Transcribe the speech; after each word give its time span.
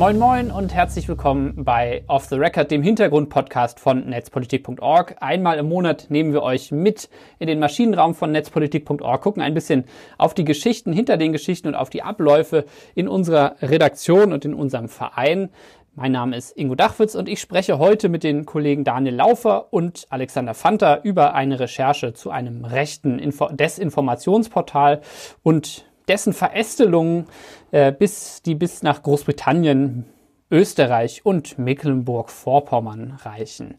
Moin 0.00 0.18
Moin 0.18 0.50
und 0.50 0.72
herzlich 0.72 1.06
willkommen 1.08 1.62
bei 1.62 2.04
Off 2.06 2.24
the 2.24 2.36
Record, 2.36 2.70
dem 2.70 2.82
Hintergrundpodcast 2.82 3.78
von 3.78 4.08
netzpolitik.org. 4.08 5.16
Einmal 5.20 5.58
im 5.58 5.68
Monat 5.68 6.06
nehmen 6.08 6.32
wir 6.32 6.42
euch 6.42 6.72
mit 6.72 7.10
in 7.38 7.48
den 7.48 7.58
Maschinenraum 7.58 8.14
von 8.14 8.32
netzpolitik.org, 8.32 9.20
gucken 9.20 9.42
ein 9.42 9.52
bisschen 9.52 9.84
auf 10.16 10.32
die 10.32 10.46
Geschichten 10.46 10.94
hinter 10.94 11.18
den 11.18 11.32
Geschichten 11.32 11.68
und 11.68 11.74
auf 11.74 11.90
die 11.90 12.02
Abläufe 12.02 12.64
in 12.94 13.08
unserer 13.08 13.56
Redaktion 13.60 14.32
und 14.32 14.46
in 14.46 14.54
unserem 14.54 14.88
Verein. 14.88 15.50
Mein 15.94 16.12
Name 16.12 16.34
ist 16.34 16.56
Ingo 16.56 16.76
Dachwitz 16.76 17.14
und 17.14 17.28
ich 17.28 17.38
spreche 17.38 17.78
heute 17.78 18.08
mit 18.08 18.24
den 18.24 18.46
Kollegen 18.46 18.84
Daniel 18.84 19.16
Laufer 19.16 19.70
und 19.70 20.06
Alexander 20.08 20.54
Fanta 20.54 21.00
über 21.02 21.34
eine 21.34 21.60
Recherche 21.60 22.14
zu 22.14 22.30
einem 22.30 22.64
rechten 22.64 23.18
Info 23.18 23.50
Desinformationsportal 23.50 25.02
und 25.42 25.89
dessen 26.10 26.32
Verästelungen, 26.32 27.26
äh, 27.70 27.92
bis, 27.92 28.42
die 28.42 28.56
bis 28.56 28.82
nach 28.82 29.02
Großbritannien, 29.02 30.04
Österreich 30.50 31.24
und 31.24 31.56
Mecklenburg-Vorpommern 31.58 33.18
reichen. 33.22 33.76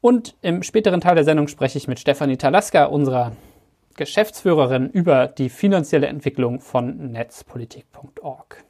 Und 0.00 0.36
im 0.42 0.64
späteren 0.64 1.00
Teil 1.00 1.14
der 1.14 1.22
Sendung 1.22 1.46
spreche 1.46 1.78
ich 1.78 1.86
mit 1.86 2.00
Stefanie 2.00 2.36
Talaska, 2.36 2.86
unserer 2.86 3.30
Geschäftsführerin, 3.94 4.90
über 4.90 5.28
die 5.28 5.48
finanzielle 5.48 6.08
Entwicklung 6.08 6.60
von 6.60 7.12
netzpolitik.org. 7.12 8.64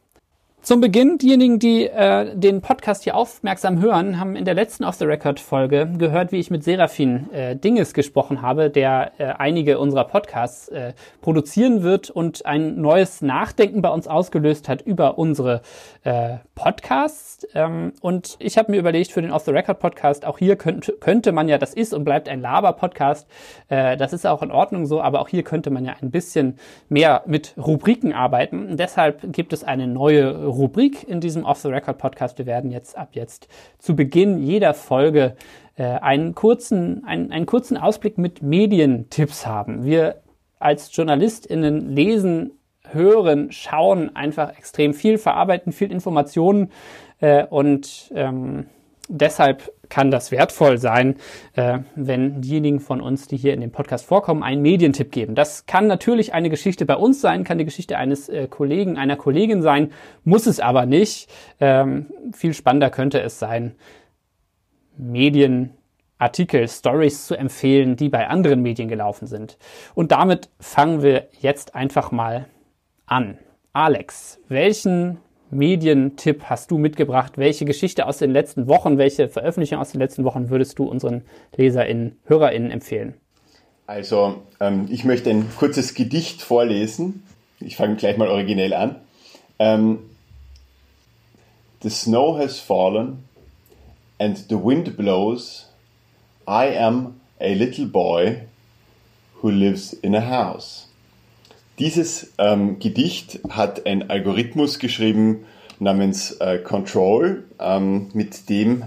Zum 0.65 0.81
Beginn, 0.81 1.19
diejenigen, 1.19 1.59
die 1.59 1.89
äh, 1.89 2.37
den 2.37 2.61
Podcast 2.61 3.03
hier 3.03 3.17
aufmerksam 3.17 3.83
hören, 3.83 4.21
haben 4.21 4.37
in 4.37 4.45
der 4.45 4.55
letzten 4.55 4.85
Off 4.85 4.95
the 4.95 5.05
Record 5.05 5.41
Folge 5.41 5.91
gehört, 5.99 6.31
wie 6.31 6.37
ich 6.37 6.53
mit 6.53 6.63
Serafin 6.63 7.33
äh, 7.33 7.57
Dinges 7.57 7.95
gesprochen 7.95 8.43
habe, 8.43 8.71
der 8.71 9.11
äh, 9.19 9.25
einige 9.25 9.81
unserer 9.81 10.05
Podcasts 10.05 10.69
äh, 10.69 10.93
produzieren 11.21 11.83
wird 11.83 12.11
und 12.11 12.47
ein 12.47 12.81
neues 12.81 13.23
Nachdenken 13.23 13.83
bei 13.83 13.89
uns 13.89 14.07
ausgelöst 14.07 14.69
hat 14.69 14.83
über 14.83 15.19
unsere 15.19 15.63
äh, 16.05 16.37
Podcasts. 16.55 17.45
Ähm, 17.55 17.93
und 18.01 18.37
ich 18.39 18.57
habe 18.57 18.71
mir 18.71 18.79
überlegt, 18.79 19.11
für 19.11 19.21
den 19.21 19.33
Off 19.33 19.43
the 19.43 19.51
Record 19.51 19.81
Podcast, 19.81 20.25
auch 20.25 20.39
hier 20.39 20.55
könnte, 20.55 20.93
könnte 20.93 21.33
man 21.33 21.49
ja, 21.49 21.59
das 21.59 21.75
ist 21.75 21.93
und 21.93 22.05
bleibt 22.05 22.29
ein 22.29 22.41
Laber-Podcast, 22.41 23.27
äh, 23.69 23.97
das 23.97 24.13
ist 24.13 24.25
auch 24.29 24.45
in 24.45 24.53
Ordnung 24.53 24.87
so, 24.87 25.03
aber 25.03 25.23
auch 25.23 25.29
hier 25.29 25.43
könnte 25.43 25.71
man 25.71 25.85
ja 25.85 25.97
ein 26.01 26.13
bisschen 26.13 26.57
mehr 26.89 27.25
mit 27.27 27.55
Rubriken 27.57 28.13
arbeiten. 28.13 28.77
Deshalb 28.77 29.33
gibt 29.33 29.53
es 29.53 29.65
eine 29.65 29.89
neue 29.89 30.52
Rubrik 30.53 31.07
in 31.09 31.21
diesem 31.21 31.45
Off 31.45 31.59
the 31.59 31.69
Record 31.69 31.99
Podcast. 31.99 32.39
Wir 32.39 32.47
werden 32.47 32.71
jetzt 32.71 32.97
ab 32.97 33.11
jetzt 33.13 33.49
zu 33.79 33.97
Beginn 33.97 34.39
jeder 34.39 34.75
Folge 34.75 35.37
äh, 35.77 35.85
einen 35.85 36.35
kurzen, 36.35 37.05
einen, 37.05 37.33
einen 37.33 37.47
kurzen 37.47 37.77
Ausblick 37.77 38.19
mit 38.19 38.43
Medientipps 38.43 39.47
haben. 39.47 39.85
Wir 39.85 40.23
als 40.59 40.95
JournalistInnen 40.95 41.91
lesen, 41.91 42.53
hören, 42.89 43.51
schauen 43.53 44.15
einfach 44.15 44.57
extrem 44.57 44.95
viel, 44.95 45.19
verarbeiten 45.19 45.73
viel 45.73 45.91
Informationen 45.91 46.71
äh, 47.21 47.45
und 47.45 48.13
ähm, 48.15 48.67
deshalb 49.09 49.73
kann 49.93 50.11
das 50.11 50.31
wertvoll 50.31 50.79
sein, 50.79 51.17
äh, 51.53 51.81
wenn 51.95 52.41
diejenigen 52.41 52.81
von 52.81 53.03
uns, 53.03 53.29
die 53.29 53.37
hier 53.37 53.53
in 53.53 53.61
dem 53.61 53.73
Podcast 53.73 54.07
vorkommen, 54.07 54.43
einen 54.43 54.63
Medientipp 54.63 55.13
geben. 55.13 55.35
Das 55.35 55.67
kann 55.67 55.87
natürlich 55.87 56.33
eine 56.33 56.49
Geschichte 56.49 56.87
bei 56.87 56.97
uns 56.97 57.21
sein, 57.21 57.45
kann 57.45 57.59
die 57.59 57.67
Geschichte 57.67 57.99
eines 57.99 58.31
äh, 58.31 58.49
Kollegen, 58.49 58.97
einer 58.97 59.17
Kollegin 59.17 59.61
sein, 59.61 59.93
muss 60.25 60.47
es 60.47 60.61
aber 60.61 60.87
nicht. 60.87 61.29
Ähm, 61.61 62.07
viel 62.33 62.55
spannender 62.55 62.89
könnte 62.89 63.21
es 63.21 63.39
sein, 63.39 63.75
Medien 64.97 65.75
Artikel, 66.17 66.67
Stories 66.69 67.27
zu 67.27 67.37
empfehlen, 67.37 67.97
die 67.97 68.09
bei 68.09 68.29
anderen 68.29 68.63
Medien 68.63 68.89
gelaufen 68.89 69.27
sind. 69.27 69.59
Und 69.95 70.11
damit 70.11 70.49
fangen 70.59 71.03
wir 71.03 71.29
jetzt 71.41 71.75
einfach 71.75 72.13
mal 72.13 72.47
an. 73.05 73.37
Alex, 73.75 74.41
welchen 74.49 75.19
Medientipp 75.53 76.45
hast 76.45 76.71
du 76.71 76.79
mitgebracht? 76.79 77.35
Welche 77.37 77.67
Geschichte 77.67 78.07
aus 78.07 78.19
den 78.19 78.31
letzten 78.31 78.69
Wochen, 78.69 78.97
welche 78.97 79.29
Veröffentlichung 79.29 79.79
aus 79.79 79.93
den 79.93 80.01
letzten 80.01 80.25
Wochen 80.25 80.49
würdest 80.49 80.79
du 80.79 80.85
unseren 80.85 81.23
LeserInnen, 81.57 82.19
HörerInnen 82.25 82.71
empfehlen? 82.71 83.15
Also, 83.87 84.43
ähm, 84.61 84.89
ich 84.91 85.05
möchte 85.05 85.29
ein 85.29 85.47
kurzes 85.55 85.93
Gedicht 85.93 86.41
vorlesen. 86.41 87.23
Ich 87.61 87.77
fange 87.77 87.97
gleich 87.97 88.17
mal 88.17 88.29
originell 88.29 88.73
an. 88.73 88.97
Ähm, 89.59 89.99
the 91.83 91.91
snow 91.91 92.39
has 92.39 92.59
fallen 92.59 93.25
and 94.19 94.39
the 94.49 94.57
wind 94.57 94.97
blows. 94.97 95.69
I 96.49 96.79
am 96.79 97.21
a 97.39 97.53
little 97.53 97.87
boy 97.87 98.47
who 99.43 99.51
lives 99.51 99.93
in 99.93 100.15
a 100.15 100.21
house. 100.21 100.89
Dieses 101.83 102.33
ähm, 102.39 102.79
Gedicht 102.79 103.41
hat 103.51 103.87
ein 103.89 104.09
Algorithmus 104.09 104.79
geschrieben 104.79 105.47
namens 105.81 106.31
äh, 106.31 106.59
Control. 106.59 107.43
Ähm, 107.59 108.07
mit 108.13 108.49
dem 108.49 108.85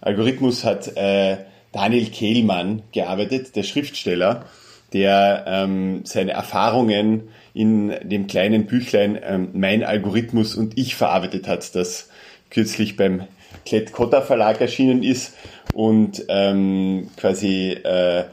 Algorithmus 0.00 0.64
hat 0.64 0.96
äh, 0.96 1.36
Daniel 1.70 2.06
Kehlmann 2.06 2.82
gearbeitet, 2.90 3.54
der 3.54 3.62
Schriftsteller, 3.62 4.46
der 4.92 5.44
ähm, 5.46 6.00
seine 6.02 6.32
Erfahrungen 6.32 7.28
in 7.54 7.94
dem 8.02 8.26
kleinen 8.26 8.66
Büchlein 8.66 9.20
ähm, 9.22 9.50
Mein 9.52 9.84
Algorithmus 9.84 10.56
und 10.56 10.76
ich 10.76 10.96
verarbeitet 10.96 11.46
hat, 11.46 11.76
das 11.76 12.10
kürzlich 12.50 12.96
beim 12.96 13.22
Klett-Cotta 13.66 14.20
Verlag 14.20 14.60
erschienen 14.60 15.04
ist 15.04 15.36
und 15.74 16.24
ähm, 16.28 17.06
quasi 17.16 17.70
äh, 17.70 18.24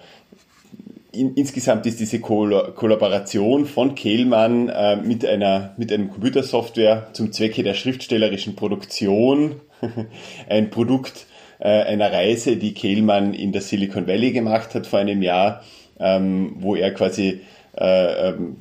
in, 1.19 1.33
insgesamt 1.35 1.85
ist 1.85 1.99
diese 1.99 2.19
Koll 2.19 2.73
Kollaboration 2.75 3.65
von 3.65 3.95
Kehlmann 3.95 4.69
äh, 4.69 4.95
mit, 4.95 5.25
einer, 5.25 5.73
mit 5.77 5.91
einem 5.91 6.09
Computersoftware 6.09 7.09
zum 7.13 7.31
Zwecke 7.31 7.63
der 7.63 7.73
schriftstellerischen 7.73 8.55
Produktion 8.55 9.57
ein 10.49 10.69
Produkt 10.69 11.25
äh, 11.59 11.67
einer 11.67 12.11
Reise, 12.11 12.57
die 12.57 12.73
Kehlmann 12.73 13.33
in 13.33 13.51
der 13.51 13.61
Silicon 13.61 14.07
Valley 14.07 14.31
gemacht 14.31 14.73
hat 14.75 14.87
vor 14.87 14.99
einem 14.99 15.21
Jahr, 15.21 15.63
ähm, 15.99 16.55
wo 16.59 16.75
er 16.75 16.93
quasi 16.93 17.41
äh, 17.77 18.29
ähm, 18.29 18.57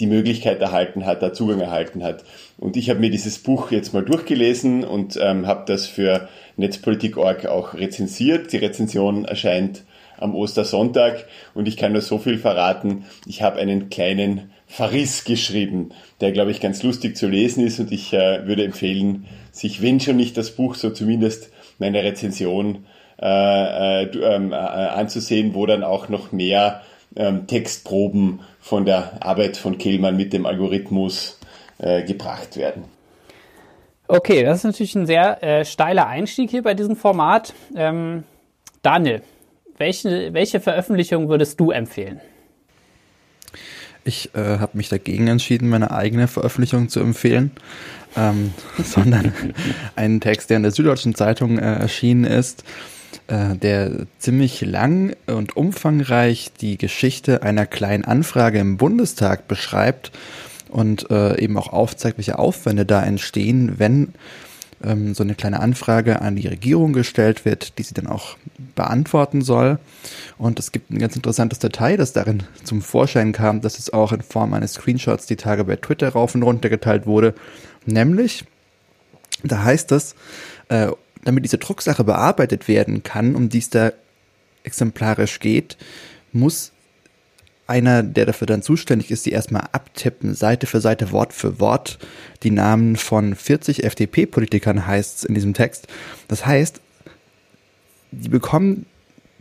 die 0.00 0.06
Möglichkeit 0.06 0.60
erhalten 0.60 1.04
hat, 1.04 1.22
da 1.22 1.32
Zugang 1.32 1.60
erhalten 1.60 2.02
hat. 2.02 2.24
Und 2.56 2.76
ich 2.76 2.88
habe 2.88 3.00
mir 3.00 3.10
dieses 3.10 3.38
Buch 3.38 3.70
jetzt 3.70 3.92
mal 3.92 4.04
durchgelesen 4.04 4.84
und 4.84 5.18
ähm, 5.20 5.46
habe 5.46 5.64
das 5.66 5.86
für 5.86 6.28
Netzpolitik.org 6.56 7.46
auch 7.46 7.74
rezensiert. 7.74 8.52
Die 8.52 8.58
Rezension 8.58 9.24
erscheint 9.24 9.82
am 10.18 10.34
Ostersonntag 10.34 11.26
und 11.54 11.68
ich 11.68 11.76
kann 11.76 11.92
nur 11.92 12.02
so 12.02 12.18
viel 12.18 12.38
verraten. 12.38 13.04
Ich 13.26 13.42
habe 13.42 13.58
einen 13.58 13.90
kleinen 13.90 14.50
Verriss 14.66 15.24
geschrieben, 15.24 15.90
der, 16.20 16.32
glaube 16.32 16.50
ich, 16.50 16.60
ganz 16.60 16.82
lustig 16.82 17.16
zu 17.16 17.28
lesen 17.28 17.66
ist 17.66 17.80
und 17.80 17.90
ich 17.90 18.12
äh, 18.12 18.46
würde 18.46 18.64
empfehlen, 18.64 19.26
sich, 19.50 19.82
wenn 19.82 20.00
schon 20.00 20.16
nicht 20.16 20.36
das 20.36 20.50
Buch, 20.50 20.74
so 20.74 20.90
zumindest 20.90 21.50
meine 21.78 22.02
Rezension 22.04 22.86
äh, 23.20 24.02
äh, 24.04 24.04
ähm, 24.04 24.52
äh, 24.52 24.56
anzusehen, 24.56 25.54
wo 25.54 25.66
dann 25.66 25.82
auch 25.82 26.08
noch 26.08 26.32
mehr 26.32 26.82
ähm, 27.16 27.46
Textproben 27.46 28.40
von 28.60 28.84
der 28.84 29.24
Arbeit 29.24 29.56
von 29.56 29.78
Kehlmann 29.78 30.16
mit 30.16 30.32
dem 30.32 30.46
Algorithmus 30.46 31.40
äh, 31.78 32.02
gebracht 32.04 32.56
werden. 32.56 32.84
Okay, 34.06 34.42
das 34.42 34.58
ist 34.58 34.64
natürlich 34.64 34.94
ein 34.94 35.06
sehr 35.06 35.42
äh, 35.42 35.64
steiler 35.64 36.06
Einstieg 36.06 36.50
hier 36.50 36.62
bei 36.62 36.74
diesem 36.74 36.96
Format. 36.96 37.52
Ähm, 37.76 38.24
Daniel, 38.82 39.22
welche, 39.78 40.32
welche 40.32 40.60
Veröffentlichung 40.60 41.28
würdest 41.28 41.58
du 41.60 41.70
empfehlen? 41.70 42.20
Ich 44.04 44.34
äh, 44.34 44.58
habe 44.58 44.76
mich 44.76 44.88
dagegen 44.88 45.28
entschieden, 45.28 45.68
meine 45.68 45.90
eigene 45.90 46.28
Veröffentlichung 46.28 46.88
zu 46.88 47.00
empfehlen, 47.00 47.50
ähm, 48.16 48.54
sondern 48.82 49.32
einen 49.96 50.20
Text, 50.20 50.50
der 50.50 50.56
in 50.56 50.62
der 50.62 50.72
Süddeutschen 50.72 51.14
Zeitung 51.14 51.58
äh, 51.58 51.74
erschienen 51.74 52.24
ist, 52.24 52.64
äh, 53.26 53.54
der 53.56 54.06
ziemlich 54.18 54.60
lang 54.62 55.14
und 55.26 55.56
umfangreich 55.56 56.52
die 56.60 56.78
Geschichte 56.78 57.42
einer 57.42 57.66
kleinen 57.66 58.04
Anfrage 58.04 58.58
im 58.58 58.78
Bundestag 58.78 59.48
beschreibt 59.48 60.10
und 60.68 61.10
äh, 61.10 61.38
eben 61.38 61.56
auch 61.58 61.72
aufzeigt, 61.72 62.18
welche 62.18 62.38
Aufwände 62.38 62.86
da 62.86 63.02
entstehen, 63.02 63.74
wenn 63.78 64.14
ähm, 64.82 65.14
so 65.14 65.22
eine 65.22 65.34
kleine 65.34 65.60
Anfrage 65.60 66.22
an 66.22 66.36
die 66.36 66.48
Regierung 66.48 66.92
gestellt 66.92 67.44
wird, 67.44 67.78
die 67.78 67.82
sie 67.82 67.94
dann 67.94 68.06
auch 68.06 68.36
beantworten 68.78 69.42
soll. 69.42 69.78
Und 70.38 70.58
es 70.60 70.70
gibt 70.70 70.90
ein 70.90 71.00
ganz 71.00 71.16
interessantes 71.16 71.58
Detail, 71.58 71.96
das 71.96 72.12
darin 72.12 72.44
zum 72.62 72.80
Vorschein 72.80 73.32
kam, 73.32 73.60
dass 73.60 73.78
es 73.78 73.92
auch 73.92 74.12
in 74.12 74.22
Form 74.22 74.54
eines 74.54 74.74
Screenshots 74.74 75.26
die 75.26 75.36
Tage 75.36 75.64
bei 75.64 75.76
Twitter 75.76 76.10
rauf 76.10 76.36
und 76.36 76.44
runter 76.44 76.68
geteilt 76.68 77.04
wurde. 77.04 77.34
Nämlich, 77.84 78.44
da 79.42 79.64
heißt 79.64 79.90
es, 79.92 80.14
äh, 80.68 80.92
damit 81.24 81.44
diese 81.44 81.58
Drucksache 81.58 82.04
bearbeitet 82.04 82.68
werden 82.68 83.02
kann, 83.02 83.34
um 83.34 83.48
die 83.48 83.58
es 83.58 83.68
da 83.68 83.90
exemplarisch 84.62 85.40
geht, 85.40 85.76
muss 86.32 86.72
einer, 87.66 88.04
der 88.04 88.26
dafür 88.26 88.46
dann 88.46 88.62
zuständig 88.62 89.10
ist, 89.10 89.26
die 89.26 89.32
erstmal 89.32 89.68
abtippen, 89.72 90.34
Seite 90.34 90.66
für 90.66 90.80
Seite, 90.80 91.10
Wort 91.10 91.32
für 91.32 91.58
Wort, 91.58 91.98
die 92.44 92.52
Namen 92.52 92.96
von 92.96 93.34
40 93.34 93.82
FDP-Politikern 93.82 94.86
heißt 94.86 95.18
es 95.18 95.24
in 95.24 95.34
diesem 95.34 95.52
Text. 95.52 95.88
Das 96.28 96.46
heißt, 96.46 96.80
die 98.10 98.28
bekommen 98.28 98.86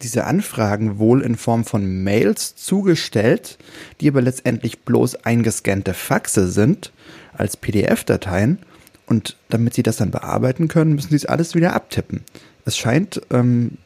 diese 0.02 0.26
Anfragen 0.26 1.00
wohl 1.00 1.22
in 1.22 1.36
Form 1.36 1.66
von 1.66 2.04
Mails 2.04 2.56
zugestellt, 2.56 3.58
die 4.00 4.08
aber 4.08 4.22
letztendlich 4.22 4.80
bloß 4.82 5.26
eingescannte 5.26 5.94
Faxe 5.94 6.50
sind 6.50 6.92
als 7.34 7.58
PDF-Dateien 7.58 8.60
Und 9.08 9.38
damit 9.50 9.74
sie 9.74 9.84
das 9.84 9.98
dann 9.98 10.12
bearbeiten 10.12 10.68
können, 10.68 10.94
müssen 10.94 11.10
sie 11.10 11.16
es 11.16 11.26
alles 11.26 11.56
wieder 11.56 11.74
abtippen. 11.74 12.22
Es 12.66 12.78
scheint 12.78 13.22
ähm, 13.32 13.78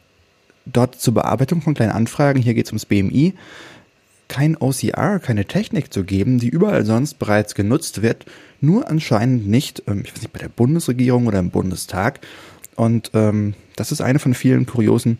dort 0.66 1.00
zur 1.00 1.14
Bearbeitung 1.14 1.62
von 1.62 1.74
kleinen 1.74 1.92
Anfragen, 1.92 2.42
hier 2.42 2.54
geht 2.54 2.66
es 2.66 2.72
ums 2.72 2.86
BMI, 2.86 3.34
kein 4.28 4.56
OCR, 4.56 5.18
keine 5.18 5.44
Technik 5.44 5.92
zu 5.92 6.04
geben, 6.04 6.38
die 6.38 6.48
überall 6.48 6.84
sonst 6.84 7.18
bereits 7.18 7.54
genutzt 7.54 8.02
wird, 8.02 8.24
nur 8.60 8.88
anscheinend 8.90 9.46
nicht, 9.46 9.82
ähm, 9.86 10.02
ich 10.04 10.12
weiß 10.12 10.22
nicht, 10.22 10.32
bei 10.32 10.40
der 10.40 10.48
Bundesregierung 10.48 11.26
oder 11.26 11.38
im 11.38 11.50
Bundestag. 11.50 12.20
Und 12.74 13.10
ähm, 13.14 13.54
das 13.76 13.92
ist 13.92 14.00
eine 14.00 14.18
von 14.18 14.34
vielen 14.34 14.66
kuriosen 14.66 15.18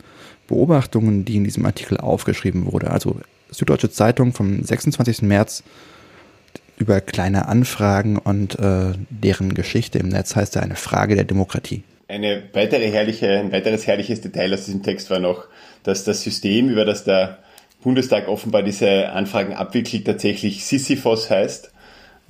Beobachtungen, 0.49 1.25
die 1.25 1.37
in 1.37 1.45
diesem 1.45 1.65
Artikel 1.65 1.99
aufgeschrieben 1.99 2.71
wurde. 2.73 2.91
Also 2.91 3.21
Süddeutsche 3.51 3.91
Zeitung 3.91 4.33
vom 4.33 4.63
26. 4.63 5.23
März 5.23 5.63
über 6.79 7.01
kleine 7.01 7.49
Anfragen 7.49 8.19
und 8.19 8.59
äh, 8.59 8.93
deren 9.11 9.55
Geschichte 9.55 9.99
im 9.99 10.09
Netz 10.09 10.35
heißt 10.35 10.55
ja 10.57 10.63
eine 10.63 10.77
Frage 10.77 11.15
der 11.15 11.25
Demokratie. 11.25 11.83
Eine 12.09 12.43
weitere 12.53 12.91
herrliche, 12.91 13.39
ein 13.39 13.53
weiteres 13.53 13.87
herrliches 13.87 14.21
Detail 14.21 14.53
aus 14.53 14.65
diesem 14.65 14.83
Text 14.83 15.09
war 15.11 15.19
noch, 15.19 15.47
dass 15.83 16.05
das 16.05 16.23
System, 16.23 16.69
über 16.69 16.85
das 16.85 17.05
der 17.05 17.39
Bundestag 17.83 18.29
offenbar 18.29 18.63
diese 18.63 19.11
Anfragen 19.11 19.55
abwickelt, 19.55 20.07
tatsächlich 20.07 20.65
Sisyphos 20.65 21.31
heißt, 21.31 21.73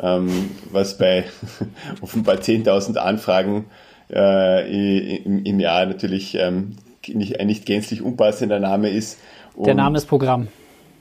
ähm, 0.01 0.51
was 0.71 0.99
bei 0.99 1.25
offenbar 2.01 2.37
10.000 2.37 2.97
Anfragen 2.97 3.67
äh, 4.13 5.17
im, 5.17 5.45
im, 5.45 5.61
Jahr 5.61 5.87
natürlich 5.87 6.35
ähm, 6.35 6.77
nicht, 7.09 7.41
ein 7.41 7.47
nicht 7.47 7.67
gänzlich 7.67 8.03
unpassender 8.03 8.61
Name 8.61 8.91
ist. 8.91 9.19
Und, 9.55 9.67
der 9.67 9.75
Name 9.75 9.99
ist 9.99 10.07
Programm. 10.07 10.49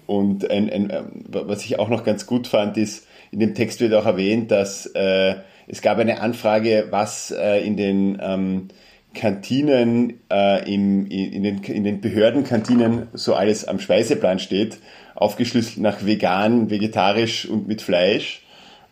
Und 0.08 0.50
ein, 0.50 0.70
ein, 0.70 0.90
ähm, 0.90 1.26
was 1.30 1.64
ich 1.66 1.80
auch 1.80 1.90
noch 1.90 2.04
ganz 2.04 2.26
gut 2.26 2.48
fand, 2.48 2.78
ist, 2.78 3.08
in 3.32 3.40
dem 3.40 3.56
Text 3.56 3.80
wird 3.80 3.94
auch 3.94 4.06
erwähnt, 4.06 4.52
dass 4.52 4.86
äh, 4.88 5.36
es 5.68 5.82
gab 5.82 6.00
eine 6.00 6.20
Anfrage, 6.20 6.88
was 6.90 7.32
äh, 7.32 7.66
in 7.66 7.78
den 7.78 8.18
ähm, 8.22 8.68
Kantinen, 9.14 10.20
äh, 10.32 10.74
im, 10.74 11.06
in, 11.08 11.44
den, 11.44 11.64
in 11.64 11.84
den 11.84 12.02
Behördenkantinen 12.02 13.08
so 13.14 13.36
alles 13.36 13.68
am 13.68 13.80
Speiseplan 13.80 14.40
steht, 14.40 14.80
aufgeschlüsselt 15.16 15.80
nach 15.80 16.06
vegan, 16.06 16.70
vegetarisch 16.70 17.48
und 17.48 17.68
mit 17.68 17.82
Fleisch. 17.82 18.44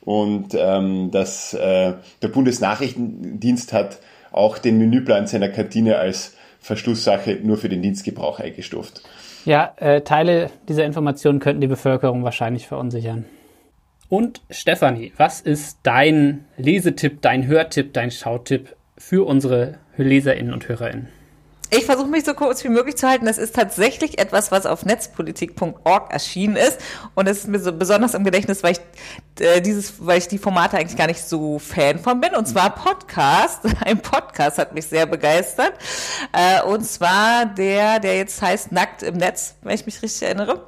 Und 0.02 0.56
ähm, 0.58 1.12
dass 1.12 1.54
äh, 1.54 1.94
der 2.22 2.28
Bundesnachrichtendienst 2.30 3.74
hat 3.74 4.00
auch 4.32 4.58
den 4.58 4.78
Menüplan 4.78 5.28
seiner 5.28 5.50
Kantine 5.50 5.98
als 5.98 6.36
Verschlusssache 6.60 7.40
nur 7.42 7.58
für 7.58 7.70
den 7.70 7.82
Dienstgebrauch 7.82 8.40
eingestuft. 8.40 9.02
Ja, 9.46 9.74
äh, 9.78 10.02
Teile 10.02 10.52
dieser 10.68 10.86
Informationen 10.86 11.40
könnten 11.40 11.62
die 11.62 11.68
Bevölkerung 11.68 12.24
wahrscheinlich 12.24 12.68
verunsichern. 12.68 13.26
Und 14.10 14.42
Stefanie, 14.50 15.14
was 15.18 15.40
ist 15.40 15.80
dein 15.84 16.46
Lesetipp, 16.58 17.22
dein 17.22 17.48
Hörtipp, 17.48 17.94
dein 17.94 18.12
Schautipp 18.12 18.76
für 18.98 19.26
unsere 19.26 19.76
LeserInnen 19.98 20.54
und 20.54 20.68
HörerInnen? 20.68 21.10
Ich 21.72 21.86
versuche 21.86 22.08
mich 22.08 22.26
so 22.26 22.34
kurz 22.34 22.64
wie 22.64 22.70
möglich 22.70 22.98
zu 22.98 23.08
halten. 23.08 23.26
Das 23.26 23.38
ist 23.38 23.56
tatsächlich 23.56 24.18
etwas, 24.18 24.52
was 24.52 24.66
auf 24.66 24.86
netzpolitik.org 24.86 26.12
erschienen 26.12 26.56
ist. 26.56 26.80
Und 27.14 27.28
es 27.28 27.40
ist 27.40 27.48
mir 27.48 27.60
so 27.60 27.72
besonders 27.72 28.16
im 28.16 28.24
Gedächtnis, 28.24 28.64
weil 28.64 28.72
ich 28.72 29.46
äh, 29.46 29.62
dieses, 29.62 29.94
weil 30.04 30.18
ich 30.18 30.28
die 30.28 30.40
Formate 30.40 30.78
eigentlich 30.78 30.98
gar 30.98 31.06
nicht 31.06 31.22
so 31.22 31.60
Fan 31.60 32.00
von 32.00 32.22
bin. 32.22 32.34
Und 32.36 32.48
zwar 32.48 32.74
Podcast. 32.74 33.66
Ein 33.86 34.00
Podcast 34.00 34.58
hat 34.58 34.74
mich 34.74 34.88
sehr 34.88 35.06
begeistert. 35.06 35.74
Äh, 36.34 36.64
und 36.64 36.84
zwar 36.84 37.46
der, 37.46 38.00
der 38.00 38.18
jetzt 38.18 38.42
heißt 38.42 38.72
Nackt 38.72 39.04
im 39.04 39.18
Netz, 39.18 39.56
wenn 39.62 39.76
ich 39.76 39.86
mich 39.86 40.02
richtig 40.02 40.24
erinnere 40.24 40.66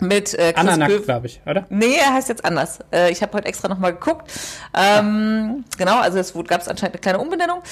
mit 0.00 0.34
äh, 0.34 0.52
Chris 0.52 0.56
Anna 0.56 0.76
Nackt, 0.76 1.04
glaube 1.04 1.26
ich, 1.26 1.40
oder? 1.46 1.66
Nee, 1.70 1.96
er 1.96 2.12
heißt 2.12 2.28
jetzt 2.28 2.44
anders. 2.44 2.80
Äh, 2.92 3.10
ich 3.10 3.22
habe 3.22 3.32
heute 3.32 3.48
extra 3.48 3.68
nochmal 3.68 3.94
geguckt. 3.94 4.30
Ähm, 4.74 5.64
ja. 5.70 5.76
Genau, 5.78 6.00
also 6.00 6.18
es 6.18 6.34
gab 6.46 6.60
es 6.60 6.68
anscheinend 6.68 6.96
eine 6.96 7.00
kleine 7.00 7.18
Umbenennung 7.18 7.62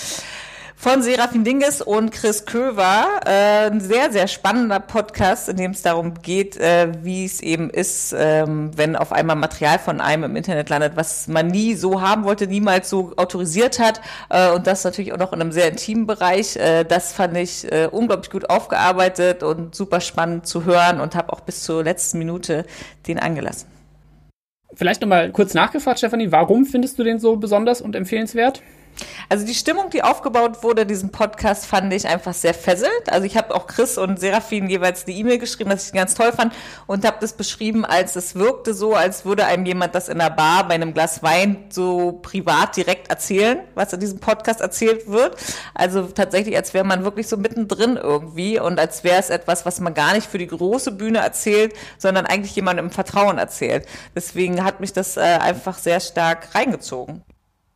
von 0.83 1.01
Serafin 1.01 1.45
Dinges 1.45 1.81
und 1.81 2.11
Chris 2.11 2.45
Köver. 2.45 3.07
Äh, 3.25 3.71
ein 3.71 3.81
sehr, 3.81 4.11
sehr 4.11 4.27
spannender 4.27 4.81
Podcast, 4.81 5.49
in 5.49 5.57
dem 5.57 5.71
es 5.71 5.83
darum 5.83 6.15
geht, 6.23 6.57
äh, 6.57 6.89
wie 7.05 7.25
es 7.25 7.41
eben 7.41 7.71
ist, 7.71 8.13
ähm, 8.19 8.73
wenn 8.75 8.97
auf 8.97 9.13
einmal 9.13 9.37
Material 9.37 9.79
von 9.79 10.01
einem 10.01 10.25
im 10.25 10.35
Internet 10.35 10.71
landet, 10.71 10.97
was 10.97 11.29
man 11.29 11.47
nie 11.47 11.77
so 11.77 12.01
haben 12.01 12.25
wollte, 12.25 12.49
niemals 12.49 12.91
so 12.91 13.13
autorisiert 13.17 13.79
hat. 13.79 14.01
Äh, 14.29 14.51
und 14.51 14.67
das 14.67 14.83
natürlich 14.83 15.13
auch 15.13 15.19
noch 15.19 15.33
in 15.33 15.41
einem 15.41 15.53
sehr 15.53 15.69
intimen 15.69 16.09
Bereich. 16.09 16.57
Äh, 16.57 16.83
das 16.83 17.13
fand 17.13 17.37
ich 17.37 17.71
äh, 17.71 17.89
unglaublich 17.89 18.33
gut 18.33 18.51
aufgearbeitet 18.51 19.45
und 19.45 19.77
super 19.77 20.01
spannend 20.01 20.49
zu 20.49 20.65
hören 20.65 21.01
und 21.01 21.15
habe 21.15 21.33
auch 21.33 21.43
bis 21.43 21.63
zur 21.63 21.85
letzten 21.85 22.19
Minute 22.19 22.67
den 23.07 23.21
angelassen. 23.21 23.69
Vielleicht 24.75 25.01
nochmal 25.01 25.31
kurz 25.31 25.55
nachgefragt, 25.55 25.99
Stefanie, 25.99 26.33
warum 26.33 26.67
findest 26.67 26.99
du 26.99 27.05
den 27.05 27.21
so 27.21 27.37
besonders 27.37 27.81
und 27.81 27.95
empfehlenswert? 27.95 28.63
Also 29.29 29.47
die 29.47 29.55
Stimmung, 29.55 29.91
die 29.91 30.03
aufgebaut 30.03 30.63
wurde, 30.63 30.87
diesen 30.87 31.11
Podcast, 31.11 31.67
fand 31.67 31.93
ich 31.93 32.07
einfach 32.07 32.35
sehr 32.35 32.55
fesselt. 32.55 33.09
Also 33.09 33.27
ich 33.27 33.37
habe 33.37 33.55
auch 33.55 33.67
Chris 33.67 33.99
und 33.99 34.21
Serafin 34.21 34.69
jeweils 34.69 35.07
eine 35.07 35.17
E-Mail 35.17 35.39
geschrieben, 35.39 35.71
dass 35.71 35.87
ich 35.87 35.95
ihn 35.95 35.97
ganz 35.97 36.15
toll 36.15 36.33
fand 36.33 36.53
und 36.87 37.05
habe 37.07 37.17
das 37.21 37.33
beschrieben, 37.33 37.85
als 37.85 38.17
es 38.17 38.35
wirkte 38.35 38.75
so, 38.75 38.95
als 38.95 39.25
würde 39.25 39.47
einem 39.47 39.65
jemand 39.65 39.95
das 39.95 40.09
in 40.09 40.19
der 40.19 40.31
Bar 40.31 40.69
bei 40.69 40.75
einem 40.75 40.93
Glas 40.93 41.23
Wein 41.23 41.65
so 41.71 42.21
privat 42.23 42.77
direkt 42.77 43.09
erzählen, 43.09 43.61
was 43.75 43.93
in 43.93 44.01
diesem 44.01 44.19
Podcast 44.19 44.61
erzählt 44.61 45.09
wird. 45.09 45.37
Also 45.75 46.03
tatsächlich, 46.03 46.57
als 46.57 46.75
wäre 46.75 46.85
man 46.85 47.05
wirklich 47.05 47.29
so 47.29 47.37
mittendrin 47.37 47.97
irgendwie 47.97 48.59
und 48.59 48.79
als 48.79 49.05
wäre 49.05 49.19
es 49.19 49.31
etwas, 49.31 49.65
was 49.65 49.81
man 49.81 49.95
gar 49.95 50.15
nicht 50.15 50.29
für 50.29 50.39
die 50.39 50.47
große 50.47 50.93
Bühne 50.93 51.19
erzählt, 51.19 51.75
sondern 51.99 52.27
eigentlich 52.27 52.55
jemandem 52.55 52.87
im 52.87 52.91
Vertrauen 52.91 53.39
erzählt. 53.39 53.87
Deswegen 54.15 54.65
hat 54.65 54.81
mich 54.81 54.93
das 54.93 55.17
äh, 55.17 55.21
einfach 55.21 55.79
sehr 55.79 56.01
stark 56.01 56.55
reingezogen. 56.55 57.23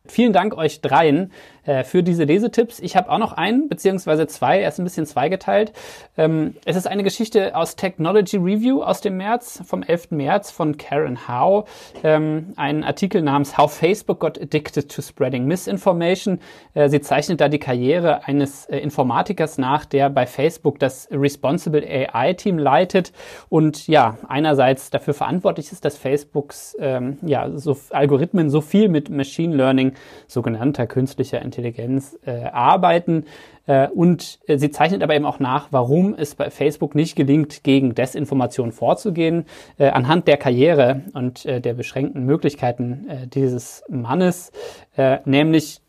Vielen 0.07 0.33
Dank 0.33 0.55
euch 0.55 0.81
dreien 0.81 1.31
äh, 1.67 1.83
für 1.83 2.01
diese 2.01 2.23
Lesetipps. 2.23 2.79
Ich 2.79 2.95
habe 2.95 3.11
auch 3.11 3.17
noch 3.19 3.33
einen, 3.33 3.69
beziehungsweise 3.69 4.25
zwei, 4.25 4.61
er 4.61 4.69
ist 4.69 4.79
ein 4.79 4.83
bisschen 4.83 5.05
zweigeteilt. 5.05 5.73
Ähm, 6.17 6.55
es 6.65 6.75
ist 6.75 6.87
eine 6.87 7.03
Geschichte 7.03 7.55
aus 7.55 7.75
Technology 7.75 8.37
Review 8.37 8.81
aus 8.81 9.01
dem 9.01 9.17
März, 9.17 9.61
vom 9.65 9.83
11. 9.83 10.11
März 10.11 10.49
von 10.49 10.77
Karen 10.77 11.27
Howe. 11.27 11.65
Ähm, 12.03 12.53
ein 12.55 12.83
Artikel 12.83 13.21
namens 13.21 13.57
How 13.57 13.71
Facebook 13.71 14.19
Got 14.19 14.41
Addicted 14.41 14.89
to 14.89 15.01
Spreading 15.01 15.45
Misinformation. 15.45 16.39
Äh, 16.73 16.89
sie 16.89 17.01
zeichnet 17.01 17.41
da 17.41 17.49
die 17.49 17.59
Karriere 17.59 18.25
eines 18.25 18.65
äh, 18.65 18.77
Informatikers 18.77 19.57
nach, 19.57 19.85
der 19.85 20.09
bei 20.09 20.25
Facebook 20.25 20.79
das 20.79 21.07
Responsible 21.11 21.83
AI 21.85 22.33
Team 22.33 22.57
leitet 22.57 23.11
und 23.49 23.87
ja, 23.87 24.17
einerseits 24.27 24.89
dafür 24.89 25.13
verantwortlich 25.13 25.71
ist, 25.71 25.83
dass 25.83 25.97
Facebooks 25.97 26.77
ähm, 26.79 27.17
ja, 27.23 27.49
so 27.55 27.77
Algorithmen 27.89 28.49
so 28.49 28.61
viel 28.61 28.87
mit 28.87 29.09
Machine 29.09 29.55
Learning, 29.55 29.93
sogenannter 30.27 30.87
künstlicher 30.87 31.41
Intelligenz, 31.41 31.56
Intelligenz 31.57 32.17
äh, 32.25 32.43
arbeiten. 32.45 33.25
Äh, 33.65 33.87
und 33.89 34.39
äh, 34.47 34.57
sie 34.57 34.69
zeichnet 34.69 35.01
aber 35.01 35.15
eben 35.15 35.25
auch 35.25 35.39
nach, 35.39 35.67
warum 35.71 36.13
es 36.15 36.35
bei 36.35 36.49
Facebook 36.49 36.95
nicht 36.95 37.15
gelingt, 37.15 37.63
gegen 37.63 37.95
Desinformation 37.95 38.71
vorzugehen. 38.71 39.45
Äh, 39.77 39.89
anhand 39.89 40.27
der 40.27 40.37
Karriere 40.37 41.01
und 41.13 41.45
äh, 41.45 41.59
der 41.59 41.73
beschränkten 41.73 42.25
Möglichkeiten 42.25 43.07
äh, 43.09 43.27
dieses 43.27 43.83
Mannes, 43.89 44.51
äh, 44.95 45.17
nämlich, 45.25 45.81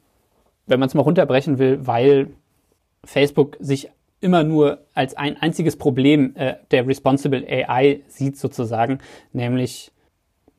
wenn 0.67 0.81
man 0.81 0.89
es 0.89 0.95
mal 0.95 1.03
runterbrechen 1.03 1.59
will, 1.59 1.87
weil 1.87 2.31
Facebook 3.05 3.57
sich 3.61 3.91
immer 4.21 4.43
nur 4.43 4.81
als 4.95 5.17
ein 5.17 5.37
einziges 5.37 5.77
Problem 5.77 6.35
äh, 6.35 6.55
der 6.71 6.87
Responsible 6.87 7.47
AI 7.47 8.01
sieht 8.09 8.37
sozusagen, 8.37 8.99
nämlich 9.33 9.93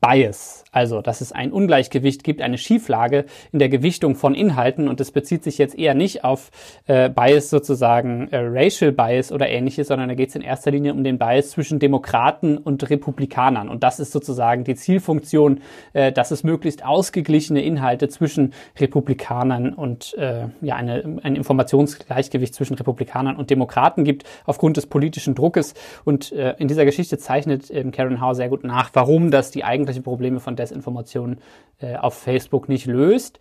Bias, 0.00 0.64
also 0.72 1.02
dass 1.02 1.20
es 1.20 1.32
ein 1.32 1.52
Ungleichgewicht 1.52 2.24
gibt, 2.24 2.40
eine 2.40 2.56
Schieflage 2.56 3.26
in 3.52 3.58
der 3.58 3.68
Gewichtung 3.68 4.14
von 4.14 4.34
Inhalten 4.34 4.88
und 4.88 5.00
es 5.00 5.10
bezieht 5.10 5.44
sich 5.44 5.58
jetzt 5.58 5.78
eher 5.78 5.94
nicht 5.94 6.24
auf 6.24 6.50
äh, 6.86 7.10
Bias 7.10 7.50
sozusagen 7.50 8.28
äh, 8.28 8.38
Racial 8.38 8.92
Bias 8.92 9.30
oder 9.30 9.48
ähnliches, 9.48 9.88
sondern 9.88 10.08
da 10.08 10.14
geht 10.14 10.30
es 10.30 10.36
in 10.36 10.42
erster 10.42 10.70
Linie 10.70 10.94
um 10.94 11.04
den 11.04 11.18
Bias 11.18 11.50
zwischen 11.50 11.78
Demokraten 11.78 12.56
und 12.56 12.88
Republikanern. 12.88 13.68
Und 13.68 13.82
das 13.82 14.00
ist 14.00 14.12
sozusagen 14.12 14.64
die 14.64 14.74
Zielfunktion, 14.74 15.60
äh, 15.92 16.12
dass 16.12 16.30
es 16.30 16.44
möglichst 16.44 16.84
ausgeglichene 16.84 17.62
Inhalte 17.62 18.08
zwischen 18.08 18.54
Republikanern 18.78 19.74
und 19.74 20.14
äh, 20.14 20.46
ja 20.62 20.76
eine, 20.76 21.18
ein 21.22 21.36
Informationsgleichgewicht 21.36 22.54
zwischen 22.54 22.74
Republikanern 22.74 23.36
und 23.36 23.50
Demokraten 23.50 24.04
gibt 24.04 24.24
aufgrund 24.46 24.78
des 24.78 24.86
politischen 24.86 25.34
Druckes. 25.34 25.74
Und 26.04 26.32
äh, 26.32 26.54
in 26.58 26.68
dieser 26.68 26.86
Geschichte 26.86 27.18
zeichnet 27.18 27.70
äh, 27.70 27.84
Karen 27.90 28.22
Howe 28.22 28.34
sehr 28.34 28.48
gut 28.48 28.64
nach, 28.64 28.90
warum 28.94 29.30
das 29.30 29.50
die 29.50 29.62
eigentlich 29.62 29.89
irgendwelche 29.90 30.02
Probleme 30.02 30.40
von 30.40 30.56
Desinformation 30.56 31.38
äh, 31.80 31.96
auf 31.96 32.14
Facebook 32.14 32.68
nicht 32.68 32.86
löst. 32.86 33.40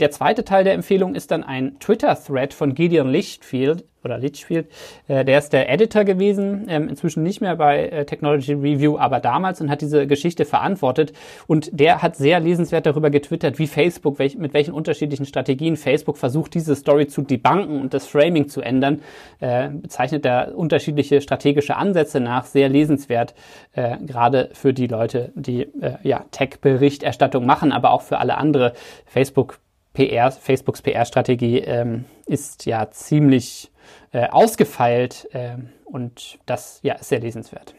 Der 0.00 0.10
zweite 0.10 0.44
Teil 0.44 0.64
der 0.64 0.74
Empfehlung 0.74 1.14
ist 1.14 1.30
dann 1.30 1.44
ein 1.44 1.78
Twitter-Thread 1.78 2.54
von 2.54 2.74
Gideon 2.74 3.10
Lichtfield, 3.10 3.84
oder 4.04 4.18
Litchfield, 4.18 4.68
äh, 5.08 5.24
der 5.24 5.38
ist 5.38 5.52
der 5.52 5.68
Editor 5.68 6.04
gewesen, 6.04 6.66
ähm, 6.68 6.88
inzwischen 6.88 7.22
nicht 7.22 7.40
mehr 7.40 7.56
bei 7.56 7.86
äh, 7.86 8.04
Technology 8.06 8.52
Review, 8.52 8.98
aber 8.98 9.20
damals 9.20 9.60
und 9.60 9.70
hat 9.70 9.82
diese 9.82 10.06
Geschichte 10.06 10.44
verantwortet. 10.44 11.12
Und 11.46 11.68
der 11.78 12.02
hat 12.02 12.16
sehr 12.16 12.40
lesenswert 12.40 12.86
darüber 12.86 13.10
getwittert, 13.10 13.58
wie 13.58 13.66
Facebook, 13.66 14.18
mit 14.18 14.54
welchen 14.54 14.72
unterschiedlichen 14.72 15.26
Strategien 15.26 15.76
Facebook 15.76 16.16
versucht, 16.16 16.54
diese 16.54 16.74
Story 16.74 17.06
zu 17.06 17.22
debunken 17.22 17.80
und 17.80 17.94
das 17.94 18.06
Framing 18.06 18.48
zu 18.48 18.60
ändern. 18.60 19.02
Äh, 19.40 19.68
bezeichnet 19.68 20.24
er 20.24 20.56
unterschiedliche 20.56 21.20
strategische 21.20 21.76
Ansätze 21.76 22.20
nach, 22.20 22.44
sehr 22.44 22.68
lesenswert, 22.68 23.34
gerade 23.72 24.50
für 24.52 24.72
die 24.72 24.86
Leute, 24.86 25.32
die 25.34 25.68
ja, 26.02 26.24
Tech-Berichterstattung 26.30 27.46
machen, 27.46 27.72
aber 27.72 27.92
auch 27.92 28.02
für 28.02 28.18
alle 28.18 28.36
andere. 28.36 28.72
Facebook 29.06 29.58
PR, 29.92 30.30
Facebooks 30.30 30.82
PR-Strategie 30.82 31.58
ähm, 31.58 32.04
ist 32.26 32.66
ja 32.66 32.90
ziemlich 32.90 33.70
äh, 34.12 34.28
ausgefeilt 34.28 35.28
äh, 35.32 35.56
und 35.84 36.38
das 36.46 36.80
ja, 36.82 36.94
ist 36.94 37.08
sehr 37.08 37.20
lesenswert. 37.20 37.74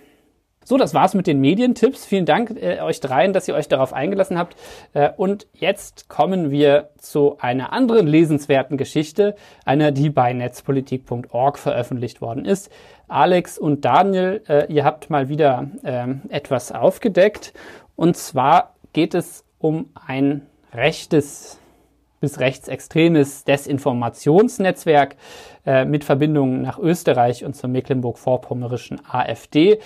So, 0.63 0.77
das 0.77 0.93
war's 0.93 1.15
mit 1.15 1.25
den 1.25 1.39
Medientipps. 1.39 2.05
Vielen 2.05 2.25
Dank 2.25 2.51
äh, 2.51 2.81
euch 2.81 2.99
dreien, 2.99 3.33
dass 3.33 3.47
ihr 3.47 3.55
euch 3.55 3.67
darauf 3.67 3.93
eingelassen 3.93 4.37
habt. 4.37 4.55
Äh, 4.93 5.09
und 5.17 5.47
jetzt 5.53 6.07
kommen 6.07 6.51
wir 6.51 6.89
zu 6.97 7.37
einer 7.39 7.73
anderen 7.73 8.05
lesenswerten 8.05 8.77
Geschichte, 8.77 9.35
einer, 9.65 9.91
die 9.91 10.09
bei 10.09 10.33
netzpolitik.org 10.33 11.57
veröffentlicht 11.57 12.21
worden 12.21 12.45
ist. 12.45 12.69
Alex 13.07 13.57
und 13.57 13.85
Daniel, 13.85 14.43
äh, 14.47 14.71
ihr 14.71 14.85
habt 14.85 15.09
mal 15.09 15.29
wieder 15.29 15.67
ähm, 15.83 16.21
etwas 16.29 16.71
aufgedeckt. 16.71 17.53
Und 17.95 18.15
zwar 18.15 18.75
geht 18.93 19.15
es 19.15 19.43
um 19.57 19.89
ein 20.05 20.45
rechtes 20.73 21.60
bis 22.21 22.39
rechtsextremes 22.39 23.43
Desinformationsnetzwerk 23.43 25.17
äh, 25.65 25.83
mit 25.83 26.05
Verbindungen 26.05 26.61
nach 26.61 26.79
Österreich 26.79 27.43
und 27.43 27.55
zur 27.55 27.69
Mecklenburg-Vorpommerischen 27.69 29.01
AfD. 29.05 29.79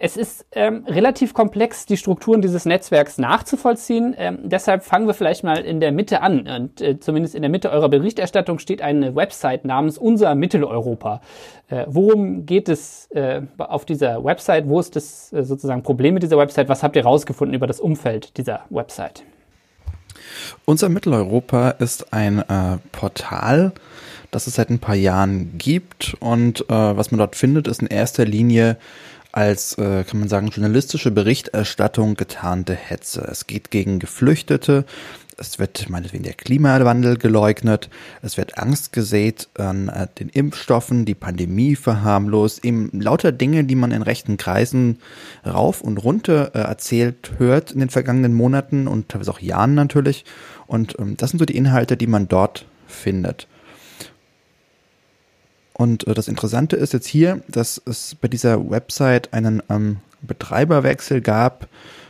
Es 0.00 0.16
ist 0.16 0.46
ähm, 0.52 0.84
relativ 0.86 1.34
komplex, 1.34 1.84
die 1.84 1.96
Strukturen 1.96 2.40
dieses 2.40 2.64
Netzwerks 2.64 3.18
nachzuvollziehen. 3.18 4.14
Ähm, 4.16 4.38
deshalb 4.44 4.84
fangen 4.84 5.08
wir 5.08 5.14
vielleicht 5.14 5.42
mal 5.42 5.58
in 5.58 5.80
der 5.80 5.90
Mitte 5.90 6.20
an. 6.22 6.46
Und 6.46 6.80
äh, 6.80 7.00
zumindest 7.00 7.34
in 7.34 7.42
der 7.42 7.50
Mitte 7.50 7.70
eurer 7.70 7.88
Berichterstattung 7.88 8.60
steht 8.60 8.80
eine 8.80 9.16
Website 9.16 9.64
namens 9.64 9.98
Unser 9.98 10.36
Mitteleuropa. 10.36 11.20
Äh, 11.66 11.86
worum 11.88 12.46
geht 12.46 12.68
es 12.68 13.10
äh, 13.10 13.42
auf 13.58 13.86
dieser 13.86 14.24
Website? 14.24 14.68
Wo 14.68 14.78
ist 14.78 14.94
das 14.94 15.32
äh, 15.32 15.42
sozusagen 15.42 15.82
Problem 15.82 16.14
mit 16.14 16.22
dieser 16.22 16.38
Website? 16.38 16.68
Was 16.68 16.84
habt 16.84 16.94
ihr 16.94 17.02
herausgefunden 17.02 17.56
über 17.56 17.66
das 17.66 17.80
Umfeld 17.80 18.36
dieser 18.36 18.66
Website? 18.70 19.24
Unser 20.64 20.88
Mitteleuropa 20.88 21.70
ist 21.70 22.12
ein 22.12 22.40
äh, 22.40 22.78
Portal, 22.92 23.72
das 24.30 24.46
es 24.46 24.54
seit 24.54 24.70
ein 24.70 24.78
paar 24.78 24.94
Jahren 24.94 25.56
gibt. 25.58 26.16
Und 26.20 26.62
äh, 26.68 26.74
was 26.74 27.10
man 27.10 27.18
dort 27.18 27.36
findet, 27.36 27.68
ist 27.68 27.82
in 27.82 27.88
erster 27.88 28.24
Linie 28.24 28.76
als, 29.32 29.76
äh, 29.78 30.04
kann 30.04 30.20
man 30.20 30.28
sagen, 30.28 30.48
journalistische 30.48 31.10
Berichterstattung 31.10 32.14
getarnte 32.14 32.74
Hetze. 32.74 33.26
Es 33.30 33.46
geht 33.46 33.70
gegen 33.70 33.98
Geflüchtete, 33.98 34.84
es 35.40 35.60
wird 35.60 35.88
meinetwegen 35.88 36.24
der 36.24 36.32
Klimawandel 36.32 37.16
geleugnet, 37.16 37.88
es 38.22 38.36
wird 38.36 38.58
Angst 38.58 38.92
gesät 38.92 39.48
an 39.56 39.88
äh, 39.88 40.08
den 40.18 40.28
Impfstoffen, 40.28 41.04
die 41.04 41.14
Pandemie 41.14 41.76
verharmlost, 41.76 42.64
eben 42.64 42.90
lauter 42.92 43.30
Dinge, 43.30 43.62
die 43.62 43.76
man 43.76 43.92
in 43.92 44.02
rechten 44.02 44.36
Kreisen 44.36 44.98
rauf 45.46 45.80
und 45.80 45.98
runter 45.98 46.50
äh, 46.54 46.58
erzählt 46.58 47.32
hört 47.38 47.70
in 47.70 47.78
den 47.78 47.90
vergangenen 47.90 48.34
Monaten 48.34 48.88
und 48.88 49.08
teilweise 49.08 49.30
auch 49.30 49.40
Jahren 49.40 49.74
natürlich. 49.74 50.24
Und 50.66 50.98
ähm, 50.98 51.16
das 51.16 51.30
sind 51.30 51.38
so 51.38 51.44
die 51.44 51.56
Inhalte, 51.56 51.96
die 51.96 52.08
man 52.08 52.26
dort 52.26 52.66
findet. 52.88 53.46
Und 55.78 56.06
äh, 56.06 56.12
das 56.12 56.28
Interessante 56.28 56.76
ist 56.76 56.92
jetzt 56.92 57.06
hier, 57.06 57.40
dass 57.48 57.80
es 57.86 58.16
bei 58.20 58.28
dieser 58.28 58.68
Website 58.68 59.32
einen 59.32 59.62
ähm, 59.70 59.98
Betreiberwechsel 60.20 61.20
gab, 61.20 61.68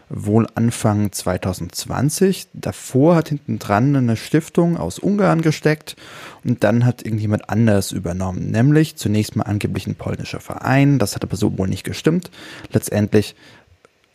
wohl 0.09 0.47
Anfang 0.55 1.13
2020. 1.13 2.49
Davor 2.55 3.15
hat 3.15 3.29
hinten 3.29 3.59
dran 3.59 3.95
eine 3.95 4.17
Stiftung 4.17 4.79
aus 4.79 4.99
Ungarn 4.99 5.43
gesteckt 5.43 5.97
und 6.45 6.65
dann 6.65 6.87
hat 6.87 7.05
irgendjemand 7.05 7.51
anders 7.51 7.93
übernommen, 7.93 8.51
nämlich 8.51 8.97
zunächst 8.97 9.37
mal 9.37 9.45
angeblich 9.45 9.87
ein 9.87 9.97
polnischer 9.97 10.41
Verein. 10.41 10.99
Das 10.99 11.15
hat 11.15 11.25
aber 11.25 11.37
so 11.37 11.59
wohl 11.59 11.69
nicht 11.69 11.85
gestimmt. 11.85 12.31
Letztendlich 12.73 13.37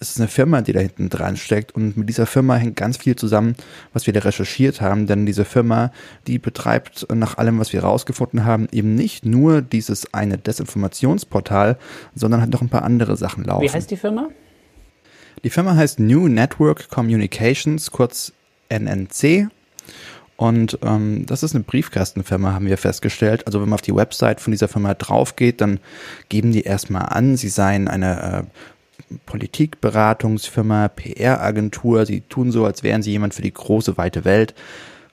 es 0.04 0.12
ist 0.12 0.20
eine 0.20 0.28
Firma, 0.28 0.62
die 0.62 0.74
da 0.74 0.82
hinten 0.82 1.10
dran 1.10 1.38
steckt 1.38 1.74
und 1.74 1.96
mit 1.96 2.10
dieser 2.10 2.26
Firma 2.26 2.56
hängt 2.56 2.76
ganz 2.76 2.98
viel 2.98 3.16
zusammen, 3.16 3.56
was 3.94 4.06
wir 4.06 4.14
da 4.14 4.20
recherchiert 4.20 4.82
haben, 4.82 5.08
denn 5.08 5.26
diese 5.26 5.46
Firma, 5.46 5.92
die 6.28 6.40
betreibt 6.40 7.08
nach 7.14 7.38
allem, 7.38 7.58
was 7.60 7.72
wir 7.72 7.82
herausgefunden 7.82 8.44
haben, 8.44 8.68
eben 8.72 8.96
nicht 8.96 9.26
nur 9.26 9.62
dieses 9.62 10.14
eine 10.14 10.38
Desinformationsportal, 10.38 11.78
sondern 12.16 12.42
hat 12.42 12.50
noch 12.50 12.62
ein 12.62 12.70
paar 12.70 12.84
andere 12.84 13.16
Sachen 13.16 13.46
laufen. 13.46 13.64
Wie 13.64 13.72
heißt 13.72 13.90
die 13.90 13.98
Firma? 13.98 14.28
Die 15.44 15.50
Firma 15.50 15.76
heißt 15.76 16.00
New 16.00 16.28
Network 16.28 16.90
Communications, 16.90 17.90
kurz 17.92 18.34
NNC. 18.70 19.48
Und 20.36 20.80
ähm, 20.84 21.26
das 21.26 21.44
ist 21.44 21.54
eine 21.54 21.64
Briefkastenfirma, 21.64 22.54
haben 22.54 22.66
wir 22.66 22.78
festgestellt. 22.78 23.46
Also 23.46 23.62
wenn 23.62 23.70
man 23.70 23.76
auf 23.76 23.82
die 23.82 23.96
Website 23.96 24.42
von 24.42 24.52
dieser 24.52 24.68
Firma 24.68 24.94
drauf 24.94 25.36
geht, 25.36 25.62
dann 25.62 25.80
geben 26.28 26.52
die 26.52 26.64
erstmal 26.64 27.06
an, 27.06 27.38
sie 27.38 27.50
seien 27.50 27.88
eine 27.88 28.44
äh, 28.44 28.44
Politikberatungsfirma, 29.26 30.90
PR-Agentur. 30.90 32.06
Sie 32.06 32.22
tun 32.22 32.52
so, 32.52 32.66
als 32.66 32.84
wären 32.84 33.04
sie 33.04 33.12
jemand 33.12 33.34
für 33.34 33.42
die 33.42 33.54
große, 33.54 33.98
weite 33.98 34.26
Welt. 34.26 34.54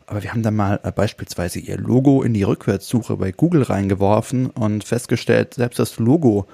Aber 0.06 0.22
wir 0.22 0.32
haben 0.32 0.42
dann 0.42 0.56
mal 0.56 0.80
äh, 0.82 0.90
beispielsweise 0.90 1.60
ihr 1.60 1.78
Logo 1.78 2.22
in 2.22 2.34
die 2.34 2.42
Rückwärtssuche 2.42 3.16
bei 3.16 3.30
Google 3.30 3.62
reingeworfen 3.62 4.46
und 4.46 4.82
festgestellt, 4.84 5.54
selbst 5.54 5.78
das 5.78 5.98
Logo 5.98 6.46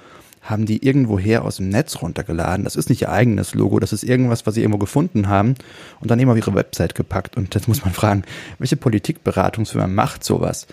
haben 0.42 0.66
die 0.66 0.84
irgendwoher 0.86 1.44
aus 1.44 1.56
dem 1.56 1.70
Netz 1.70 2.02
runtergeladen. 2.02 2.64
Das 2.64 2.76
ist 2.76 2.88
nicht 2.88 3.02
ihr 3.02 3.10
eigenes 3.10 3.54
Logo, 3.54 3.80
das 3.80 3.92
ist 3.92 4.04
irgendwas, 4.04 4.46
was 4.46 4.54
sie 4.54 4.60
irgendwo 4.60 4.78
gefunden 4.78 5.28
haben 5.28 5.54
und 6.00 6.10
dann 6.10 6.20
eben 6.20 6.30
auf 6.30 6.36
ihre 6.36 6.54
Website 6.54 6.94
gepackt. 6.94 7.36
Und 7.36 7.54
jetzt 7.54 7.66
muss 7.66 7.84
man 7.84 7.94
fragen, 7.94 8.22
welche 8.58 8.76
Politikberatungsfirma 8.76 9.88
macht 9.88 10.22
sowas? 10.22 10.66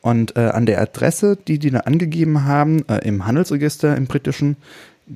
Und 0.00 0.36
äh, 0.36 0.40
an 0.40 0.64
der 0.64 0.80
Adresse, 0.80 1.36
die 1.36 1.58
die 1.58 1.70
da 1.70 1.80
angegeben 1.80 2.44
haben, 2.44 2.88
äh, 2.88 3.06
im 3.06 3.26
Handelsregister 3.26 3.96
im 3.96 4.06
britischen, 4.06 4.56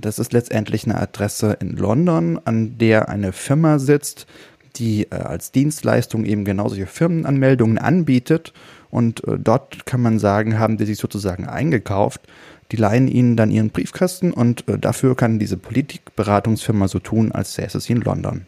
das 0.00 0.18
ist 0.18 0.32
letztendlich 0.32 0.84
eine 0.84 1.00
Adresse 1.00 1.56
in 1.60 1.76
London, 1.76 2.40
an 2.44 2.78
der 2.78 3.08
eine 3.08 3.32
Firma 3.32 3.78
sitzt, 3.78 4.26
die 4.76 5.04
äh, 5.10 5.16
als 5.16 5.52
Dienstleistung 5.52 6.24
eben 6.24 6.44
genau 6.44 6.68
solche 6.68 6.86
Firmenanmeldungen 6.86 7.78
anbietet. 7.78 8.52
Und 8.90 9.26
äh, 9.26 9.38
dort 9.38 9.86
kann 9.86 10.02
man 10.02 10.18
sagen, 10.18 10.58
haben 10.58 10.76
die 10.76 10.84
sich 10.86 10.98
sozusagen 10.98 11.46
eingekauft. 11.46 12.22
Die 12.72 12.76
leihen 12.76 13.08
ihnen 13.08 13.36
dann 13.36 13.50
ihren 13.50 13.70
Briefkasten 13.70 14.32
und 14.32 14.68
äh, 14.68 14.78
dafür 14.78 15.16
kann 15.16 15.38
diese 15.38 15.56
Politikberatungsfirma 15.56 16.88
so 16.88 16.98
tun, 16.98 17.30
als 17.32 17.54
säße 17.54 17.78
sie 17.80 17.92
in 17.92 18.00
London. 18.00 18.46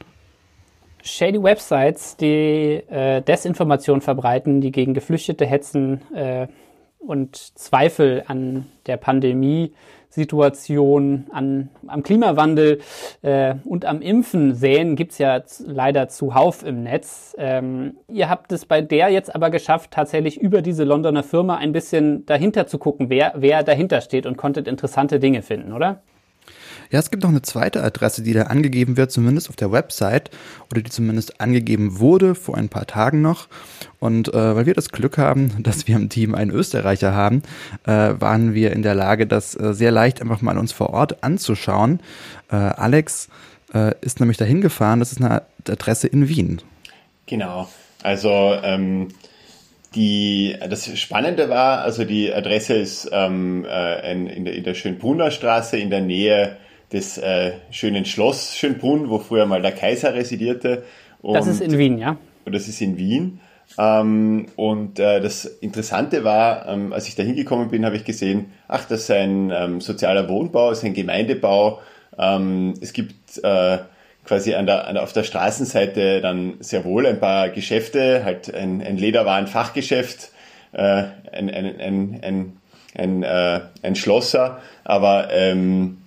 Shady 1.03 1.41
Websites, 1.41 2.17
die 2.17 2.83
äh, 2.91 3.23
Desinformation 3.23 4.00
verbreiten, 4.00 4.61
die 4.61 4.73
gegen 4.73 4.95
Geflüchtete 4.95 5.47
hetzen 5.47 6.00
äh, 6.12 6.49
und 6.99 7.37
Zweifel 7.37 8.25
an 8.26 8.67
der 8.87 8.97
Pandemie 8.97 9.73
Situation 10.09 11.27
an, 11.31 11.71
am 11.87 12.03
Klimawandel 12.03 12.81
äh, 13.23 13.55
und 13.65 13.85
am 13.85 14.01
Impfen 14.01 14.55
säen, 14.55 14.97
gibt's 14.97 15.19
ja 15.19 15.43
leider 15.67 16.09
zuhauf 16.09 16.65
im 16.65 16.83
Netz. 16.83 17.35
Ähm, 17.39 17.97
ihr 18.09 18.29
habt 18.29 18.53
es 18.53 18.67
bei 18.67 18.81
der 18.81 19.11
jetzt 19.11 19.35
aber 19.35 19.51
geschafft, 19.51 19.91
tatsächlich 19.91 20.41
über 20.41 20.63
diese 20.63 20.85
Londoner 20.85 21.23
Firma 21.23 21.57
ein 21.57 21.73
bisschen 21.73 22.25
dahinter 22.27 22.67
zu 22.67 22.79
gucken, 22.79 23.11
wer, 23.11 23.35
wer 23.37 23.63
dahinter 23.63 24.01
steht 24.01 24.27
und 24.27 24.37
konntet 24.37 24.69
interessante 24.69 25.19
Dinge 25.21 25.43
finden, 25.43 25.73
oder? 25.73 26.03
Ja, 26.90 26.99
es 26.99 27.11
gibt 27.11 27.23
noch 27.23 27.31
eine 27.31 27.43
zweite 27.43 27.83
Adresse, 27.83 28.23
die 28.23 28.33
da 28.33 28.45
angegeben 28.45 28.97
wird, 28.97 29.11
zumindest 29.11 29.49
auf 29.49 29.57
der 29.57 29.73
Website 29.73 30.31
oder 30.71 30.83
die 30.83 30.90
zumindest 30.90 31.40
angegeben 31.40 31.99
wurde 31.99 32.35
vor 32.35 32.57
ein 32.57 32.69
paar 32.69 32.87
Tagen 32.87 33.23
noch. 33.23 33.49
Und 33.99 34.28
äh, 34.28 34.57
weil 34.57 34.66
wir 34.66 34.75
das 34.75 34.90
Glück 34.90 35.19
haben, 35.19 35.50
dass 35.62 35.87
wir 35.87 35.97
im 35.97 36.09
Team 36.09 36.35
einen 36.35 36.50
Österreicher 36.50 37.14
haben, 37.14 37.43
äh, 37.87 38.14
waren 38.19 38.55
wir 38.55 38.73
in 38.73 38.83
der 38.83 38.95
Lage, 38.95 39.26
das 39.26 39.55
äh, 39.55 39.75
sehr 39.75 39.90
leicht 39.90 40.21
einfach 40.21 40.43
mal 40.43 40.59
uns 40.59 40.73
vor 40.73 40.90
Ort 40.90 41.23
anzuschauen. 41.23 42.00
Äh, 42.50 42.57
Alex 42.57 43.28
äh, 43.75 43.95
ist 44.00 44.21
nämlich 44.21 44.37
dahin 44.37 44.61
gefahren. 44.61 45.00
Das 45.00 45.12
ist 45.12 45.21
eine 45.21 45.43
Adresse 45.69 46.07
in 46.07 46.28
Wien. 46.28 46.61
Genau. 47.26 47.69
Also 48.02 48.55
ähm, 48.62 49.09
die, 49.95 50.55
das 50.69 50.97
Spannende 50.99 51.49
war, 51.49 51.81
also 51.81 52.05
die 52.05 52.33
Adresse 52.33 52.75
ist 52.75 53.09
ähm, 53.12 53.64
äh, 53.69 54.12
in, 54.12 54.26
in, 54.26 54.45
der, 54.45 54.55
in 54.55 54.64
der 54.64 54.75
Schönbrunner 54.75 55.31
Straße 55.31 55.78
in 55.78 55.90
der 55.90 56.02
Nähe 56.02 56.57
des 56.93 57.19
äh, 57.19 57.52
schönen 57.71 58.05
Schloss 58.05 58.57
Schönbrunn, 58.57 59.11
wo 59.11 59.19
früher 59.19 59.47
mal 59.47 59.62
der 59.62 59.73
Kaiser 59.73 60.14
residierte. 60.14 60.85
Und, 61.23 61.35
das 61.35 61.47
ist 61.47 61.61
in 61.61 61.76
Wien, 61.76 61.99
ja? 61.99 62.16
Und 62.45 62.55
das 62.55 62.69
ist 62.69 62.81
in 62.81 62.97
Wien. 62.97 63.40
Ähm, 63.78 64.47
und 64.57 64.99
äh, 64.99 65.21
das 65.21 65.45
Interessante 65.45 66.25
war, 66.25 66.69
ähm, 66.69 66.93
als 66.93 67.09
ich 67.09 67.16
da 67.16 67.23
hingekommen 67.23 67.69
bin, 67.69 67.85
habe 67.85 67.97
ich 67.97 68.05
gesehen, 68.05 68.52
ach, 68.69 68.85
das 68.85 69.02
ist 69.02 69.11
ein 69.11 69.50
ähm, 69.55 69.81
sozialer 69.81 70.28
Wohnbau, 70.28 70.71
ist 70.71 70.85
ein 70.85 70.95
Gemeindebau. 70.95 71.81
Ähm, 72.16 72.75
es 72.81 72.93
gibt 72.93 73.43
äh, 73.43 73.78
quasi 74.25 74.55
an 74.55 74.66
der, 74.66 74.87
an, 74.87 74.97
auf 74.97 75.12
der 75.12 75.25
Straßenseite 75.25 76.21
dann 76.21 76.55
sehr 76.61 76.85
wohl 76.85 77.07
ein 77.07 77.21
paar 77.21 77.49
Geschäfte, 77.49 78.25
halt 78.25 78.55
ein, 78.55 78.83
ein 78.83 78.97
Lederwarenfachgeschäft, 78.97 80.31
äh, 80.73 81.05
ein, 81.33 81.50
ein, 81.50 81.81
ein, 81.81 82.21
ein, 82.23 82.57
ein, 82.95 83.23
äh, 83.23 83.61
ein 83.83 83.97
Schlosser, 83.97 84.61
aber 84.85 85.28
ähm, 85.33 85.99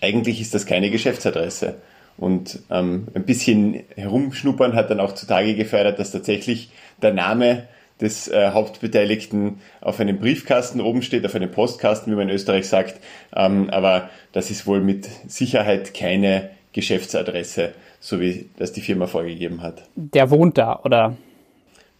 eigentlich 0.00 0.40
ist 0.40 0.54
das 0.54 0.66
keine 0.66 0.90
Geschäftsadresse. 0.90 1.76
Und 2.16 2.60
ähm, 2.70 3.08
ein 3.14 3.24
bisschen 3.24 3.84
herumschnuppern 3.96 4.74
hat 4.74 4.90
dann 4.90 5.00
auch 5.00 5.12
zutage 5.12 5.54
gefördert, 5.54 5.98
dass 5.98 6.10
tatsächlich 6.10 6.70
der 7.00 7.12
Name 7.12 7.68
des 8.00 8.28
äh, 8.28 8.50
Hauptbeteiligten 8.50 9.60
auf 9.80 10.00
einem 10.00 10.18
Briefkasten 10.18 10.80
oben 10.80 11.02
steht, 11.02 11.24
auf 11.26 11.34
einem 11.34 11.50
Postkasten, 11.50 12.12
wie 12.12 12.16
man 12.16 12.28
in 12.28 12.34
Österreich 12.34 12.66
sagt. 12.66 13.00
Ähm, 13.34 13.70
aber 13.70 14.10
das 14.32 14.50
ist 14.50 14.66
wohl 14.66 14.80
mit 14.80 15.08
Sicherheit 15.28 15.94
keine 15.94 16.50
Geschäftsadresse, 16.72 17.72
so 18.00 18.20
wie 18.20 18.48
das 18.56 18.72
die 18.72 18.80
Firma 18.80 19.06
vorgegeben 19.06 19.62
hat. 19.62 19.82
Der 19.94 20.30
wohnt 20.30 20.58
da, 20.58 20.80
oder? 20.84 21.16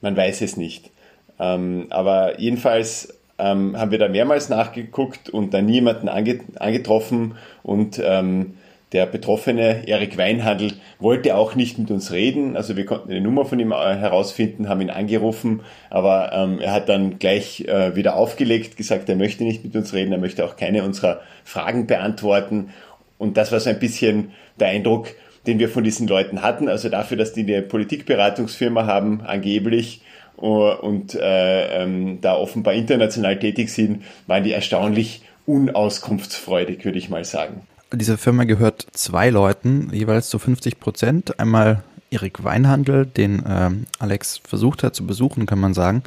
man 0.01 0.17
weiß 0.17 0.43
es 0.43 0.57
nicht. 0.57 0.91
Ähm, 1.39 1.87
aber 1.91 2.41
jedenfalls 2.41 3.18
ähm, 3.39 3.79
haben 3.79 3.91
wir 3.91 3.99
da 3.99 4.09
mehrmals 4.09 4.49
nachgeguckt 4.49 5.31
und 5.31 5.55
da 5.55 5.63
niemanden 5.63 6.09
ange 6.09 6.41
angetroffen 6.59 7.37
und 7.63 8.01
ähm, 8.05 8.55
der 8.93 9.05
Betroffene, 9.05 9.87
Erik 9.87 10.17
Weinhandel, 10.17 10.73
wollte 10.99 11.37
auch 11.37 11.55
nicht 11.55 11.79
mit 11.79 11.91
uns 11.91 12.11
reden. 12.11 12.57
Also 12.57 12.77
wir 12.77 12.87
konnten 12.87 13.11
eine 13.11 13.21
Nummer 13.21 13.45
von 13.45 13.61
ihm 13.61 13.73
äh, 13.73 13.97
herausfinden, 13.97 14.69
haben 14.69 14.81
ihn 14.81 14.91
angerufen, 14.91 15.61
aber 15.91 16.33
ähm, 16.33 16.59
er 16.59 16.73
hat 16.73 16.89
dann 16.89 17.19
gleich 17.19 17.67
äh, 17.69 17.95
wieder 17.97 18.17
aufgelegt, 18.17 18.77
gesagt, 18.77 19.09
er 19.09 19.17
möchte 19.17 19.45
nicht 19.45 19.63
mit 19.63 19.77
uns 19.77 19.93
reden, 19.93 20.13
er 20.13 20.19
möchte 20.19 20.45
auch 20.45 20.57
keine 20.57 20.85
unserer 20.85 21.21
Fragen 21.45 21.87
beantworten. 21.87 22.71
Und 23.19 23.37
das 23.37 23.53
war 23.53 23.61
so 23.61 23.69
ein 23.69 23.79
bisschen 23.79 24.31
der 24.59 24.69
Eindruck, 24.69 25.09
den 25.47 25.59
wir 25.59 25.69
von 25.69 25.85
diesen 25.85 26.09
Leuten 26.09 26.43
hatten. 26.43 26.69
Also 26.69 26.89
dafür, 26.89 27.19
dass 27.19 27.35
die 27.35 27.43
eine 27.43 27.63
Politikberatungsfirma 27.63 28.87
haben, 28.87 29.21
angeblich, 29.21 30.01
und 30.41 31.15
äh, 31.15 31.83
ähm, 31.83 32.21
da 32.21 32.37
offenbar 32.37 32.75
international 32.75 33.39
tätig 33.39 33.71
sind, 33.71 34.05
waren 34.27 34.45
die 34.45 34.53
erstaunlich 34.53 35.23
unauskunftsfreudig, 35.47 36.85
würde 36.85 36.99
ich 36.99 37.09
mal 37.09 37.25
sagen. 37.25 37.63
Diese 37.93 38.19
Firma 38.19 38.45
gehört 38.45 38.87
zwei 38.93 39.31
Leuten, 39.31 39.91
jeweils 39.93 40.29
zu 40.29 40.39
50 40.39 40.79
Prozent. 40.79 41.41
Einmal 41.41 41.83
Erik 42.11 42.45
Weinhandel, 42.45 43.07
den 43.07 43.43
ähm, 43.49 43.87
Alex 43.99 44.41
versucht 44.47 44.83
hat 44.83 44.95
zu 44.95 45.07
besuchen, 45.07 45.47
kann 45.47 45.59
man 45.59 45.75
sagen, 45.75 46.03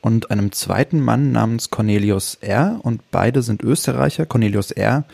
und 0.00 0.30
einem 0.30 0.52
zweiten 0.52 1.00
Mann 1.00 1.32
namens 1.32 1.70
Cornelius 1.70 2.36
R. 2.40 2.80
Und 2.82 3.10
beide 3.10 3.42
sind 3.42 3.62
Österreicher. 3.62 4.26
Cornelius 4.26 4.70
R. 4.70 5.04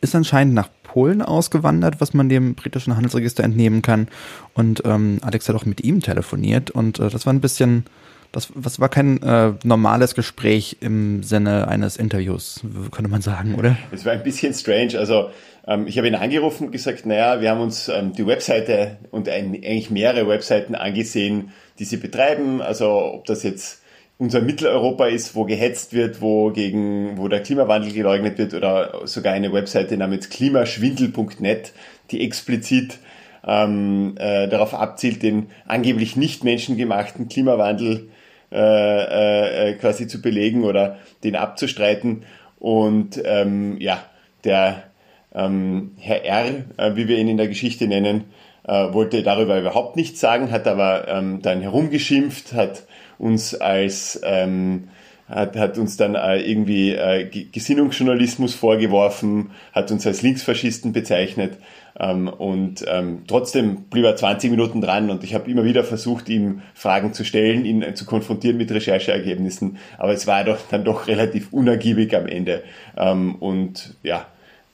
ist 0.00 0.14
anscheinend 0.14 0.54
nach 0.54 0.68
Polen 0.82 1.22
ausgewandert, 1.22 2.00
was 2.00 2.14
man 2.14 2.28
dem 2.28 2.54
britischen 2.54 2.96
Handelsregister 2.96 3.44
entnehmen 3.44 3.82
kann. 3.82 4.08
Und 4.54 4.82
ähm, 4.84 5.18
Alex 5.22 5.48
hat 5.48 5.56
auch 5.56 5.66
mit 5.66 5.82
ihm 5.82 6.00
telefoniert 6.00 6.70
und 6.70 6.98
äh, 6.98 7.10
das 7.10 7.26
war 7.26 7.32
ein 7.32 7.40
bisschen, 7.40 7.84
das, 8.32 8.48
das 8.54 8.80
war 8.80 8.88
kein 8.88 9.22
äh, 9.22 9.52
normales 9.64 10.14
Gespräch 10.14 10.78
im 10.80 11.22
Sinne 11.22 11.68
eines 11.68 11.96
Interviews, 11.96 12.62
könnte 12.90 13.10
man 13.10 13.20
sagen, 13.20 13.54
oder? 13.54 13.76
Es 13.92 14.04
war 14.06 14.12
ein 14.12 14.22
bisschen 14.22 14.54
strange. 14.54 14.98
Also 14.98 15.30
ähm, 15.66 15.86
ich 15.86 15.98
habe 15.98 16.08
ihn 16.08 16.14
angerufen 16.14 16.66
und 16.66 16.72
gesagt, 16.72 17.04
naja, 17.04 17.40
wir 17.42 17.50
haben 17.50 17.60
uns 17.60 17.88
ähm, 17.88 18.14
die 18.14 18.26
Webseite 18.26 18.96
und 19.10 19.28
ein, 19.28 19.54
eigentlich 19.54 19.90
mehrere 19.90 20.26
Webseiten 20.26 20.74
angesehen, 20.74 21.50
die 21.78 21.84
sie 21.84 21.98
betreiben. 21.98 22.62
Also 22.62 22.88
ob 22.88 23.26
das 23.26 23.42
jetzt 23.42 23.82
unser 24.18 24.40
Mitteleuropa 24.40 25.06
ist, 25.06 25.34
wo 25.36 25.44
gehetzt 25.44 25.92
wird, 25.92 26.20
wo 26.20 26.50
gegen, 26.50 27.16
wo 27.16 27.28
der 27.28 27.42
Klimawandel 27.42 27.92
geleugnet 27.92 28.36
wird 28.36 28.52
oder 28.52 29.06
sogar 29.06 29.32
eine 29.32 29.52
Webseite 29.52 29.96
namens 29.96 30.28
klimaschwindel.net, 30.28 31.72
die 32.10 32.24
explizit 32.24 32.98
ähm, 33.46 34.14
äh, 34.18 34.48
darauf 34.48 34.74
abzielt, 34.74 35.22
den 35.22 35.46
angeblich 35.66 36.16
nicht 36.16 36.42
menschengemachten 36.42 37.28
Klimawandel 37.28 38.08
äh, 38.50 38.56
äh, 38.56 39.70
äh, 39.70 39.74
quasi 39.74 40.08
zu 40.08 40.20
belegen 40.20 40.64
oder 40.64 40.98
den 41.22 41.36
abzustreiten. 41.36 42.24
Und 42.58 43.22
ähm, 43.24 43.76
ja, 43.78 44.02
der 44.42 44.84
ähm, 45.32 45.92
Herr 45.98 46.24
R., 46.24 46.64
äh, 46.76 46.96
wie 46.96 47.06
wir 47.06 47.18
ihn 47.18 47.28
in 47.28 47.36
der 47.36 47.48
Geschichte 47.48 47.86
nennen, 47.86 48.24
äh, 48.66 48.92
wollte 48.92 49.22
darüber 49.22 49.60
überhaupt 49.60 49.96
nichts 49.96 50.18
sagen, 50.18 50.50
hat 50.50 50.66
aber 50.66 51.06
ähm, 51.08 51.40
dann 51.40 51.60
herumgeschimpft, 51.60 52.52
hat 52.52 52.82
uns 53.18 53.54
als 53.54 54.20
ähm, 54.24 54.88
hat, 55.28 55.56
hat 55.56 55.78
uns 55.78 55.96
dann 55.96 56.14
äh, 56.14 56.40
irgendwie 56.40 56.92
äh, 56.92 57.24
Gesinnungsjournalismus 57.52 58.54
vorgeworfen, 58.54 59.50
hat 59.72 59.90
uns 59.90 60.06
als 60.06 60.22
Linksfaschisten 60.22 60.92
bezeichnet 60.92 61.58
ähm, 61.98 62.28
und 62.28 62.84
ähm, 62.88 63.24
trotzdem 63.26 63.82
blieb 63.90 64.04
er 64.04 64.16
20 64.16 64.50
Minuten 64.50 64.80
dran 64.80 65.10
und 65.10 65.24
ich 65.24 65.34
habe 65.34 65.50
immer 65.50 65.64
wieder 65.64 65.84
versucht, 65.84 66.28
ihm 66.28 66.62
Fragen 66.74 67.12
zu 67.12 67.24
stellen, 67.24 67.64
ihn 67.64 67.82
äh, 67.82 67.94
zu 67.94 68.06
konfrontieren 68.06 68.56
mit 68.56 68.70
Rechercheergebnissen, 68.70 69.76
aber 69.98 70.12
es 70.12 70.26
war 70.26 70.44
doch 70.44 70.58
dann 70.70 70.84
doch 70.84 71.08
relativ 71.08 71.52
unergiebig 71.52 72.16
am 72.16 72.26
Ende 72.26 72.62
ähm, 72.96 73.34
und 73.36 73.96
ja, 74.02 74.26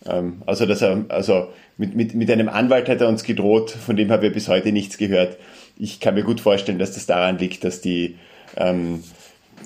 ähm, 0.07 0.43
also 0.47 0.67
dass 0.67 0.83
er 0.83 1.05
also 1.09 1.49
mit, 1.77 1.97
mit, 1.97 2.15
mit 2.15 2.31
einem 2.31 2.49
Anwalt 2.49 2.89
hat 2.89 3.01
er 3.01 3.09
uns 3.09 3.25
gedroht, 3.25 3.73
von 3.73 3.97
dem 3.97 4.13
haben 4.13 4.23
wir 4.23 4.33
bis 4.33 4.49
heute 4.49 4.71
nichts 4.71 4.99
gehört. 4.99 5.37
Ich 5.77 5.99
kann 5.99 6.15
mir 6.15 6.23
gut 6.23 6.41
vorstellen, 6.41 6.79
dass 6.79 6.95
das 6.95 7.07
daran 7.07 7.39
liegt, 7.39 7.65
dass 7.65 7.81
die 7.81 8.15
ähm, 8.57 9.03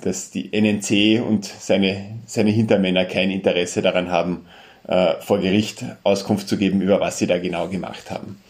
dass 0.02 0.30
die 0.30 0.50
NNC 0.52 1.26
und 1.26 1.44
seine, 1.44 2.18
seine 2.26 2.50
Hintermänner 2.50 3.04
kein 3.04 3.30
Interesse 3.30 3.82
daran 3.82 4.10
haben, 4.10 4.46
äh, 4.86 5.14
vor 5.20 5.38
Gericht 5.38 5.84
Auskunft 6.02 6.48
zu 6.48 6.56
geben, 6.56 6.80
über 6.80 7.00
was 7.00 7.18
sie 7.18 7.26
da 7.26 7.38
genau 7.38 7.68
gemacht 7.68 8.10
haben. 8.10 8.40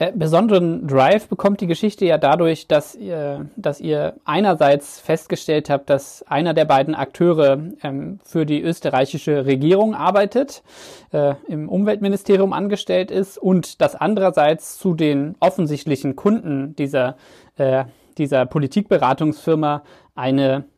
Äh, 0.00 0.12
besonderen 0.14 0.86
Drive 0.86 1.26
bekommt 1.26 1.60
die 1.60 1.66
Geschichte 1.66 2.04
ja 2.04 2.18
dadurch, 2.18 2.68
dass 2.68 2.94
ihr, 2.94 3.46
dass 3.56 3.80
ihr 3.80 4.14
einerseits 4.24 5.00
festgestellt 5.00 5.70
habt, 5.70 5.90
dass 5.90 6.22
einer 6.28 6.54
der 6.54 6.66
beiden 6.66 6.94
Akteure 6.94 7.58
ähm, 7.82 8.20
für 8.22 8.46
die 8.46 8.60
österreichische 8.62 9.44
Regierung 9.44 9.94
arbeitet, 9.94 10.62
äh, 11.10 11.34
im 11.48 11.68
Umweltministerium 11.68 12.52
angestellt 12.52 13.10
ist 13.10 13.38
und 13.38 13.80
dass 13.80 13.96
andererseits 13.96 14.78
zu 14.78 14.94
den 14.94 15.34
offensichtlichen 15.40 16.14
Kunden 16.14 16.76
dieser 16.76 17.16
äh, 17.56 17.84
dieser 18.18 18.46
Politikberatungsfirma 18.46 19.82
eine 20.14 20.68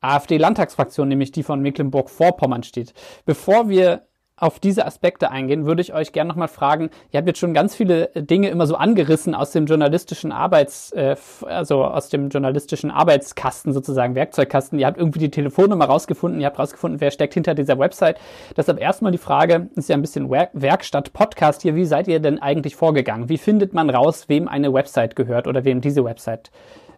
AfD-Landtagsfraktion, 0.00 1.08
nämlich 1.08 1.32
die 1.32 1.42
von 1.42 1.60
Mecklenburg-Vorpommern 1.60 2.62
steht. 2.62 2.94
Bevor 3.24 3.68
wir 3.68 4.06
auf 4.38 4.60
diese 4.60 4.84
Aspekte 4.84 5.30
eingehen, 5.30 5.64
würde 5.64 5.80
ich 5.80 5.94
euch 5.94 6.12
gerne 6.12 6.28
nochmal 6.28 6.48
fragen, 6.48 6.90
ihr 7.10 7.18
habt 7.18 7.26
jetzt 7.26 7.38
schon 7.38 7.54
ganz 7.54 7.74
viele 7.74 8.10
Dinge 8.14 8.50
immer 8.50 8.66
so 8.66 8.76
angerissen 8.76 9.34
aus 9.34 9.52
dem 9.52 9.64
journalistischen 9.64 10.30
Arbeits, 10.30 10.92
äh, 10.92 11.16
also 11.46 11.84
aus 11.84 12.10
dem 12.10 12.28
journalistischen 12.28 12.90
Arbeitskasten 12.90 13.72
sozusagen, 13.72 14.14
Werkzeugkasten. 14.14 14.78
Ihr 14.78 14.86
habt 14.86 14.98
irgendwie 14.98 15.20
die 15.20 15.30
Telefonnummer 15.30 15.86
rausgefunden, 15.86 16.38
ihr 16.40 16.46
habt 16.46 16.58
rausgefunden, 16.58 17.00
wer 17.00 17.10
steckt 17.10 17.32
hinter 17.32 17.54
dieser 17.54 17.78
Website. 17.78 18.18
Deshalb 18.54 18.78
erstmal 18.78 19.10
die 19.10 19.18
Frage, 19.18 19.70
ist 19.74 19.88
ja 19.88 19.96
ein 19.96 20.02
bisschen 20.02 20.30
Werk 20.30 20.50
Werkstatt-Podcast 20.52 21.62
hier, 21.62 21.74
wie 21.74 21.86
seid 21.86 22.06
ihr 22.06 22.20
denn 22.20 22.38
eigentlich 22.38 22.76
vorgegangen? 22.76 23.30
Wie 23.30 23.38
findet 23.38 23.72
man 23.72 23.88
raus, 23.88 24.28
wem 24.28 24.48
eine 24.48 24.72
Website 24.74 25.16
gehört 25.16 25.46
oder 25.46 25.64
wem 25.64 25.80
diese 25.80 26.04
Website 26.04 26.50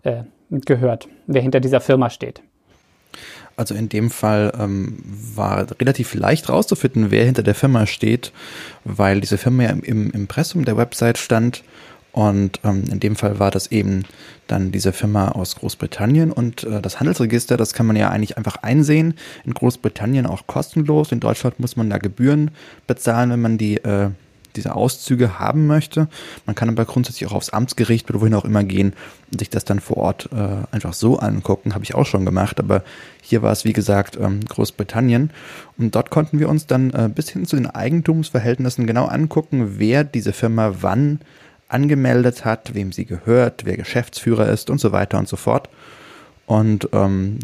äh, 0.03 0.25
gehört, 0.51 1.07
wer 1.29 1.41
hinter 1.41 1.61
dieser 1.61 1.81
Firma 1.81 2.11
steht? 2.11 2.43
Also 3.59 3.75
in 3.75 3.89
dem 3.89 4.11
Fall 4.11 4.53
ähm, 4.59 4.99
war 5.35 5.67
relativ 5.81 6.15
leicht 6.15 6.49
rauszufinden, 6.49 7.11
wer 7.11 7.25
hinter 7.25 7.43
der 7.43 7.57
Firma 7.57 7.87
steht, 7.87 8.33
weil 8.85 9.21
diese 9.21 9.37
Firma 9.37 9.65
ja 9.65 9.71
im, 9.71 9.83
im 9.83 10.11
Impressum 10.13 10.65
der 10.65 10.77
Website 10.77 11.19
stand. 11.19 11.65
Und 12.13 12.61
ähm, 12.65 12.85
in 12.91 13.01
dem 13.01 13.17
Fall 13.17 13.39
war 13.39 13.51
das 13.51 13.71
eben 13.73 14.05
dann 14.47 14.73
diese 14.73 14.93
Firma 14.93 15.33
aus 15.33 15.57
Großbritannien 15.57 16.33
und 16.33 16.65
äh, 16.65 16.81
das 16.81 17.01
Handelsregister, 17.01 17.57
das 17.57 17.75
kann 17.75 17.87
man 17.87 17.97
ja 17.97 18.11
eigentlich 18.11 18.37
einfach 18.39 18.57
einsehen. 18.63 19.15
In 19.45 19.55
Großbritannien 19.55 20.27
auch 20.27 20.47
kostenlos. 20.47 21.13
In 21.13 21.21
Deutschland 21.21 21.61
muss 21.61 21.77
man 21.77 21.91
da 21.91 21.99
Gebühren 21.99 22.53
bezahlen, 22.87 23.31
wenn 23.31 23.41
man 23.41 23.59
die 23.59 23.77
äh, 23.79 24.11
diese 24.59 24.75
Auszüge 24.75 25.39
haben 25.39 25.67
möchte. 25.67 26.09
Man 26.47 26.55
kann 26.55 26.69
aber 26.69 26.85
grundsätzlich 26.85 27.29
auch 27.31 27.35
aufs 27.35 27.51
Amtsgericht 27.51 28.11
oder 28.11 28.21
wohin 28.21 28.35
auch 28.35 28.45
immer 28.45 28.65
gehen 28.65 28.93
und 29.31 29.39
sich 29.39 29.51
das 29.51 29.65
dann 29.65 29.81
vor 29.81 29.97
Ort 29.99 30.29
äh, 30.33 30.67
einfach 30.75 30.93
so 30.93 31.19
angucken. 31.19 31.75
Habe 31.75 31.85
ich 31.85 31.95
auch 31.95 32.07
schon 32.07 32.25
gemacht, 32.25 32.59
aber 32.59 32.83
hier 33.23 33.43
war 33.43 33.53
es 33.53 33.65
wie 33.65 33.73
gesagt 33.73 34.19
ähm, 34.21 34.41
Großbritannien 34.45 35.31
und 35.79 35.95
dort 35.95 36.11
konnten 36.11 36.39
wir 36.39 36.49
uns 36.49 36.67
dann 36.67 36.91
äh, 36.91 37.09
bis 37.15 37.31
hin 37.31 37.47
zu 37.47 37.57
den 37.57 37.67
Eigentumsverhältnissen 37.67 38.87
genau 38.87 39.07
angucken, 39.07 39.79
wer 39.79 40.05
diese 40.05 40.33
Firma 40.33 40.75
wann 40.81 41.21
angemeldet 41.69 42.45
hat, 42.45 42.75
wem 42.75 42.93
sie 42.93 43.05
gehört, 43.05 43.65
wer 43.65 43.77
Geschäftsführer 43.77 44.49
ist 44.49 44.71
und 44.71 44.81
so 44.81 44.93
weiter 44.93 45.19
und 45.19 45.29
so 45.29 45.37
fort. 45.37 45.69
Und 46.47 46.89
ähm, 46.93 47.39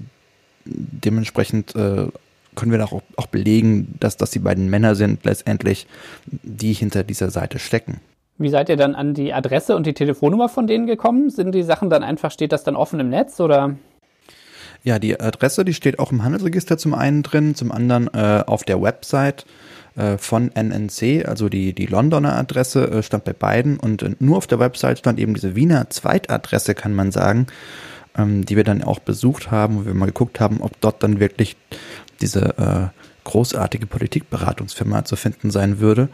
dementsprechend 0.64 1.74
äh, 1.76 2.06
können 2.54 2.72
wir 2.72 2.82
auch, 2.84 3.02
auch 3.16 3.26
belegen, 3.26 3.94
dass 4.00 4.16
das 4.16 4.30
die 4.30 4.38
beiden 4.38 4.70
Männer 4.70 4.94
sind, 4.94 5.24
letztendlich, 5.24 5.86
die 6.26 6.72
hinter 6.72 7.04
dieser 7.04 7.30
Seite 7.30 7.58
stecken. 7.58 8.00
Wie 8.36 8.48
seid 8.48 8.68
ihr 8.68 8.76
dann 8.76 8.94
an 8.94 9.14
die 9.14 9.32
Adresse 9.32 9.76
und 9.76 9.86
die 9.86 9.94
Telefonnummer 9.94 10.48
von 10.48 10.66
denen 10.66 10.86
gekommen? 10.86 11.30
Sind 11.30 11.52
die 11.54 11.62
Sachen 11.62 11.88
dann 11.88 12.02
einfach, 12.02 12.30
steht 12.30 12.52
das 12.52 12.64
dann 12.64 12.74
offen 12.74 12.98
im 12.98 13.08
Netz 13.08 13.38
oder? 13.38 13.76
Ja, 14.82 14.98
die 14.98 15.18
Adresse, 15.18 15.64
die 15.64 15.72
steht 15.72 15.98
auch 15.98 16.12
im 16.12 16.22
Handelsregister 16.24 16.76
zum 16.76 16.94
einen 16.94 17.22
drin, 17.22 17.54
zum 17.54 17.72
anderen 17.72 18.12
äh, 18.12 18.42
auf 18.46 18.64
der 18.64 18.82
Website 18.82 19.46
äh, 19.96 20.18
von 20.18 20.50
NNC, 20.54 21.26
also 21.26 21.48
die, 21.48 21.72
die 21.72 21.86
Londoner 21.86 22.36
Adresse 22.36 22.90
äh, 22.90 23.02
stand 23.02 23.24
bei 23.24 23.32
beiden 23.32 23.78
und 23.78 24.02
äh, 24.02 24.10
nur 24.18 24.36
auf 24.36 24.46
der 24.46 24.58
Website 24.58 24.98
stand 24.98 25.18
eben 25.20 25.34
diese 25.34 25.54
Wiener 25.54 25.88
Zweitadresse, 25.88 26.74
kann 26.74 26.94
man 26.94 27.12
sagen, 27.12 27.46
ähm, 28.18 28.44
die 28.44 28.56
wir 28.56 28.64
dann 28.64 28.82
auch 28.82 28.98
besucht 28.98 29.50
haben, 29.50 29.78
wo 29.78 29.86
wir 29.86 29.94
mal 29.94 30.06
geguckt 30.06 30.40
haben, 30.40 30.60
ob 30.60 30.80
dort 30.80 31.02
dann 31.02 31.20
wirklich 31.20 31.56
diese 32.20 32.58
äh, 32.58 33.28
großartige 33.28 33.86
Politikberatungsfirma 33.86 35.04
zu 35.04 35.16
finden 35.16 35.50
sein 35.50 35.80
würde. 35.80 36.08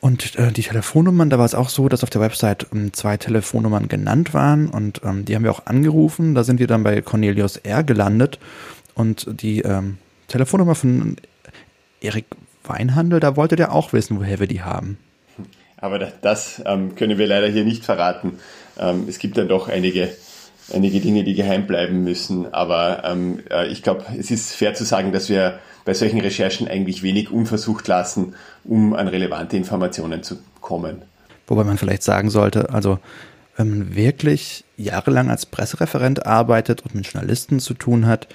Und 0.00 0.36
äh, 0.36 0.52
die 0.52 0.62
Telefonnummern, 0.62 1.30
da 1.30 1.38
war 1.38 1.46
es 1.46 1.54
auch 1.54 1.68
so, 1.68 1.88
dass 1.88 2.04
auf 2.04 2.10
der 2.10 2.20
Website 2.20 2.66
ähm, 2.72 2.92
zwei 2.92 3.16
Telefonnummern 3.16 3.88
genannt 3.88 4.34
waren 4.34 4.68
und 4.68 5.00
ähm, 5.04 5.24
die 5.24 5.34
haben 5.34 5.42
wir 5.42 5.50
auch 5.50 5.66
angerufen. 5.66 6.34
Da 6.34 6.44
sind 6.44 6.60
wir 6.60 6.66
dann 6.66 6.82
bei 6.82 7.00
Cornelius 7.00 7.56
R. 7.56 7.82
gelandet 7.82 8.38
und 8.94 9.26
die 9.40 9.62
ähm, 9.62 9.98
Telefonnummer 10.28 10.74
von 10.74 11.16
Erik 12.00 12.26
Weinhandel, 12.64 13.20
da 13.20 13.36
wollte 13.36 13.56
der 13.56 13.72
auch 13.72 13.92
wissen, 13.92 14.18
woher 14.18 14.38
wir 14.38 14.46
die 14.46 14.62
haben. 14.62 14.98
Aber 15.78 15.98
das 15.98 16.62
ähm, 16.64 16.94
können 16.94 17.18
wir 17.18 17.26
leider 17.26 17.48
hier 17.48 17.64
nicht 17.64 17.84
verraten. 17.84 18.38
Ähm, 18.78 19.06
es 19.08 19.18
gibt 19.18 19.36
dann 19.36 19.48
doch 19.48 19.68
einige, 19.68 20.08
einige 20.72 21.00
Dinge, 21.00 21.24
die 21.24 21.34
geheim 21.34 21.66
bleiben 21.66 22.04
müssen. 22.04 22.52
Aber 22.52 23.02
ähm, 23.04 23.40
äh, 23.50 23.68
ich 23.68 23.82
glaube, 23.82 24.04
es 24.18 24.30
ist 24.30 24.54
fair 24.54 24.74
zu 24.74 24.84
sagen, 24.84 25.12
dass 25.12 25.28
wir 25.28 25.58
bei 25.84 25.94
solchen 25.94 26.20
Recherchen 26.20 26.68
eigentlich 26.68 27.02
wenig 27.02 27.30
unversucht 27.30 27.86
lassen, 27.88 28.34
um 28.64 28.94
an 28.94 29.08
relevante 29.08 29.56
Informationen 29.56 30.22
zu 30.22 30.38
kommen. 30.60 31.02
Wobei 31.46 31.64
man 31.64 31.78
vielleicht 31.78 32.02
sagen 32.02 32.28
sollte, 32.28 32.70
also 32.70 32.98
wenn 33.56 33.70
man 33.70 33.94
wirklich 33.94 34.64
jahrelang 34.76 35.30
als 35.30 35.46
Pressereferent 35.46 36.26
arbeitet 36.26 36.82
und 36.82 36.94
mit 36.94 37.06
Journalisten 37.06 37.60
zu 37.60 37.74
tun 37.74 38.06
hat, 38.06 38.26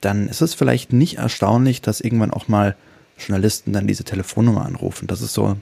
dann 0.00 0.28
ist 0.28 0.42
es 0.42 0.54
vielleicht 0.54 0.92
nicht 0.92 1.18
erstaunlich, 1.18 1.82
dass 1.82 2.00
irgendwann 2.00 2.30
auch 2.30 2.48
mal 2.48 2.76
Journalisten 3.18 3.72
dann 3.72 3.86
diese 3.86 4.04
Telefonnummer 4.04 4.64
anrufen. 4.64 5.06
Das 5.06 5.20
ist 5.20 5.34
so, 5.34 5.56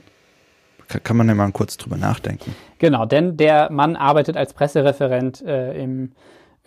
kann 1.03 1.17
man 1.17 1.27
ja 1.27 1.35
mal 1.35 1.51
kurz 1.51 1.77
drüber 1.77 1.97
nachdenken. 1.97 2.55
Genau, 2.79 3.05
denn 3.05 3.37
der 3.37 3.71
Mann 3.71 3.95
arbeitet 3.95 4.37
als 4.37 4.53
Pressereferent 4.53 5.41
äh, 5.41 5.81
im 5.81 6.11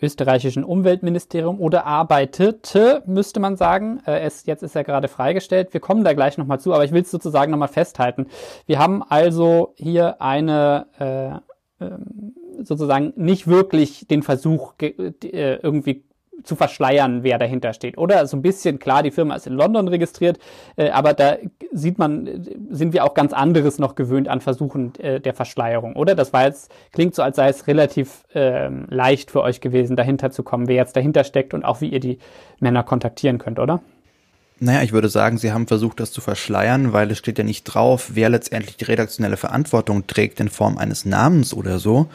österreichischen 0.01 0.63
Umweltministerium 0.63 1.59
oder 1.59 1.85
arbeitete, 1.85 3.03
müsste 3.05 3.39
man 3.39 3.55
sagen. 3.55 4.01
Äh, 4.05 4.19
es, 4.21 4.45
jetzt 4.45 4.63
ist 4.63 4.75
er 4.75 4.83
gerade 4.83 5.07
freigestellt. 5.07 5.73
Wir 5.73 5.79
kommen 5.79 6.03
da 6.03 6.13
gleich 6.13 6.37
nochmal 6.37 6.59
zu, 6.59 6.73
aber 6.73 6.83
ich 6.83 6.91
will 6.91 7.01
es 7.01 7.11
sozusagen 7.11 7.51
nochmal 7.51 7.67
festhalten. 7.67 8.27
Wir 8.65 8.79
haben 8.79 9.03
also 9.03 9.73
hier 9.75 10.21
eine 10.21 11.41
äh, 11.79 11.83
ähm, 11.83 12.33
sozusagen 12.61 13.13
nicht 13.15 13.47
wirklich 13.47 14.07
den 14.07 14.21
Versuch 14.21 14.73
äh, 14.79 15.13
irgendwie 15.61 16.05
zu 16.43 16.55
verschleiern, 16.55 17.23
wer 17.23 17.37
dahinter 17.37 17.73
steht. 17.73 17.97
Oder 17.97 18.25
so 18.27 18.37
ein 18.37 18.41
bisschen, 18.41 18.79
klar, 18.79 19.03
die 19.03 19.11
Firma 19.11 19.35
ist 19.35 19.47
in 19.47 19.53
London 19.53 19.87
registriert, 19.87 20.39
äh, 20.75 20.89
aber 20.89 21.13
da 21.13 21.37
sieht 21.71 21.97
man, 21.99 22.47
sind 22.69 22.93
wir 22.93 23.03
auch 23.05 23.13
ganz 23.13 23.33
anderes 23.33 23.79
noch 23.79 23.95
gewöhnt 23.95 24.27
an 24.27 24.41
Versuchen 24.41 24.93
äh, 24.99 25.19
der 25.19 25.33
Verschleierung, 25.33 25.95
oder? 25.95 26.15
Das 26.15 26.33
war 26.33 26.45
jetzt, 26.45 26.71
klingt 26.91 27.15
so, 27.15 27.21
als 27.21 27.35
sei 27.37 27.49
es 27.49 27.67
relativ 27.67 28.25
äh, 28.33 28.69
leicht 28.89 29.31
für 29.31 29.41
euch 29.41 29.61
gewesen, 29.61 29.95
dahinter 29.95 30.31
zu 30.31 30.43
kommen, 30.43 30.67
wer 30.67 30.75
jetzt 30.75 30.95
dahinter 30.95 31.23
steckt 31.23 31.53
und 31.53 31.63
auch 31.63 31.81
wie 31.81 31.89
ihr 31.89 31.99
die 31.99 32.17
Männer 32.59 32.83
kontaktieren 32.83 33.37
könnt, 33.37 33.59
oder? 33.59 33.81
Naja, 34.63 34.81
ich 34.81 34.93
würde 34.93 35.09
sagen, 35.09 35.37
sie 35.37 35.51
haben 35.51 35.67
versucht, 35.67 35.99
das 35.99 36.13
zu 36.13 36.21
verschleiern, 36.21 36.93
weil 36.93 37.11
es 37.11 37.17
steht 37.17 37.37
ja 37.37 37.43
nicht 37.43 37.65
drauf, 37.65 38.11
wer 38.13 38.29
letztendlich 38.29 38.77
die 38.77 38.85
redaktionelle 38.85 39.35
Verantwortung 39.35 40.07
trägt 40.07 40.39
in 40.39 40.47
Form 40.47 40.77
eines 40.77 41.03
Namens 41.03 41.53
oder 41.53 41.79
so. 41.79 42.07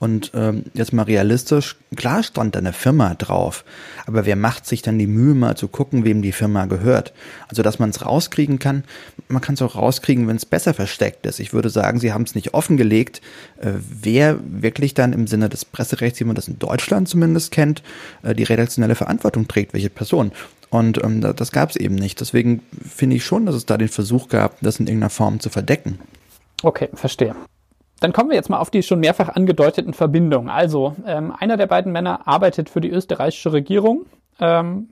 Und 0.00 0.30
ähm, 0.34 0.64
jetzt 0.74 0.92
mal 0.92 1.04
realistisch, 1.04 1.76
klar 1.96 2.22
stand 2.22 2.56
da 2.56 2.58
eine 2.58 2.74
Firma 2.74 3.14
drauf, 3.14 3.64
aber 4.04 4.26
wer 4.26 4.36
macht 4.36 4.66
sich 4.66 4.82
dann 4.82 4.98
die 4.98 5.06
Mühe, 5.06 5.34
mal 5.34 5.56
zu 5.56 5.66
gucken, 5.66 6.04
wem 6.04 6.20
die 6.20 6.32
Firma 6.32 6.66
gehört? 6.66 7.14
Also, 7.48 7.62
dass 7.62 7.78
man 7.78 7.88
es 7.88 8.04
rauskriegen 8.04 8.58
kann, 8.58 8.84
man 9.28 9.40
kann 9.40 9.54
es 9.54 9.62
auch 9.62 9.74
rauskriegen, 9.74 10.28
wenn 10.28 10.36
es 10.36 10.44
besser 10.44 10.74
versteckt 10.74 11.24
ist. 11.24 11.40
Ich 11.40 11.54
würde 11.54 11.70
sagen, 11.70 12.00
sie 12.00 12.12
haben 12.12 12.24
es 12.24 12.34
nicht 12.34 12.52
offengelegt, 12.52 13.22
äh, 13.62 13.70
wer 13.78 14.38
wirklich 14.44 14.92
dann 14.92 15.14
im 15.14 15.26
Sinne 15.26 15.48
des 15.48 15.64
Presserechts, 15.64 16.20
wie 16.20 16.24
man 16.24 16.36
das 16.36 16.48
in 16.48 16.58
Deutschland 16.58 17.08
zumindest 17.08 17.50
kennt, 17.50 17.82
äh, 18.22 18.34
die 18.34 18.42
redaktionelle 18.42 18.94
Verantwortung 18.94 19.48
trägt, 19.48 19.72
welche 19.72 19.88
Person. 19.88 20.32
Und 20.74 21.00
ähm, 21.04 21.20
das 21.20 21.52
gab 21.52 21.70
es 21.70 21.76
eben 21.76 21.94
nicht. 21.94 22.20
Deswegen 22.20 22.60
finde 22.82 23.14
ich 23.14 23.24
schon, 23.24 23.46
dass 23.46 23.54
es 23.54 23.64
da 23.64 23.78
den 23.78 23.86
Versuch 23.86 24.28
gab, 24.28 24.60
das 24.60 24.80
in 24.80 24.88
irgendeiner 24.88 25.08
Form 25.08 25.38
zu 25.38 25.48
verdecken. 25.48 26.00
Okay, 26.64 26.88
verstehe. 26.94 27.36
Dann 28.00 28.12
kommen 28.12 28.30
wir 28.30 28.34
jetzt 28.34 28.50
mal 28.50 28.58
auf 28.58 28.72
die 28.72 28.82
schon 28.82 28.98
mehrfach 28.98 29.28
angedeuteten 29.28 29.94
Verbindungen. 29.94 30.48
Also, 30.48 30.96
ähm, 31.06 31.32
einer 31.38 31.56
der 31.56 31.68
beiden 31.68 31.92
Männer 31.92 32.26
arbeitet 32.26 32.68
für 32.70 32.80
die 32.80 32.90
österreichische 32.90 33.52
Regierung. 33.52 34.06
Ähm, 34.40 34.88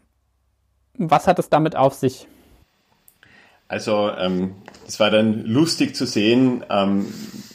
was 0.98 1.26
hat 1.26 1.40
es 1.40 1.50
damit 1.50 1.74
auf 1.74 1.94
sich? 1.94 2.28
Also, 3.66 4.12
ähm, 4.16 4.54
es 4.86 5.00
war 5.00 5.10
dann 5.10 5.44
lustig 5.44 5.96
zu 5.96 6.06
sehen, 6.06 6.64
ähm, 6.70 7.06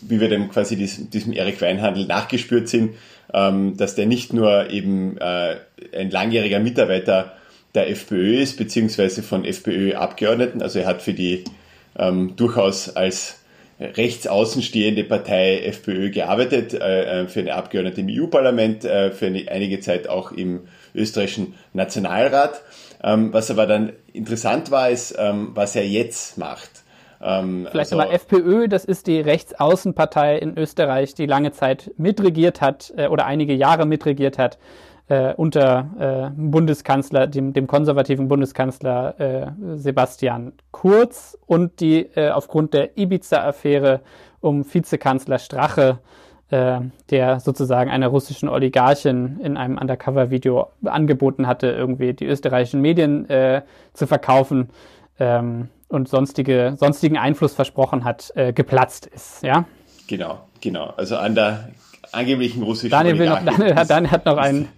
wie 0.01 0.19
wir 0.19 0.27
dem 0.27 0.49
quasi 0.49 0.75
diesem, 0.75 1.09
diesem 1.11 1.31
Erik 1.31 1.61
Weinhandel 1.61 2.05
nachgespürt 2.07 2.67
sind, 2.67 2.95
ähm, 3.33 3.77
dass 3.77 3.95
der 3.95 4.05
nicht 4.05 4.33
nur 4.33 4.69
eben 4.69 5.17
äh, 5.17 5.55
ein 5.97 6.11
langjähriger 6.11 6.59
Mitarbeiter 6.59 7.36
der 7.77 7.89
FPÖ 7.89 8.41
ist, 8.41 8.57
beziehungsweise 8.57 9.23
von 9.23 9.45
FPÖ-Abgeordneten. 9.45 10.61
Also 10.61 10.79
er 10.79 10.87
hat 10.87 11.01
für 11.01 11.13
die 11.13 11.43
ähm, 11.97 12.35
durchaus 12.35 12.95
als 12.95 13.39
rechtsaußenstehende 13.79 15.03
Partei 15.03 15.59
FPÖ 15.59 16.09
gearbeitet, 16.09 16.73
äh, 16.73 17.21
äh, 17.23 17.27
für 17.27 17.41
eine 17.41 17.53
Abgeordnete 17.53 18.01
im 18.01 18.07
EU-Parlament, 18.09 18.85
äh, 18.85 19.11
für 19.11 19.27
eine, 19.27 19.45
einige 19.49 19.79
Zeit 19.79 20.09
auch 20.09 20.31
im 20.31 20.61
österreichischen 20.95 21.53
Nationalrat. 21.73 22.61
Ähm, 23.03 23.31
was 23.31 23.51
aber 23.51 23.67
dann 23.67 23.93
interessant 24.11 24.71
war, 24.71 24.89
ist, 24.89 25.15
ähm, 25.19 25.51
was 25.53 25.75
er 25.75 25.87
jetzt 25.87 26.39
macht. 26.39 26.71
Ähm, 27.21 27.67
Vielleicht 27.69 27.93
also, 27.93 27.97
nochmal 27.97 28.15
FPÖ, 28.15 28.67
das 28.67 28.85
ist 28.85 29.05
die 29.05 29.19
Rechtsaußenpartei 29.19 30.37
in 30.37 30.57
Österreich, 30.57 31.13
die 31.13 31.27
lange 31.27 31.51
Zeit 31.51 31.91
mitregiert 31.97 32.61
hat 32.61 32.91
äh, 32.97 33.07
oder 33.07 33.25
einige 33.25 33.53
Jahre 33.53 33.85
mitregiert 33.85 34.39
hat 34.39 34.57
äh, 35.09 35.33
unter 35.33 36.31
äh, 36.35 36.39
Bundeskanzler, 36.39 37.27
dem, 37.27 37.53
dem 37.53 37.67
konservativen 37.67 38.27
Bundeskanzler 38.27 39.19
äh, 39.19 39.47
Sebastian 39.75 40.53
Kurz 40.71 41.37
und 41.45 41.79
die 41.79 42.07
äh, 42.15 42.29
aufgrund 42.29 42.73
der 42.73 42.97
Ibiza-Affäre 42.97 44.01
um 44.41 44.65
Vizekanzler 44.71 45.39
Strache, 45.39 45.99
äh, 46.49 46.79
der 47.09 47.39
sozusagen 47.39 47.89
einer 47.89 48.07
russischen 48.07 48.49
Oligarchin 48.49 49.39
in 49.41 49.57
einem 49.57 49.77
Undercover-Video 49.77 50.67
angeboten 50.83 51.47
hatte, 51.47 51.67
irgendwie 51.67 52.13
die 52.13 52.25
österreichischen 52.25 52.81
Medien 52.81 53.29
äh, 53.29 53.63
zu 53.93 54.07
verkaufen 54.07 54.69
ähm, 55.19 55.69
und 55.87 56.09
sonstige, 56.09 56.75
sonstigen 56.77 57.17
Einfluss 57.17 57.53
versprochen 57.53 58.03
hat, 58.03 58.31
äh, 58.35 58.51
geplatzt 58.53 59.05
ist, 59.07 59.41
ja? 59.43 59.65
Genau, 60.07 60.39
genau. 60.61 60.93
Also 60.97 61.17
an 61.17 61.35
der 61.35 61.69
angeblichen 62.11 62.63
russischen 62.63 62.91
Daniel, 62.91 63.19
will 63.19 63.29
noch, 63.29 63.43
Daniel, 63.43 63.75
Daniel 63.87 64.11
hat 64.11 64.25
noch 64.25 64.37
einen 64.37 64.69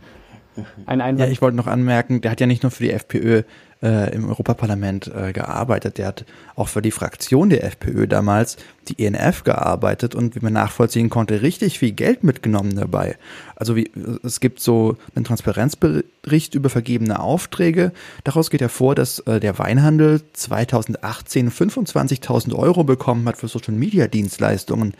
ein 0.85 1.01
Einwand. 1.01 1.19
Ja, 1.19 1.31
ich 1.31 1.41
wollte 1.41 1.57
noch 1.57 1.67
anmerken, 1.67 2.21
der 2.21 2.31
hat 2.31 2.41
ja 2.41 2.47
nicht 2.47 2.63
nur 2.63 2.71
für 2.71 2.83
die 2.83 2.91
FPÖ 2.91 3.43
äh, 3.81 4.13
im 4.13 4.27
Europaparlament 4.27 5.07
äh, 5.07 5.31
gearbeitet, 5.31 5.97
der 5.97 6.07
hat 6.07 6.25
auch 6.55 6.67
für 6.67 6.81
die 6.81 6.91
Fraktion 6.91 7.49
der 7.49 7.63
FPÖ 7.63 8.07
damals, 8.07 8.57
die 8.87 9.05
ENF, 9.05 9.43
gearbeitet 9.43 10.15
und 10.15 10.35
wie 10.35 10.41
man 10.41 10.53
nachvollziehen 10.53 11.09
konnte, 11.09 11.41
richtig 11.41 11.79
viel 11.79 11.91
Geld 11.91 12.23
mitgenommen 12.23 12.75
dabei. 12.75 13.15
Also 13.55 13.75
wie, 13.75 13.89
es 14.23 14.39
gibt 14.39 14.59
so 14.59 14.97
einen 15.15 15.25
Transparenzbericht 15.25 16.55
über 16.55 16.69
vergebene 16.69 17.19
Aufträge. 17.19 17.93
Daraus 18.23 18.49
geht 18.49 18.61
hervor, 18.61 18.95
dass 18.95 19.19
äh, 19.19 19.39
der 19.39 19.57
Weinhandel 19.59 20.21
2018 20.33 21.51
25.000 21.51 22.55
Euro 22.55 22.83
bekommen 22.83 23.27
hat 23.27 23.37
für 23.37 23.47
Social-Media-Dienstleistungen 23.47 24.93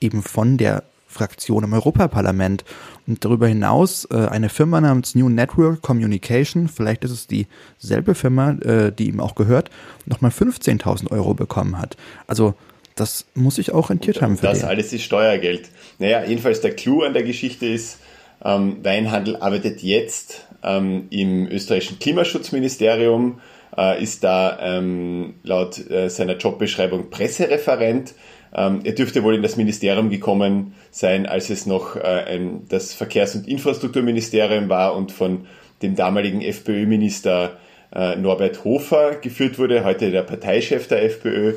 eben 0.00 0.22
von 0.22 0.56
der 0.56 0.82
Fraktion 1.14 1.64
im 1.64 1.72
Europaparlament. 1.72 2.64
Und 3.06 3.24
darüber 3.24 3.48
hinaus 3.48 4.06
äh, 4.10 4.16
eine 4.16 4.48
Firma 4.48 4.80
namens 4.80 5.14
New 5.14 5.28
Network 5.28 5.80
Communication, 5.82 6.68
vielleicht 6.68 7.04
ist 7.04 7.10
es 7.10 7.26
dieselbe 7.26 8.14
Firma, 8.14 8.50
äh, 8.60 8.92
die 8.92 9.08
ihm 9.08 9.20
auch 9.20 9.34
gehört, 9.34 9.70
nochmal 10.04 10.30
15.000 10.30 11.10
Euro 11.10 11.34
bekommen 11.34 11.78
hat. 11.78 11.96
Also 12.26 12.54
das 12.94 13.26
muss 13.34 13.58
ich 13.58 13.72
auch 13.72 13.90
rentiert 13.90 14.22
haben 14.22 14.36
für 14.36 14.46
Das 14.46 14.60
den. 14.60 14.68
alles 14.68 14.92
ist 14.92 15.02
Steuergeld. 15.02 15.68
Naja, 15.98 16.24
jedenfalls 16.24 16.60
der 16.60 16.74
Clou 16.76 17.02
an 17.02 17.12
der 17.12 17.24
Geschichte 17.24 17.66
ist, 17.66 17.98
ähm, 18.44 18.78
Weinhandel 18.82 19.36
arbeitet 19.36 19.82
jetzt 19.82 20.46
ähm, 20.62 21.06
im 21.10 21.46
österreichischen 21.48 21.98
Klimaschutzministerium, 21.98 23.40
äh, 23.76 24.02
ist 24.02 24.22
da 24.22 24.58
ähm, 24.60 25.34
laut 25.42 25.78
äh, 25.90 26.08
seiner 26.08 26.36
Jobbeschreibung 26.36 27.10
Pressereferent 27.10 28.14
ähm, 28.54 28.80
er 28.84 28.92
dürfte 28.92 29.22
wohl 29.22 29.34
in 29.34 29.42
das 29.42 29.56
Ministerium 29.56 30.10
gekommen 30.10 30.74
sein, 30.90 31.26
als 31.26 31.50
es 31.50 31.66
noch 31.66 31.96
äh, 31.96 32.00
ein, 32.00 32.66
das 32.68 32.94
Verkehrs- 32.94 33.34
und 33.34 33.48
Infrastrukturministerium 33.48 34.68
war 34.68 34.94
und 34.96 35.12
von 35.12 35.46
dem 35.82 35.96
damaligen 35.96 36.40
FPÖ-Minister 36.40 37.58
äh, 37.94 38.16
Norbert 38.16 38.64
Hofer 38.64 39.16
geführt 39.16 39.58
wurde, 39.58 39.84
heute 39.84 40.10
der 40.10 40.22
Parteichef 40.22 40.86
der 40.88 41.04
FPÖ. 41.04 41.54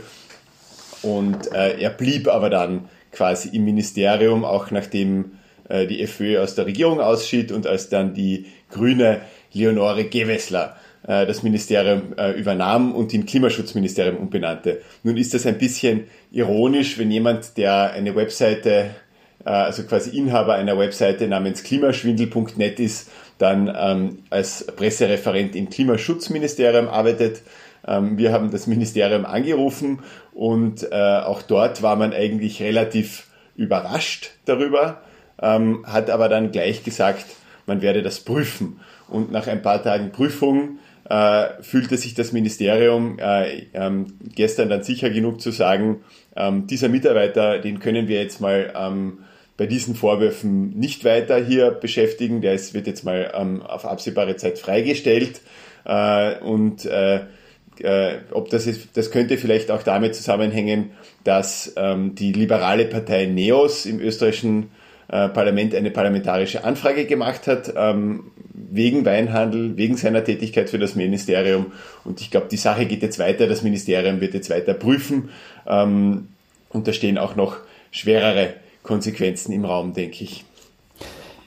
Und 1.03 1.53
äh, 1.53 1.79
er 1.79 1.91
blieb 1.91 2.27
aber 2.27 2.49
dann 2.49 2.89
quasi 3.12 3.49
im 3.55 3.65
Ministerium, 3.65 4.43
auch 4.43 4.71
nachdem 4.71 5.33
äh, 5.69 5.86
die 5.86 6.01
FPÖ 6.01 6.39
aus 6.39 6.55
der 6.55 6.65
Regierung 6.65 6.99
ausschied 6.99 7.51
und 7.51 7.67
als 7.67 7.89
dann 7.89 8.15
die 8.15 8.47
grüne 8.71 9.21
Leonore 9.53 10.05
Gewessler 10.05 10.75
äh, 11.07 11.25
das 11.25 11.41
Ministerium 11.41 12.13
äh, 12.17 12.31
übernahm 12.31 12.93
und 12.93 13.13
in 13.13 13.25
Klimaschutzministerium 13.25 14.17
umbenannte. 14.17 14.81
Nun 15.03 15.15
ist 15.15 15.33
das 15.33 15.45
ein 15.45 15.57
bisschen 15.57 16.03
ironisch, 16.31 16.99
wenn 16.99 17.09
jemand, 17.09 17.57
der 17.57 17.93
eine 17.93 18.13
Webseite, 18.13 18.91
äh, 19.45 19.49
also 19.49 19.83
quasi 19.83 20.17
Inhaber 20.17 20.55
einer 20.55 20.77
Webseite 20.77 21.29
namens 21.29 21.63
klimaschwindel.net 21.63 22.81
ist, 22.81 23.09
dann 23.37 23.73
ähm, 23.73 24.19
als 24.29 24.67
Pressereferent 24.67 25.55
im 25.55 25.69
Klimaschutzministerium 25.69 26.89
arbeitet. 26.89 27.41
Ähm, 27.87 28.17
wir 28.17 28.33
haben 28.33 28.51
das 28.51 28.67
Ministerium 28.67 29.25
angerufen 29.25 29.99
und 30.33 30.91
auch 30.91 31.41
dort 31.41 31.81
war 31.81 31.95
man 31.95 32.13
eigentlich 32.13 32.61
relativ 32.61 33.25
überrascht 33.55 34.33
darüber, 34.45 35.01
ähm, 35.41 35.83
hat 35.87 36.11
aber 36.11 36.29
dann 36.29 36.51
gleich 36.51 36.83
gesagt, 36.83 37.25
man 37.65 37.81
werde 37.81 38.03
das 38.03 38.19
prüfen. 38.19 38.79
Und 39.07 39.31
nach 39.31 39.47
ein 39.47 39.63
paar 39.63 39.81
Tagen 39.81 40.11
Prüfung 40.11 40.77
äh, 41.09 41.61
fühlte 41.61 41.97
sich 41.97 42.13
das 42.13 42.31
Ministerium 42.33 43.17
äh, 43.19 43.67
ähm, 43.73 44.13
gestern 44.35 44.69
dann 44.69 44.83
sicher 44.83 45.09
genug 45.09 45.41
zu 45.41 45.51
sagen, 45.51 46.01
ähm, 46.35 46.67
dieser 46.67 46.89
Mitarbeiter, 46.89 47.59
den 47.59 47.79
können 47.79 48.07
wir 48.07 48.21
jetzt 48.21 48.41
mal 48.41 48.73
ähm, 48.75 49.19
bei 49.57 49.65
diesen 49.65 49.95
Vorwürfen 49.95 50.77
nicht 50.77 51.03
weiter 51.03 51.43
hier 51.43 51.71
beschäftigen. 51.71 52.41
Der 52.41 52.53
ist, 52.53 52.73
wird 52.73 52.87
jetzt 52.87 53.03
mal 53.03 53.31
ähm, 53.33 53.61
auf 53.61 53.85
absehbare 53.85 54.35
Zeit 54.35 54.59
freigestellt. 54.59 55.41
Äh, 55.85 56.39
und 56.39 56.85
äh, 56.85 57.21
äh, 57.79 58.17
ob 58.31 58.49
das 58.49 58.67
ist, 58.67 58.95
das 58.95 59.11
könnte 59.11 59.37
vielleicht 59.37 59.71
auch 59.71 59.83
damit 59.83 60.15
zusammenhängen, 60.15 60.91
dass 61.23 61.73
ähm, 61.75 62.15
die 62.15 62.33
liberale 62.33 62.85
Partei 62.85 63.25
NEOS 63.25 63.85
im 63.85 63.99
österreichischen 63.99 64.71
äh, 65.09 65.29
Parlament 65.29 65.73
eine 65.73 65.91
parlamentarische 65.91 66.63
Anfrage 66.63 67.05
gemacht 67.05 67.47
hat, 67.47 67.73
ähm, 67.75 68.31
wegen 68.53 69.05
Weinhandel, 69.05 69.77
wegen 69.77 69.97
seiner 69.97 70.23
Tätigkeit 70.23 70.69
für 70.69 70.79
das 70.79 70.95
Ministerium. 70.95 71.67
Und 72.03 72.21
ich 72.21 72.31
glaube, 72.31 72.47
die 72.49 72.57
Sache 72.57 72.85
geht 72.85 73.01
jetzt 73.01 73.19
weiter. 73.19 73.47
Das 73.47 73.61
Ministerium 73.61 74.19
wird 74.19 74.33
jetzt 74.33 74.49
weiter 74.49 74.73
prüfen. 74.73 75.29
Ähm, 75.65 76.27
und 76.69 76.87
da 76.87 76.93
stehen 76.93 77.17
auch 77.17 77.35
noch 77.35 77.57
schwerere 77.91 78.53
Konsequenzen 78.83 79.53
im 79.53 79.65
Raum, 79.65 79.93
denke 79.93 80.23
ich. 80.23 80.43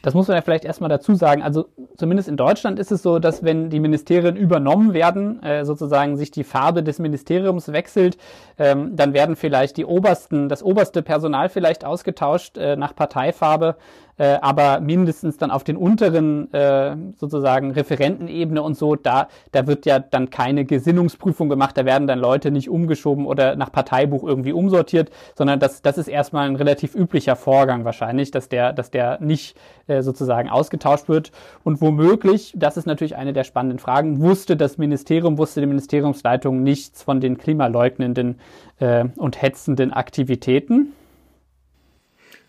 Das 0.03 0.15
muss 0.15 0.29
man 0.29 0.37
ja 0.37 0.43
vielleicht 0.43 0.65
erstmal 0.65 0.89
dazu 0.89 1.15
sagen. 1.15 1.43
Also 1.43 1.67
zumindest 1.97 2.29
in 2.29 2.37
Deutschland 2.37 2.79
ist 2.79 2.91
es 2.91 3.03
so, 3.03 3.19
dass 3.19 3.43
wenn 3.43 3.69
die 3.69 3.81
Ministerien 3.81 4.37
übernommen 4.37 4.95
werden, 4.95 5.43
äh, 5.43 5.65
sozusagen 5.65 6.17
sich 6.17 6.31
die 6.31 6.45
Farbe 6.45 6.83
des 6.83 6.99
Ministeriums 6.99 7.73
wechselt, 7.73 8.17
ähm, 8.59 8.97
dann 8.97 9.13
werden 9.13 9.37
vielleicht 9.37 9.77
die 9.77 9.85
obersten, 9.85 10.49
das 10.49 10.63
oberste 10.63 11.03
Personal 11.03 11.51
vielleicht 11.51 11.85
ausgetauscht 11.85 12.57
äh, 12.57 12.77
nach 12.77 12.95
Parteifarbe 12.95 13.77
äh, 14.21 14.39
aber 14.43 14.81
mindestens 14.81 15.39
dann 15.39 15.51
auf 15.51 15.65
den 15.65 15.79
unteren 15.79 16.53
äh, 16.53 16.95
sozusagen 17.17 17.71
Referentenebene 17.71 18.63
und 18.63 18.77
so, 18.77 18.95
da, 18.95 19.29
da 19.51 19.67
wird 19.67 19.87
ja 19.87 19.99
dann 19.99 20.29
keine 20.29 20.67
Gesinnungsprüfung 20.67 21.49
gemacht, 21.49 21.79
da 21.79 21.87
werden 21.87 22.07
dann 22.07 22.19
Leute 22.19 22.51
nicht 22.51 22.69
umgeschoben 22.69 23.25
oder 23.25 23.57
nach 23.57 23.73
Parteibuch 23.73 24.23
irgendwie 24.23 24.53
umsortiert, 24.53 25.11
sondern 25.35 25.59
das, 25.59 25.81
das 25.81 25.97
ist 25.97 26.07
erstmal 26.07 26.47
ein 26.47 26.57
relativ 26.57 26.95
üblicher 26.95 27.35
Vorgang 27.35 27.87
wahrscheinlich, 27.87 28.31
dass 28.31 28.51
der, 28.51 28.75
dass 28.75 28.91
der 28.91 29.19
nicht 29.23 29.57
äh, 29.87 30.03
sozusagen 30.03 30.51
ausgetauscht 30.51 31.09
wird. 31.09 31.33
Und 31.65 31.81
womöglich, 31.81 32.53
das 32.55 32.77
ist 32.77 32.87
natürlich 32.87 33.17
eine 33.17 33.33
der 33.33 33.45
spannenden 33.45 33.79
Fragen, 33.79 34.21
wusste 34.21 34.55
das 34.55 34.77
Ministerium, 34.77 35.39
wusste 35.39 35.61
die 35.61 35.67
Ministeriumsleitung 35.67 36.63
nichts 36.63 37.03
von 37.03 37.23
den 37.23 37.39
klimaleugnenden 37.39 38.39
äh, 38.81 39.07
und 39.17 39.41
hetzenden 39.41 39.95
Aktivitäten? 39.95 40.93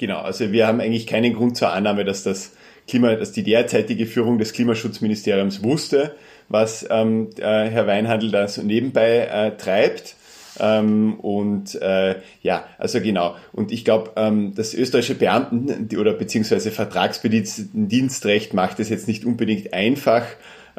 Genau, 0.02 0.18
also 0.18 0.52
wir 0.52 0.66
haben 0.66 0.82
eigentlich 0.82 1.06
keinen 1.06 1.36
Grund 1.36 1.56
zur 1.56 1.72
Annahme, 1.74 2.04
dass 2.04 2.24
das 2.24 2.54
Klima, 2.88 3.14
dass 3.14 3.34
die 3.34 3.44
derzeitige 3.44 4.08
Führung 4.08 4.40
des 4.40 4.52
Klimaschutzministeriums 4.52 5.62
wusste, 5.62 6.16
was 6.50 6.88
ähm, 6.90 7.30
äh, 7.38 7.70
Herr 7.70 7.86
Weinhandel 7.86 8.32
da 8.32 8.48
so 8.48 8.64
nebenbei 8.64 9.28
äh, 9.32 9.56
treibt. 9.56 10.16
Ähm, 10.60 11.20
und 11.20 11.80
äh, 11.84 12.16
ja, 12.42 12.66
also 12.80 13.00
genau. 13.00 13.36
Und 13.54 13.72
ich 13.72 13.86
glaube, 13.86 14.14
ähm, 14.16 14.56
das 14.56 14.74
österreichische 14.74 15.14
Beamten- 15.14 15.96
oder 15.96 16.14
beziehungsweise 16.14 16.72
Vertragsbedienstrecht 16.72 18.56
macht 18.56 18.80
es 18.80 18.90
jetzt 18.90 19.08
nicht 19.08 19.24
unbedingt 19.24 19.72
einfach, 19.72 20.24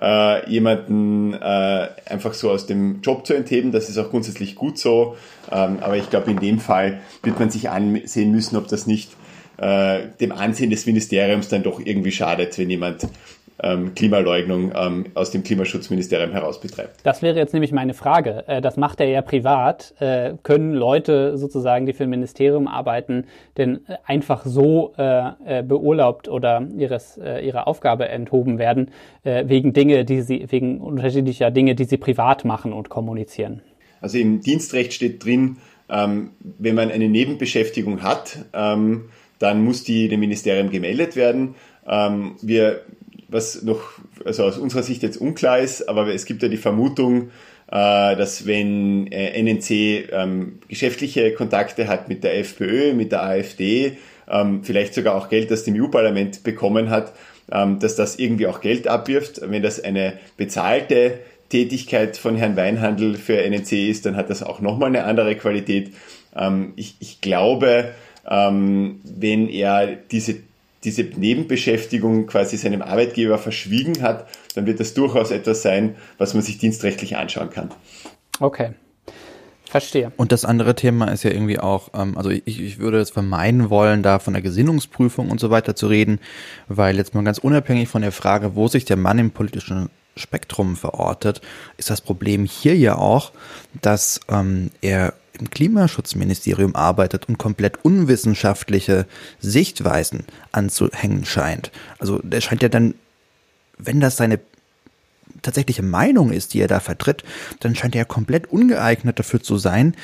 äh, 0.00 0.48
jemanden 0.50 1.34
äh, 1.34 1.88
einfach 2.06 2.34
so 2.34 2.50
aus 2.50 2.66
dem 2.66 3.00
Job 3.02 3.26
zu 3.26 3.34
entheben. 3.34 3.72
Das 3.72 3.88
ist 3.88 3.98
auch 3.98 4.10
grundsätzlich 4.10 4.54
gut 4.54 4.78
so. 4.78 5.16
Ähm, 5.50 5.78
aber 5.80 5.96
ich 5.96 6.10
glaube, 6.10 6.30
in 6.30 6.38
dem 6.38 6.60
Fall 6.60 7.00
wird 7.22 7.38
man 7.38 7.50
sich 7.50 7.70
ansehen 7.70 8.32
müssen, 8.32 8.56
ob 8.56 8.68
das 8.68 8.86
nicht 8.86 9.12
äh, 9.58 10.00
dem 10.20 10.32
Ansehen 10.32 10.70
des 10.70 10.86
Ministeriums 10.86 11.48
dann 11.48 11.62
doch 11.62 11.80
irgendwie 11.84 12.12
schadet, 12.12 12.58
wenn 12.58 12.70
jemand 12.70 13.06
ähm, 13.62 13.94
Klimaleugnung 13.94 14.72
ähm, 14.74 15.06
aus 15.14 15.30
dem 15.30 15.42
Klimaschutzministerium 15.42 16.32
heraus 16.32 16.60
betreibt. 16.60 17.00
Das 17.04 17.22
wäre 17.22 17.36
jetzt 17.36 17.52
nämlich 17.52 17.72
meine 17.72 17.94
Frage. 17.94 18.44
Äh, 18.46 18.60
das 18.60 18.76
macht 18.76 19.00
er 19.00 19.08
ja 19.08 19.22
privat. 19.22 19.94
Äh, 20.00 20.34
können 20.42 20.74
Leute 20.74 21.38
sozusagen, 21.38 21.86
die 21.86 21.92
für 21.92 22.04
ein 22.04 22.10
Ministerium 22.10 22.66
arbeiten, 22.66 23.24
denn 23.56 23.80
einfach 24.04 24.44
so 24.44 24.92
äh, 24.96 25.62
beurlaubt 25.62 26.28
oder 26.28 26.66
ihres, 26.76 27.16
ihrer 27.16 27.66
Aufgabe 27.66 28.08
enthoben 28.08 28.58
werden, 28.58 28.90
wegen 29.22 29.72
Dinge, 29.72 30.04
die 30.04 30.22
sie, 30.22 30.46
wegen 30.50 30.80
unterschiedlicher 30.80 31.50
Dinge, 31.50 31.74
die 31.74 31.84
sie 31.84 31.96
privat 31.96 32.44
machen 32.44 32.72
und 32.72 32.88
kommunizieren? 32.88 33.62
Also 34.00 34.18
im 34.18 34.40
Dienstrecht 34.40 34.92
steht 34.92 35.24
drin, 35.24 35.58
ähm, 35.88 36.30
wenn 36.40 36.74
man 36.74 36.90
eine 36.90 37.08
Nebenbeschäftigung 37.08 38.02
hat, 38.02 38.38
ähm, 38.52 39.10
dann 39.38 39.62
muss 39.62 39.84
die 39.84 40.08
dem 40.08 40.20
Ministerium 40.20 40.70
gemeldet 40.70 41.16
werden. 41.16 41.54
Ähm, 41.86 42.36
wir 42.42 42.82
was 43.32 43.62
noch 43.62 43.80
also 44.24 44.44
aus 44.44 44.58
unserer 44.58 44.82
Sicht 44.82 45.02
jetzt 45.02 45.16
unklar 45.16 45.58
ist, 45.58 45.88
aber 45.88 46.08
es 46.08 46.24
gibt 46.26 46.42
ja 46.42 46.48
die 46.48 46.56
Vermutung, 46.56 47.30
äh, 47.72 48.16
dass 48.16 48.46
wenn 48.46 49.10
äh, 49.10 49.42
NNC 49.42 50.12
ähm, 50.12 50.58
geschäftliche 50.68 51.32
Kontakte 51.32 51.88
hat 51.88 52.06
mit 52.06 52.22
der 52.22 52.38
FPÖ, 52.38 52.92
mit 52.92 53.12
der 53.12 53.22
AfD, 53.22 53.96
ähm, 54.30 54.62
vielleicht 54.62 54.92
sogar 54.92 55.14
auch 55.14 55.30
Geld 55.30 55.50
aus 55.50 55.64
dem 55.64 55.82
EU-Parlament 55.82 56.42
bekommen 56.42 56.90
hat, 56.90 57.14
ähm, 57.50 57.78
dass 57.78 57.96
das 57.96 58.18
irgendwie 58.18 58.46
auch 58.46 58.60
Geld 58.60 58.88
abwirft. 58.88 59.40
Wenn 59.42 59.62
das 59.62 59.82
eine 59.82 60.18
bezahlte 60.36 61.18
Tätigkeit 61.48 62.18
von 62.18 62.36
Herrn 62.36 62.56
Weinhandel 62.56 63.16
für 63.16 63.42
NNC 63.42 63.88
ist, 63.88 64.04
dann 64.04 64.16
hat 64.16 64.28
das 64.28 64.42
auch 64.42 64.60
nochmal 64.60 64.88
eine 64.88 65.04
andere 65.04 65.34
Qualität. 65.36 65.92
Ich, 66.76 66.96
ich 66.98 67.20
glaube, 67.20 67.90
wenn 68.24 69.48
er 69.50 69.86
diese 70.10 70.36
diese 70.84 71.02
Nebenbeschäftigung 71.02 72.26
quasi 72.26 72.56
seinem 72.56 72.82
Arbeitgeber 72.82 73.38
verschwiegen 73.38 74.02
hat, 74.02 74.26
dann 74.54 74.66
wird 74.66 74.80
das 74.80 74.94
durchaus 74.94 75.30
etwas 75.30 75.62
sein, 75.62 75.96
was 76.18 76.34
man 76.34 76.42
sich 76.42 76.58
dienstrechtlich 76.58 77.16
anschauen 77.16 77.50
kann. 77.50 77.70
Okay. 78.40 78.70
Verstehe. 79.72 80.12
Und 80.18 80.32
das 80.32 80.44
andere 80.44 80.74
Thema 80.74 81.06
ist 81.06 81.22
ja 81.22 81.30
irgendwie 81.30 81.58
auch, 81.58 81.90
ähm, 81.94 82.18
also 82.18 82.28
ich, 82.28 82.42
ich 82.46 82.78
würde 82.78 83.00
es 83.00 83.08
vermeiden 83.08 83.70
wollen, 83.70 84.02
da 84.02 84.18
von 84.18 84.34
der 84.34 84.42
Gesinnungsprüfung 84.42 85.30
und 85.30 85.40
so 85.40 85.48
weiter 85.48 85.74
zu 85.74 85.86
reden, 85.86 86.18
weil 86.68 86.98
jetzt 86.98 87.14
mal 87.14 87.24
ganz 87.24 87.38
unabhängig 87.38 87.88
von 87.88 88.02
der 88.02 88.12
Frage, 88.12 88.54
wo 88.54 88.68
sich 88.68 88.84
der 88.84 88.98
Mann 88.98 89.18
im 89.18 89.30
politischen 89.30 89.88
Spektrum 90.14 90.76
verortet, 90.76 91.40
ist 91.78 91.88
das 91.88 92.02
Problem 92.02 92.44
hier 92.44 92.76
ja 92.76 92.96
auch, 92.96 93.32
dass 93.80 94.20
ähm, 94.28 94.70
er 94.82 95.14
im 95.42 95.50
Klimaschutzministerium 95.50 96.76
arbeitet 96.76 97.28
und 97.28 97.36
komplett 97.36 97.84
unwissenschaftliche 97.84 99.06
Sichtweisen 99.40 100.24
anzuhängen 100.52 101.24
scheint. 101.24 101.72
Also 101.98 102.20
der 102.22 102.40
scheint 102.40 102.62
ja 102.62 102.68
dann, 102.68 102.94
wenn 103.76 104.00
das 104.00 104.16
seine 104.16 104.38
tatsächliche 105.42 105.82
Meinung 105.82 106.30
ist, 106.30 106.54
die 106.54 106.60
er 106.60 106.68
da 106.68 106.78
vertritt, 106.78 107.24
dann 107.58 107.74
scheint 107.74 107.96
er 107.96 108.04
komplett 108.04 108.52
ungeeignet 108.52 109.18
dafür 109.18 109.42
zu 109.42 109.58
sein, 109.58 109.96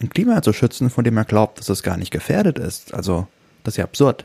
ein 0.00 0.08
Klima 0.08 0.40
zu 0.42 0.52
schützen, 0.52 0.88
von 0.88 1.02
dem 1.02 1.16
er 1.16 1.24
glaubt, 1.24 1.58
dass 1.58 1.68
es 1.68 1.82
gar 1.82 1.96
nicht 1.96 2.12
gefährdet 2.12 2.58
ist. 2.58 2.94
Also, 2.94 3.26
das 3.64 3.74
ist 3.74 3.78
ja 3.78 3.84
absurd. 3.84 4.24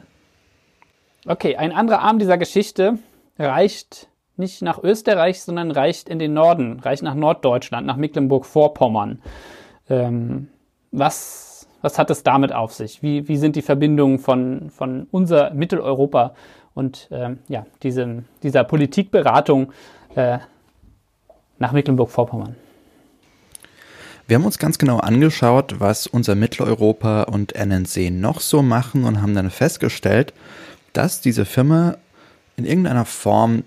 Okay, 1.25 1.55
ein 1.55 1.71
anderer 1.71 2.01
Arm 2.01 2.19
dieser 2.19 2.37
Geschichte 2.37 2.99
reicht 3.39 4.07
nicht 4.37 4.61
nach 4.61 4.81
Österreich, 4.83 5.41
sondern 5.41 5.71
reicht 5.71 6.07
in 6.07 6.19
den 6.19 6.33
Norden, 6.33 6.79
reicht 6.79 7.01
nach 7.01 7.15
Norddeutschland, 7.15 7.87
nach 7.87 7.97
Mecklenburg-Vorpommern. 7.97 9.21
Ähm, 9.89 10.47
was, 10.91 11.67
was 11.81 11.97
hat 11.97 12.09
es 12.09 12.23
damit 12.23 12.53
auf 12.53 12.73
sich? 12.73 13.01
Wie, 13.01 13.27
wie 13.27 13.37
sind 13.37 13.55
die 13.55 13.61
Verbindungen 13.61 14.19
von, 14.19 14.69
von 14.69 15.07
unser 15.11 15.51
Mitteleuropa 15.53 16.33
und 16.73 17.07
ähm, 17.11 17.39
ja, 17.47 17.65
diesem, 17.83 18.25
dieser 18.43 18.63
Politikberatung 18.63 19.71
äh, 20.15 20.39
nach 21.57 21.71
Mecklenburg-Vorpommern? 21.71 22.55
Wir 24.27 24.35
haben 24.35 24.45
uns 24.45 24.59
ganz 24.59 24.77
genau 24.77 24.99
angeschaut, 24.99 25.79
was 25.79 26.05
unser 26.05 26.35
Mitteleuropa 26.35 27.23
und 27.23 27.53
NNC 27.55 28.11
noch 28.11 28.41
so 28.41 28.61
machen 28.61 29.03
und 29.03 29.23
haben 29.23 29.33
dann 29.33 29.49
festgestellt, 29.49 30.33
dass 30.93 31.19
diese 31.21 31.45
Firma 31.45 31.97
in 32.55 32.65
irgendeiner 32.65 33.05
Form 33.05 33.63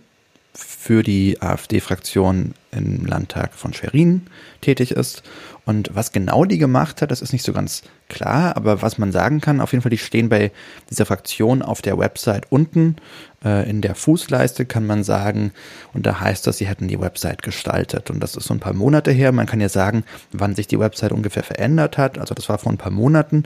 für 0.54 1.02
die 1.02 1.40
AfD-Fraktion 1.40 2.54
im 2.70 3.06
Landtag 3.06 3.54
von 3.54 3.72
Schwerin 3.72 4.26
tätig 4.60 4.92
ist. 4.92 5.22
Und 5.64 5.90
was 5.94 6.10
genau 6.10 6.44
die 6.44 6.58
gemacht 6.58 7.02
hat, 7.02 7.12
das 7.12 7.22
ist 7.22 7.32
nicht 7.32 7.44
so 7.44 7.52
ganz 7.52 7.82
klar, 8.08 8.56
aber 8.56 8.82
was 8.82 8.98
man 8.98 9.12
sagen 9.12 9.40
kann, 9.40 9.60
auf 9.60 9.72
jeden 9.72 9.82
Fall, 9.82 9.90
die 9.90 9.98
stehen 9.98 10.28
bei 10.28 10.50
dieser 10.90 11.06
Fraktion 11.06 11.62
auf 11.62 11.82
der 11.82 11.98
Website 11.98 12.46
unten. 12.50 12.96
Äh, 13.44 13.70
in 13.70 13.80
der 13.80 13.94
Fußleiste 13.94 14.64
kann 14.66 14.86
man 14.86 15.04
sagen, 15.04 15.52
und 15.94 16.04
da 16.04 16.18
heißt 16.18 16.46
das, 16.48 16.58
sie 16.58 16.66
hätten 16.66 16.88
die 16.88 17.00
Website 17.00 17.42
gestaltet. 17.42 18.10
Und 18.10 18.18
das 18.18 18.34
ist 18.34 18.46
so 18.46 18.54
ein 18.54 18.60
paar 18.60 18.72
Monate 18.72 19.12
her. 19.12 19.30
Man 19.30 19.46
kann 19.46 19.60
ja 19.60 19.68
sagen, 19.68 20.02
wann 20.32 20.56
sich 20.56 20.66
die 20.66 20.80
Website 20.80 21.12
ungefähr 21.12 21.44
verändert 21.44 21.96
hat. 21.96 22.18
Also 22.18 22.34
das 22.34 22.48
war 22.48 22.58
vor 22.58 22.72
ein 22.72 22.78
paar 22.78 22.92
Monaten. 22.92 23.44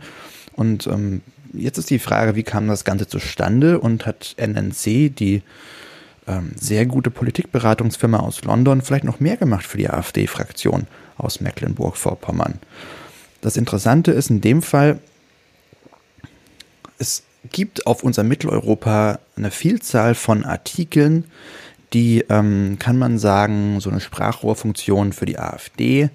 Und 0.54 0.86
ähm, 0.86 1.20
jetzt 1.52 1.76
ist 1.76 1.90
die 1.90 1.98
Frage, 1.98 2.34
wie 2.34 2.44
kam 2.44 2.66
das 2.66 2.84
Ganze 2.84 3.06
zustande 3.06 3.78
und 3.78 4.06
hat 4.06 4.36
NNC, 4.38 5.14
die 5.14 5.42
ähm, 6.26 6.52
sehr 6.58 6.86
gute 6.86 7.10
Politikberatungsfirma 7.10 8.20
aus 8.20 8.42
London 8.42 8.80
vielleicht 8.80 9.04
noch 9.04 9.20
mehr 9.20 9.36
gemacht 9.36 9.66
für 9.66 9.76
die 9.76 9.90
AfD-Fraktion 9.90 10.86
aus 11.18 11.40
Mecklenburg-Vorpommern. 11.40 12.58
Das 13.40 13.56
Interessante 13.56 14.12
ist 14.12 14.30
in 14.30 14.40
dem 14.40 14.62
Fall, 14.62 14.98
es 16.98 17.22
gibt 17.52 17.86
auf 17.86 18.02
unserem 18.02 18.28
Mitteleuropa 18.28 19.18
eine 19.36 19.50
Vielzahl 19.50 20.14
von 20.14 20.44
Artikeln, 20.44 21.24
die, 21.92 22.24
ähm, 22.28 22.76
kann 22.78 22.98
man 22.98 23.18
sagen, 23.18 23.80
so 23.80 23.90
eine 23.90 24.00
Sprachrohrfunktion 24.00 25.12
für 25.12 25.26
die 25.26 25.38
AfD 25.38 26.02
äh, 26.02 26.08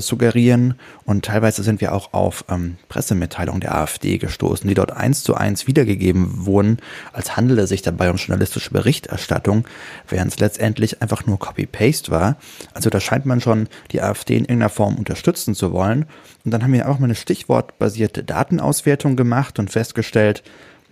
suggerieren. 0.00 0.74
Und 1.04 1.24
teilweise 1.24 1.62
sind 1.62 1.80
wir 1.80 1.92
auch 1.92 2.12
auf 2.12 2.44
ähm, 2.48 2.76
Pressemitteilungen 2.88 3.60
der 3.60 3.74
AfD 3.74 4.18
gestoßen, 4.18 4.68
die 4.68 4.74
dort 4.74 4.92
eins 4.92 5.22
zu 5.22 5.34
eins 5.34 5.66
wiedergegeben 5.66 6.46
wurden, 6.46 6.78
als 7.12 7.36
handele 7.36 7.62
es 7.62 7.70
sich 7.70 7.82
dabei 7.82 8.10
um 8.10 8.16
journalistische 8.16 8.70
Berichterstattung, 8.70 9.66
während 10.08 10.32
es 10.32 10.40
letztendlich 10.40 11.02
einfach 11.02 11.26
nur 11.26 11.38
Copy-Paste 11.38 12.10
war. 12.10 12.36
Also 12.72 12.90
da 12.90 13.00
scheint 13.00 13.26
man 13.26 13.40
schon 13.40 13.68
die 13.90 14.00
AfD 14.00 14.36
in 14.36 14.44
irgendeiner 14.44 14.70
Form 14.70 14.96
unterstützen 14.96 15.54
zu 15.54 15.72
wollen. 15.72 16.06
Und 16.44 16.50
dann 16.50 16.62
haben 16.62 16.72
wir 16.72 16.88
auch 16.88 16.98
mal 16.98 17.06
eine 17.06 17.14
stichwortbasierte 17.14 18.22
Datenauswertung 18.22 19.16
gemacht 19.16 19.58
und 19.58 19.70
festgestellt, 19.70 20.42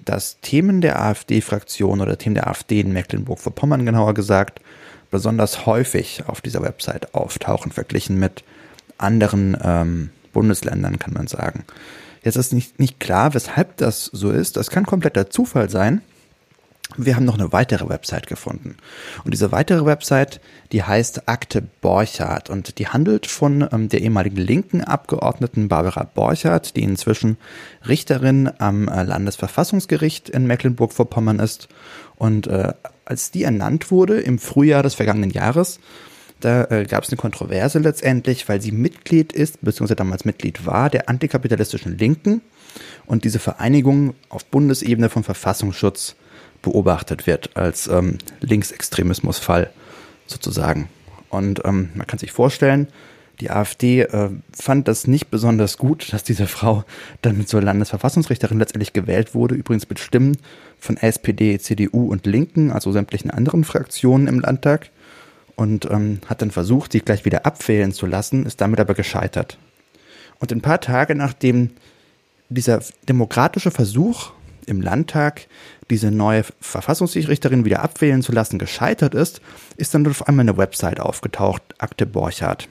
dass 0.04 0.40
Themen 0.40 0.80
der 0.80 1.00
AfD-Fraktion 1.00 2.00
oder 2.00 2.18
Themen 2.18 2.34
der 2.34 2.48
AfD 2.48 2.80
in 2.80 2.92
Mecklenburg-Vorpommern 2.92 3.86
genauer 3.86 4.14
gesagt 4.14 4.60
besonders 5.12 5.66
häufig 5.66 6.24
auf 6.26 6.40
dieser 6.40 6.62
Website 6.62 7.14
auftauchen, 7.14 7.70
verglichen 7.70 8.18
mit 8.18 8.42
anderen 8.98 9.56
ähm, 9.62 10.10
Bundesländern, 10.32 10.98
kann 10.98 11.14
man 11.14 11.26
sagen. 11.26 11.64
Jetzt 12.22 12.36
ist 12.36 12.52
nicht, 12.52 12.78
nicht 12.78 13.00
klar, 13.00 13.34
weshalb 13.34 13.76
das 13.78 14.06
so 14.06 14.30
ist. 14.30 14.56
Das 14.56 14.70
kann 14.70 14.86
kompletter 14.86 15.30
Zufall 15.30 15.68
sein. 15.68 16.02
Wir 16.96 17.16
haben 17.16 17.24
noch 17.24 17.38
eine 17.38 17.52
weitere 17.52 17.88
Website 17.88 18.26
gefunden. 18.26 18.76
Und 19.24 19.32
diese 19.32 19.50
weitere 19.50 19.86
Website, 19.86 20.40
die 20.72 20.82
heißt 20.82 21.28
Akte 21.28 21.62
Borchardt 21.80 22.50
und 22.50 22.78
die 22.78 22.86
handelt 22.86 23.26
von 23.26 23.66
ähm, 23.72 23.88
der 23.88 24.02
ehemaligen 24.02 24.36
linken 24.36 24.82
Abgeordneten 24.82 25.68
Barbara 25.68 26.04
Borchardt, 26.04 26.76
die 26.76 26.82
inzwischen 26.82 27.38
Richterin 27.88 28.50
am 28.58 28.88
äh, 28.88 29.02
Landesverfassungsgericht 29.04 30.28
in 30.28 30.46
Mecklenburg-Vorpommern 30.46 31.38
ist. 31.38 31.68
Und 32.16 32.46
äh, 32.46 32.74
als 33.04 33.30
die 33.30 33.44
ernannt 33.44 33.90
wurde 33.90 34.20
im 34.20 34.38
Frühjahr 34.38 34.82
des 34.82 34.94
vergangenen 34.94 35.30
Jahres, 35.30 35.80
da 36.44 36.64
äh, 36.64 36.84
gab 36.84 37.04
es 37.04 37.10
eine 37.10 37.16
Kontroverse 37.16 37.78
letztendlich, 37.78 38.48
weil 38.48 38.60
sie 38.60 38.72
Mitglied 38.72 39.32
ist, 39.32 39.60
beziehungsweise 39.62 39.96
damals 39.96 40.24
Mitglied 40.24 40.66
war, 40.66 40.90
der 40.90 41.08
antikapitalistischen 41.08 41.96
Linken 41.96 42.42
und 43.06 43.24
diese 43.24 43.38
Vereinigung 43.38 44.14
auf 44.28 44.44
Bundesebene 44.44 45.08
vom 45.08 45.24
Verfassungsschutz 45.24 46.16
beobachtet 46.60 47.26
wird 47.26 47.56
als 47.56 47.86
ähm, 47.88 48.18
Linksextremismusfall 48.40 49.70
sozusagen. 50.26 50.88
Und 51.28 51.62
ähm, 51.64 51.90
man 51.94 52.06
kann 52.06 52.18
sich 52.18 52.32
vorstellen, 52.32 52.88
die 53.40 53.50
AfD 53.50 54.02
äh, 54.02 54.30
fand 54.52 54.86
das 54.88 55.06
nicht 55.06 55.30
besonders 55.30 55.78
gut, 55.78 56.12
dass 56.12 56.22
diese 56.22 56.46
Frau 56.46 56.84
dann 57.22 57.46
zur 57.46 57.62
Landesverfassungsrichterin 57.62 58.58
letztendlich 58.58 58.92
gewählt 58.92 59.34
wurde, 59.34 59.54
übrigens 59.54 59.88
mit 59.88 59.98
Stimmen 59.98 60.36
von 60.78 60.96
SPD, 60.96 61.58
CDU 61.58 62.10
und 62.10 62.26
Linken, 62.26 62.70
also 62.70 62.92
sämtlichen 62.92 63.30
anderen 63.30 63.64
Fraktionen 63.64 64.28
im 64.28 64.40
Landtag 64.40 64.90
und 65.62 65.88
ähm, 65.88 66.18
hat 66.26 66.42
dann 66.42 66.50
versucht, 66.50 66.90
sie 66.90 67.00
gleich 67.00 67.24
wieder 67.24 67.46
abwählen 67.46 67.92
zu 67.92 68.06
lassen, 68.06 68.46
ist 68.46 68.60
damit 68.60 68.80
aber 68.80 68.94
gescheitert. 68.94 69.58
Und 70.40 70.50
ein 70.50 70.60
paar 70.60 70.80
Tage 70.80 71.14
nachdem 71.14 71.70
dieser 72.48 72.80
demokratische 73.08 73.70
Versuch 73.70 74.32
im 74.66 74.80
Landtag, 74.80 75.46
diese 75.88 76.10
neue 76.10 76.44
Verfassungsrichterin 76.60 77.64
wieder 77.64 77.80
abwählen 77.82 78.22
zu 78.22 78.32
lassen, 78.32 78.58
gescheitert 78.58 79.14
ist, 79.14 79.40
ist 79.76 79.94
dann 79.94 80.06
auf 80.08 80.26
einmal 80.26 80.42
eine 80.42 80.56
Website 80.56 80.98
aufgetaucht, 80.98 81.62
Akte 81.78 82.06
Borchardt. 82.06 82.68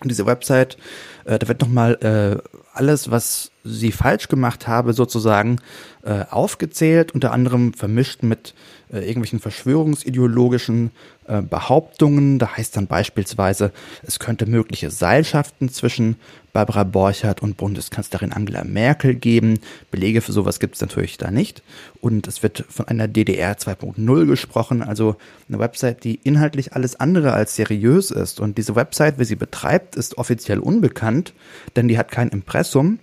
Und 0.00 0.08
diese 0.10 0.26
Website, 0.26 0.76
äh, 1.24 1.40
da 1.40 1.48
wird 1.48 1.60
nochmal 1.60 1.94
äh, 2.02 2.58
alles, 2.72 3.10
was 3.10 3.50
sie 3.66 3.92
falsch 3.92 4.28
gemacht 4.28 4.68
habe, 4.68 4.92
sozusagen 4.92 5.58
äh, 6.02 6.24
aufgezählt, 6.30 7.12
unter 7.12 7.32
anderem 7.32 7.74
vermischt 7.74 8.22
mit 8.22 8.54
äh, 8.92 8.98
irgendwelchen 8.98 9.40
verschwörungsideologischen 9.40 10.92
äh, 11.26 11.42
Behauptungen. 11.42 12.38
Da 12.38 12.56
heißt 12.56 12.76
dann 12.76 12.86
beispielsweise, 12.86 13.72
es 14.04 14.20
könnte 14.20 14.46
mögliche 14.46 14.90
Seilschaften 14.90 15.68
zwischen 15.68 16.16
Barbara 16.52 16.84
Borchardt 16.84 17.42
und 17.42 17.56
Bundeskanzlerin 17.56 18.32
Angela 18.32 18.62
Merkel 18.62 19.14
geben. 19.14 19.58
Belege 19.90 20.20
für 20.20 20.32
sowas 20.32 20.60
gibt 20.60 20.76
es 20.76 20.80
natürlich 20.80 21.18
da 21.18 21.32
nicht. 21.32 21.62
Und 22.00 22.28
es 22.28 22.42
wird 22.44 22.64
von 22.68 22.86
einer 22.86 23.08
DDR 23.08 23.58
2.0 23.58 24.26
gesprochen, 24.26 24.82
also 24.82 25.16
eine 25.48 25.58
Website, 25.58 26.04
die 26.04 26.20
inhaltlich 26.22 26.72
alles 26.72 26.98
andere 26.98 27.32
als 27.32 27.56
seriös 27.56 28.12
ist. 28.12 28.38
Und 28.38 28.56
diese 28.56 28.76
Website, 28.76 29.18
wie 29.18 29.24
sie 29.24 29.36
betreibt, 29.36 29.96
ist 29.96 30.16
offiziell 30.16 30.60
unbekannt, 30.60 31.34
denn 31.74 31.88
die 31.88 31.98
hat 31.98 32.12
kein 32.12 32.28
Impressum 32.28 33.00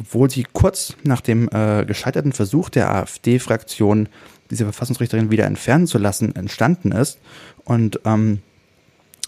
obwohl 0.00 0.30
sie 0.30 0.46
kurz 0.50 0.96
nach 1.02 1.20
dem 1.20 1.50
äh, 1.52 1.84
gescheiterten 1.84 2.32
Versuch 2.32 2.70
der 2.70 2.90
AfD-Fraktion 2.90 4.08
diese 4.50 4.64
Verfassungsrichterin 4.64 5.30
wieder 5.30 5.44
entfernen 5.44 5.86
zu 5.86 5.98
lassen, 5.98 6.34
entstanden 6.34 6.90
ist. 6.92 7.18
Und 7.64 8.00
ähm, 8.06 8.38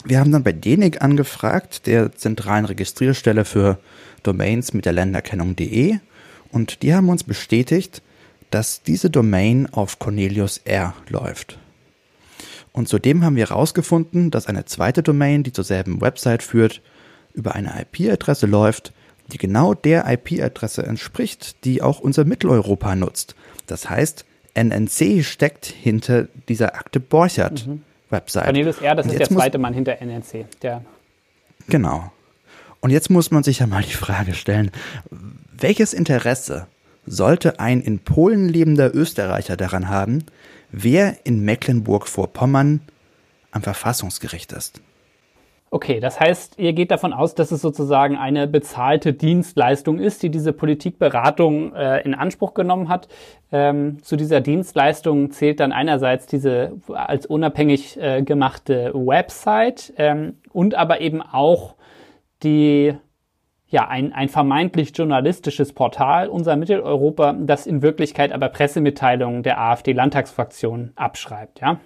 wir 0.06 0.18
haben 0.18 0.32
dann 0.32 0.42
bei 0.42 0.52
DENIC 0.52 1.02
angefragt, 1.02 1.87
der 1.87 2.12
zentralen 2.16 2.64
Registrierstelle 2.64 3.44
für 3.44 3.78
Domains 4.22 4.72
mit 4.72 4.87
der 4.87 4.94
Länderkennung.de. 4.94 5.98
Und 6.50 6.82
die 6.82 6.94
haben 6.94 7.11
uns 7.11 7.22
bestätigt, 7.22 8.00
dass 8.50 8.82
diese 8.82 9.11
Domain 9.11 9.68
auf 9.72 9.98
Cornelius 9.98 10.56
R 10.64 10.94
läuft. 11.11 11.58
Und 12.72 12.88
zudem 12.88 13.24
haben 13.24 13.37
wir 13.37 13.46
herausgefunden, 13.46 14.30
dass 14.30 14.46
eine 14.46 14.64
zweite 14.64 15.02
Domain, 15.02 15.42
die 15.42 15.52
zur 15.52 15.64
selben 15.64 16.00
Website 16.00 16.42
führt, 16.42 16.80
über 17.35 17.54
eine 17.54 17.74
IP-Adresse 17.82 18.46
läuft, 18.46 18.94
die 19.32 19.38
genau 19.38 19.74
der 19.74 20.10
IP-Adresse 20.10 20.84
entspricht, 20.84 21.64
die 21.64 21.82
auch 21.82 22.00
unser 22.00 22.24
Mitteleuropa 22.24 22.94
nutzt. 22.94 23.34
Das 23.66 23.88
heißt, 23.88 24.24
NNC 24.54 25.24
steckt 25.24 25.66
hinter 25.66 26.28
dieser 26.48 26.74
Akte 26.74 27.00
Borchardt 27.00 27.66
mhm. 27.66 27.82
Website. 28.10 28.44
Cornelius 28.44 28.80
R., 28.80 28.94
das 28.94 29.06
ist 29.06 29.18
der 29.18 29.28
zweite 29.28 29.58
Mann 29.58 29.72
hinter 29.74 29.96
NNC. 30.00 30.46
Der 30.60 30.84
genau. 31.68 32.12
Und 32.80 32.90
jetzt 32.90 33.10
muss 33.10 33.30
man 33.30 33.42
sich 33.42 33.60
ja 33.60 33.66
mal 33.66 33.82
die 33.82 33.94
Frage 33.94 34.34
stellen, 34.34 34.70
welches 35.52 35.94
Interesse 35.94 36.66
sollte 37.06 37.58
ein 37.60 37.80
in 37.80 38.00
Polen 38.00 38.48
lebender 38.48 38.94
Österreicher 38.94 39.56
daran 39.56 39.88
haben, 39.88 40.24
wer 40.70 41.16
in 41.24 41.44
Mecklenburg-Vorpommern 41.44 42.80
am 43.50 43.62
Verfassungsgericht 43.62 44.52
ist? 44.52 44.80
Okay, 45.74 46.00
das 46.00 46.20
heißt, 46.20 46.58
ihr 46.58 46.74
geht 46.74 46.90
davon 46.90 47.14
aus, 47.14 47.35
dass 47.35 47.50
es 47.50 47.62
sozusagen 47.62 48.18
eine 48.18 48.46
bezahlte 48.46 49.14
Dienstleistung 49.14 49.98
ist, 50.00 50.22
die 50.22 50.28
diese 50.28 50.52
Politikberatung 50.52 51.74
äh, 51.74 52.02
in 52.02 52.14
Anspruch 52.14 52.52
genommen 52.52 52.90
hat. 52.90 53.08
Ähm, 53.50 54.02
zu 54.02 54.16
dieser 54.16 54.42
Dienstleistung 54.42 55.30
zählt 55.30 55.61
dann 55.61 55.72
einerseits 55.72 56.26
diese 56.26 56.72
als 56.92 57.24
unabhängig 57.24 57.98
äh, 57.98 58.20
gemachte 58.20 58.92
Website 58.92 59.94
ähm, 59.96 60.37
und 60.52 60.74
aber 60.74 61.00
eben 61.00 61.22
auch 61.22 61.76
die 62.42 62.92
ja, 63.66 63.88
ein, 63.88 64.12
ein 64.12 64.28
vermeintlich 64.28 64.92
journalistisches 64.94 65.72
Portal, 65.72 66.28
unser 66.28 66.56
Mitteleuropa, 66.56 67.32
das 67.32 67.66
in 67.66 67.80
Wirklichkeit 67.80 68.32
aber 68.32 68.50
Pressemitteilungen 68.50 69.42
der 69.42 69.58
AfD-Landtagsfraktion 69.58 70.92
abschreibt, 70.96 71.62
ja? 71.62 71.80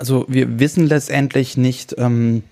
Also 0.00 0.24
wir 0.28 0.58
wissen 0.58 0.86
letztendlich 0.86 1.56
nicht, 1.56 1.94
ähm, 1.98 2.42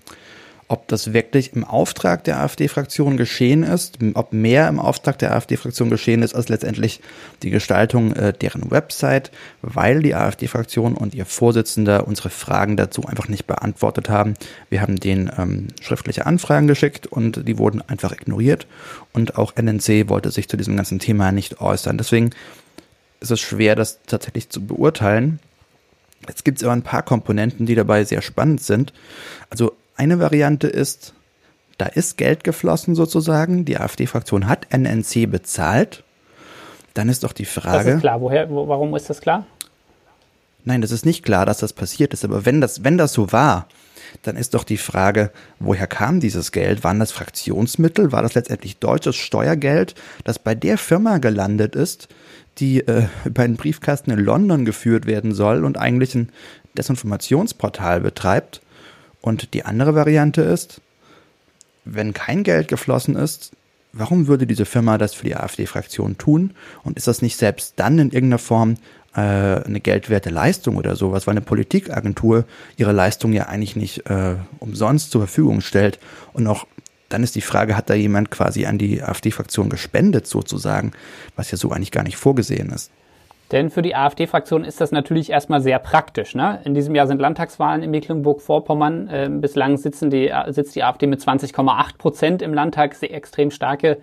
ob 0.67 0.87
das 0.87 1.13
wirklich 1.13 1.53
im 1.53 1.63
Auftrag 1.63 2.23
der 2.25 2.39
AfD-Fraktion 2.41 3.17
geschehen 3.17 3.63
ist, 3.63 3.97
ob 4.13 4.33
mehr 4.33 4.67
im 4.67 4.79
Auftrag 4.79 5.17
der 5.17 5.33
AfD-Fraktion 5.33 5.89
geschehen 5.89 6.21
ist 6.21 6.35
als 6.35 6.47
letztendlich 6.47 7.01
die 7.41 7.49
Gestaltung 7.49 8.13
äh, 8.13 8.33
deren 8.33 8.69
Website, 8.69 9.31
weil 9.63 10.03
die 10.03 10.13
AfD-Fraktion 10.13 10.93
und 10.93 11.15
ihr 11.15 11.25
Vorsitzender 11.25 12.07
unsere 12.07 12.29
Fragen 12.29 12.77
dazu 12.77 13.05
einfach 13.05 13.27
nicht 13.27 13.47
beantwortet 13.47 14.09
haben. 14.09 14.35
Wir 14.69 14.81
haben 14.81 14.97
denen 14.97 15.31
ähm, 15.35 15.69
schriftliche 15.81 16.27
Anfragen 16.27 16.67
geschickt 16.67 17.07
und 17.07 17.47
die 17.47 17.57
wurden 17.57 17.81
einfach 17.81 18.11
ignoriert 18.11 18.67
und 19.11 19.39
auch 19.39 19.55
NNC 19.55 20.07
wollte 20.07 20.29
sich 20.29 20.47
zu 20.47 20.55
diesem 20.55 20.77
ganzen 20.77 20.99
Thema 20.99 21.31
nicht 21.31 21.61
äußern. 21.61 21.97
Deswegen 21.97 22.29
ist 23.21 23.31
es 23.31 23.39
schwer, 23.39 23.75
das 23.75 24.01
tatsächlich 24.05 24.49
zu 24.49 24.63
beurteilen. 24.63 25.39
Jetzt 26.27 26.45
gibt 26.45 26.59
es 26.59 26.63
aber 26.63 26.73
ein 26.73 26.83
paar 26.83 27.03
Komponenten, 27.03 27.65
die 27.65 27.75
dabei 27.75 28.03
sehr 28.03 28.21
spannend 28.21 28.61
sind. 28.61 28.93
Also 29.49 29.73
eine 29.95 30.19
Variante 30.19 30.67
ist, 30.67 31.13
da 31.77 31.85
ist 31.85 32.17
Geld 32.17 32.43
geflossen 32.43 32.95
sozusagen, 32.95 33.65
die 33.65 33.77
AfD-Fraktion 33.77 34.47
hat 34.47 34.67
NNC 34.71 35.29
bezahlt. 35.29 36.03
Dann 36.93 37.09
ist 37.09 37.23
doch 37.23 37.33
die 37.33 37.45
Frage. 37.45 37.85
Das 37.85 37.95
ist 37.95 38.01
klar. 38.01 38.21
Woher, 38.21 38.49
wo, 38.49 38.67
warum 38.67 38.95
ist 38.95 39.09
das 39.09 39.21
klar? 39.21 39.45
Nein, 40.65 40.81
das 40.81 40.91
ist 40.91 41.05
nicht 41.05 41.23
klar, 41.23 41.45
dass 41.45 41.59
das 41.59 41.73
passiert 41.73 42.13
ist. 42.13 42.25
Aber 42.25 42.45
wenn 42.45 42.61
das, 42.61 42.83
wenn 42.83 42.97
das 42.97 43.13
so 43.13 43.31
war, 43.31 43.67
dann 44.23 44.35
ist 44.35 44.53
doch 44.53 44.63
die 44.63 44.77
Frage, 44.77 45.31
woher 45.59 45.87
kam 45.87 46.19
dieses 46.19 46.51
Geld? 46.51 46.83
Waren 46.83 46.99
das 46.99 47.11
Fraktionsmittel? 47.11 48.11
War 48.11 48.21
das 48.21 48.33
letztendlich 48.33 48.77
deutsches 48.77 49.15
Steuergeld, 49.15 49.95
das 50.23 50.39
bei 50.39 50.55
der 50.55 50.77
Firma 50.77 51.19
gelandet 51.19 51.75
ist, 51.75 52.07
die 52.59 52.81
äh, 52.81 53.07
über 53.25 53.43
einen 53.43 53.55
Briefkasten 53.55 54.11
in 54.11 54.19
London 54.19 54.65
geführt 54.65 55.05
werden 55.05 55.33
soll 55.33 55.65
und 55.65 55.77
eigentlich 55.77 56.15
ein 56.15 56.29
Desinformationsportal 56.77 58.01
betreibt. 58.01 58.61
Und 59.21 59.53
die 59.53 59.65
andere 59.65 59.95
Variante 59.95 60.41
ist, 60.41 60.81
wenn 61.85 62.13
kein 62.13 62.43
Geld 62.43 62.67
geflossen 62.67 63.15
ist, 63.15 63.51
warum 63.93 64.27
würde 64.27 64.45
diese 64.45 64.65
Firma 64.65 64.97
das 64.97 65.13
für 65.13 65.25
die 65.25 65.35
AfD-Fraktion 65.35 66.17
tun? 66.17 66.51
Und 66.83 66.97
ist 66.97 67.07
das 67.07 67.21
nicht 67.21 67.37
selbst 67.37 67.73
dann 67.77 67.99
in 67.99 68.11
irgendeiner 68.11 68.39
Form 68.39 68.75
äh, 69.15 69.19
eine 69.19 69.79
geldwerte 69.79 70.29
Leistung 70.29 70.77
oder 70.77 70.95
sowas, 70.95 71.27
weil 71.27 71.33
eine 71.33 71.41
Politikagentur 71.41 72.45
ihre 72.77 72.91
Leistung 72.91 73.33
ja 73.33 73.47
eigentlich 73.47 73.75
nicht 73.75 74.09
äh, 74.09 74.35
umsonst 74.59 75.11
zur 75.11 75.21
Verfügung 75.21 75.61
stellt 75.61 75.99
und 76.33 76.47
auch 76.47 76.67
dann 77.09 77.23
ist 77.23 77.35
die 77.35 77.41
Frage, 77.41 77.75
hat 77.75 77.89
da 77.89 77.93
jemand 77.93 78.31
quasi 78.31 78.65
an 78.65 78.77
die 78.77 79.01
AfD-Fraktion 79.01 79.69
gespendet 79.69 80.27
sozusagen, 80.27 80.91
was 81.35 81.51
ja 81.51 81.57
so 81.57 81.71
eigentlich 81.71 81.91
gar 81.91 82.03
nicht 82.03 82.17
vorgesehen 82.17 82.69
ist. 82.69 82.91
Denn 83.51 83.71
für 83.71 83.81
die 83.81 83.95
AfD-Fraktion 83.95 84.63
ist 84.63 84.79
das 84.79 84.91
natürlich 84.91 85.31
erstmal 85.31 85.59
sehr 85.59 85.79
praktisch. 85.79 86.35
Ne? 86.35 86.59
In 86.65 86.75
diesem 86.75 86.93
Jahr 86.93 87.07
sind 87.07 87.19
Landtagswahlen 87.19 87.81
in 87.81 87.89
Mecklenburg-Vorpommern. 87.89 89.07
Äh, 89.07 89.29
bislang 89.31 89.77
sitzen 89.77 90.11
die, 90.11 90.31
sitzt 90.49 90.75
die 90.75 90.83
AfD 90.83 91.07
mit 91.07 91.19
20,8 91.19 91.97
Prozent 91.97 92.41
im 92.43 92.53
Landtag, 92.53 92.93
sehr 92.93 93.11
extrem 93.11 93.49
starke 93.49 93.97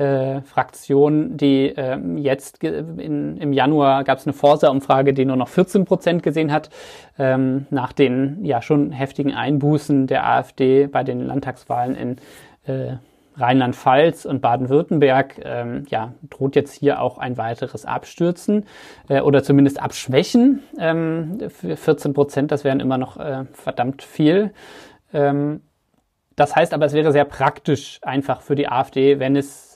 äh, 0.00 0.40
Fraktion, 0.42 1.36
die 1.36 1.68
äh, 1.76 1.98
jetzt 2.16 2.64
in, 2.64 3.36
im 3.36 3.52
Januar 3.52 4.02
gab 4.04 4.18
es 4.18 4.26
eine 4.26 4.32
Forsa-Umfrage, 4.32 5.12
die 5.12 5.26
nur 5.26 5.36
noch 5.36 5.48
14 5.48 5.84
Prozent 5.84 6.22
gesehen 6.22 6.52
hat, 6.52 6.70
ähm, 7.18 7.66
nach 7.70 7.92
den 7.92 8.42
ja 8.44 8.62
schon 8.62 8.92
heftigen 8.92 9.34
Einbußen 9.34 10.06
der 10.06 10.26
AfD 10.26 10.86
bei 10.86 11.04
den 11.04 11.20
Landtagswahlen 11.20 11.94
in 11.94 12.16
äh, 12.64 12.96
Rheinland-Pfalz 13.36 14.24
und 14.24 14.40
Baden-Württemberg 14.40 15.40
ähm, 15.44 15.84
ja, 15.88 16.14
droht 16.30 16.56
jetzt 16.56 16.72
hier 16.72 17.00
auch 17.00 17.18
ein 17.18 17.36
weiteres 17.36 17.84
Abstürzen 17.84 18.64
äh, 19.08 19.20
oder 19.20 19.42
zumindest 19.42 19.82
Abschwächen. 19.82 20.62
Ähm, 20.78 21.38
für 21.48 21.76
14 21.76 22.14
Prozent, 22.14 22.52
das 22.52 22.64
wären 22.64 22.80
immer 22.80 22.96
noch 22.96 23.18
äh, 23.18 23.44
verdammt 23.52 24.02
viel. 24.02 24.52
Ähm, 25.12 25.60
das 26.36 26.56
heißt 26.56 26.72
aber, 26.72 26.86
es 26.86 26.94
wäre 26.94 27.12
sehr 27.12 27.26
praktisch 27.26 27.98
einfach 28.02 28.40
für 28.40 28.54
die 28.54 28.66
AfD, 28.66 29.18
wenn 29.18 29.36
es 29.36 29.69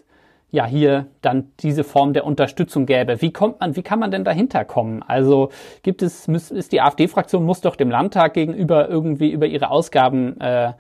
ja 0.55 0.67
hier 0.67 1.07
dann 1.21 1.51
diese 1.61 1.83
Form 1.83 2.13
der 2.13 2.25
Unterstützung 2.25 2.87
gäbe. 2.87 3.21
Wie 3.21 3.33
kommt 3.33 3.61
man, 3.61 3.75
wie 3.75 3.83
kann 3.83 3.99
man 3.99 4.13
denn 4.13 4.25
dahinter 4.25 4.65
kommen? 4.65 5.03
Also 5.03 5.51
gibt 5.83 6.01
es, 6.01 6.29
ist 6.29 6.71
die 6.71 6.81
AfD-Fraktion 6.81 7.45
muss 7.45 7.61
doch 7.61 7.75
dem 7.75 7.91
Landtag 7.91 8.35
gegenüber 8.35 8.89
irgendwie 8.89 9.33
über 9.33 9.47
ihre 9.47 9.71
Ausgaben 9.71 10.41
äh, 10.41 10.73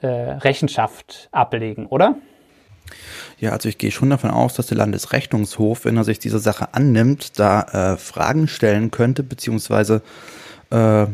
äh, 0.00 0.06
Rechenschaft 0.06 1.28
ablegen, 1.30 1.86
oder? 1.86 2.16
Ja, 3.38 3.50
also 3.50 3.68
ich 3.68 3.78
gehe 3.78 3.92
schon 3.92 4.10
davon 4.10 4.30
aus, 4.30 4.54
dass 4.54 4.66
der 4.66 4.78
Landesrechnungshof, 4.78 5.84
wenn 5.84 5.96
er 5.96 6.04
sich 6.04 6.18
dieser 6.18 6.40
Sache 6.40 6.74
annimmt, 6.74 7.38
da 7.38 7.92
äh, 7.92 7.96
Fragen 7.96 8.48
stellen 8.48 8.90
könnte, 8.90 9.22
beziehungsweise 9.22 10.02
äh, 10.70 11.06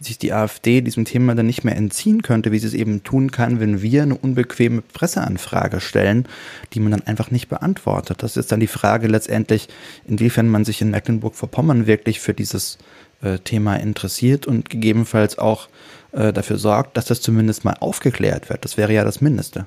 sich 0.00 0.18
die 0.18 0.32
AfD 0.32 0.80
diesem 0.80 1.04
Thema 1.04 1.34
dann 1.34 1.46
nicht 1.46 1.62
mehr 1.62 1.76
entziehen 1.76 2.22
könnte, 2.22 2.52
wie 2.52 2.58
sie 2.58 2.66
es 2.66 2.74
eben 2.74 3.02
tun 3.04 3.30
kann, 3.30 3.60
wenn 3.60 3.82
wir 3.82 4.02
eine 4.02 4.16
unbequeme 4.16 4.80
Presseanfrage 4.80 5.80
stellen, 5.80 6.26
die 6.72 6.80
man 6.80 6.92
dann 6.92 7.06
einfach 7.06 7.30
nicht 7.30 7.48
beantwortet. 7.48 8.22
Das 8.22 8.36
ist 8.36 8.50
dann 8.50 8.60
die 8.60 8.66
Frage 8.66 9.08
letztendlich, 9.08 9.68
inwiefern 10.06 10.48
man 10.48 10.64
sich 10.64 10.80
in 10.80 10.90
Mecklenburg-Vorpommern 10.90 11.86
wirklich 11.86 12.18
für 12.20 12.32
dieses 12.32 12.78
äh, 13.22 13.38
Thema 13.38 13.76
interessiert 13.76 14.46
und 14.46 14.70
gegebenenfalls 14.70 15.38
auch 15.38 15.68
äh, 16.12 16.32
dafür 16.32 16.56
sorgt, 16.56 16.96
dass 16.96 17.04
das 17.04 17.20
zumindest 17.20 17.64
mal 17.64 17.76
aufgeklärt 17.80 18.50
wird. 18.50 18.64
Das 18.64 18.76
wäre 18.76 18.92
ja 18.92 19.04
das 19.04 19.20
Mindeste. 19.20 19.66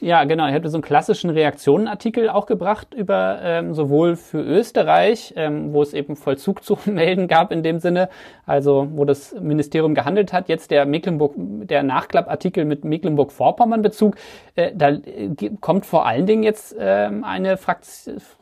Ja, 0.00 0.24
genau. 0.24 0.48
Ich 0.48 0.54
hatte 0.54 0.68
so 0.68 0.76
einen 0.76 0.82
klassischen 0.82 1.30
Reaktionenartikel 1.30 2.28
auch 2.28 2.46
gebracht 2.46 2.94
über 2.94 3.38
ähm, 3.42 3.74
sowohl 3.74 4.16
für 4.16 4.40
Österreich, 4.40 5.34
ähm, 5.36 5.72
wo 5.72 5.82
es 5.82 5.94
eben 5.94 6.16
Vollzug 6.16 6.64
zu 6.64 6.78
melden 6.90 7.28
gab 7.28 7.52
in 7.52 7.62
dem 7.62 7.78
Sinne, 7.78 8.08
also 8.44 8.88
wo 8.92 9.04
das 9.04 9.34
Ministerium 9.40 9.94
gehandelt 9.94 10.32
hat. 10.32 10.48
Jetzt 10.48 10.70
der 10.70 10.84
Mecklenburg, 10.84 11.34
der 11.36 11.82
Nachklappartikel 11.82 12.64
mit 12.64 12.84
Mecklenburg-Vorpommern-Bezug. 12.84 14.16
Äh, 14.56 14.72
da 14.74 14.88
äh, 14.90 15.30
kommt 15.60 15.86
vor 15.86 16.06
allen 16.06 16.26
Dingen 16.26 16.42
jetzt 16.42 16.74
ähm, 16.78 17.24
eine 17.24 17.56
Frakt 17.56 17.86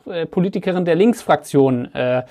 äh, 0.07 0.25
Politikerin 0.25 0.85
der 0.85 0.95
Linksfraktion 0.95 1.93
äh, 1.93 2.23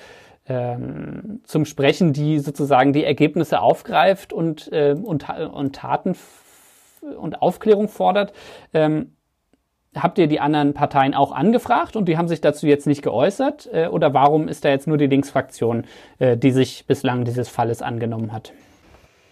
ähm, 0.47 1.41
zum 1.43 1.65
Sprechen, 1.65 2.13
die 2.13 2.39
sozusagen 2.39 2.93
die 2.93 3.03
Ergebnisse 3.03 3.61
aufgreift 3.61 4.33
und, 4.33 4.71
äh, 4.71 4.95
und, 5.01 5.29
und 5.29 5.75
Taten 5.75 6.15
und 7.17 7.41
Aufklärung 7.41 7.87
fordert. 7.87 8.33
Ähm, 8.73 9.13
habt 9.95 10.17
ihr 10.17 10.27
die 10.27 10.39
anderen 10.39 10.73
Parteien 10.73 11.13
auch 11.13 11.31
angefragt 11.31 11.95
und 11.95 12.05
die 12.05 12.17
haben 12.17 12.27
sich 12.27 12.41
dazu 12.41 12.67
jetzt 12.67 12.87
nicht 12.87 13.01
geäußert? 13.01 13.69
Äh, 13.71 13.87
oder 13.87 14.13
warum 14.13 14.47
ist 14.47 14.65
da 14.65 14.69
jetzt 14.69 14.87
nur 14.87 14.97
die 14.97 15.07
Linksfraktion, 15.07 15.85
äh, 16.19 16.37
die 16.37 16.51
sich 16.51 16.85
bislang 16.87 17.25
dieses 17.25 17.49
Falles 17.49 17.81
angenommen 17.81 18.33
hat? 18.33 18.53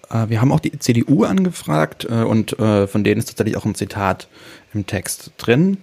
Äh, 0.09 0.29
wir 0.29 0.41
haben 0.41 0.51
auch 0.51 0.59
die 0.59 0.77
CDU 0.77 1.23
angefragt 1.23 2.07
äh, 2.09 2.23
und 2.23 2.57
äh, 2.59 2.87
von 2.87 3.03
denen 3.03 3.19
ist 3.19 3.25
tatsächlich 3.25 3.57
auch 3.57 3.65
ein 3.65 3.75
Zitat 3.75 4.27
im 4.73 4.85
Text 4.85 5.33
drin. 5.37 5.77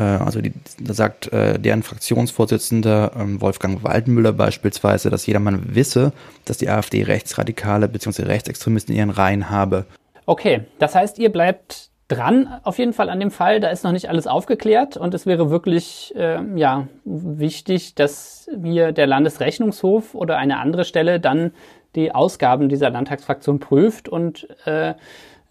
Äh, 0.00 0.22
also 0.24 0.40
die, 0.40 0.52
da 0.80 0.94
sagt 0.94 1.32
äh, 1.32 1.58
deren 1.58 1.82
Fraktionsvorsitzender 1.82 3.12
ähm, 3.18 3.40
Wolfgang 3.40 3.84
Waldmüller 3.84 4.32
beispielsweise, 4.32 5.10
dass 5.10 5.26
jedermann 5.26 5.74
wisse, 5.74 6.12
dass 6.46 6.56
die 6.56 6.70
AfD 6.70 7.02
Rechtsradikale 7.02 7.88
bzw. 7.88 8.22
Rechtsextremisten 8.22 8.94
in 8.94 8.98
ihren 8.98 9.10
Reihen 9.10 9.50
habe. 9.50 9.84
Okay, 10.24 10.62
das 10.78 10.94
heißt, 10.94 11.18
ihr 11.18 11.30
bleibt 11.30 11.90
dran 12.08 12.48
auf 12.64 12.78
jeden 12.78 12.92
Fall 12.92 13.10
an 13.10 13.20
dem 13.20 13.30
Fall. 13.30 13.60
Da 13.60 13.68
ist 13.68 13.84
noch 13.84 13.92
nicht 13.92 14.08
alles 14.08 14.26
aufgeklärt 14.26 14.96
und 14.96 15.12
es 15.14 15.26
wäre 15.26 15.50
wirklich 15.50 16.14
äh, 16.16 16.40
ja 16.56 16.88
wichtig, 17.04 17.94
dass 17.94 18.48
hier 18.62 18.92
der 18.92 19.06
Landesrechnungshof 19.06 20.14
oder 20.14 20.38
eine 20.38 20.58
andere 20.58 20.84
Stelle 20.84 21.20
dann 21.20 21.52
die 21.94 22.12
Ausgaben 22.12 22.68
dieser 22.68 22.90
Landtagsfraktion 22.90 23.58
prüft 23.58 24.08
und 24.08 24.48
äh, 24.64 24.94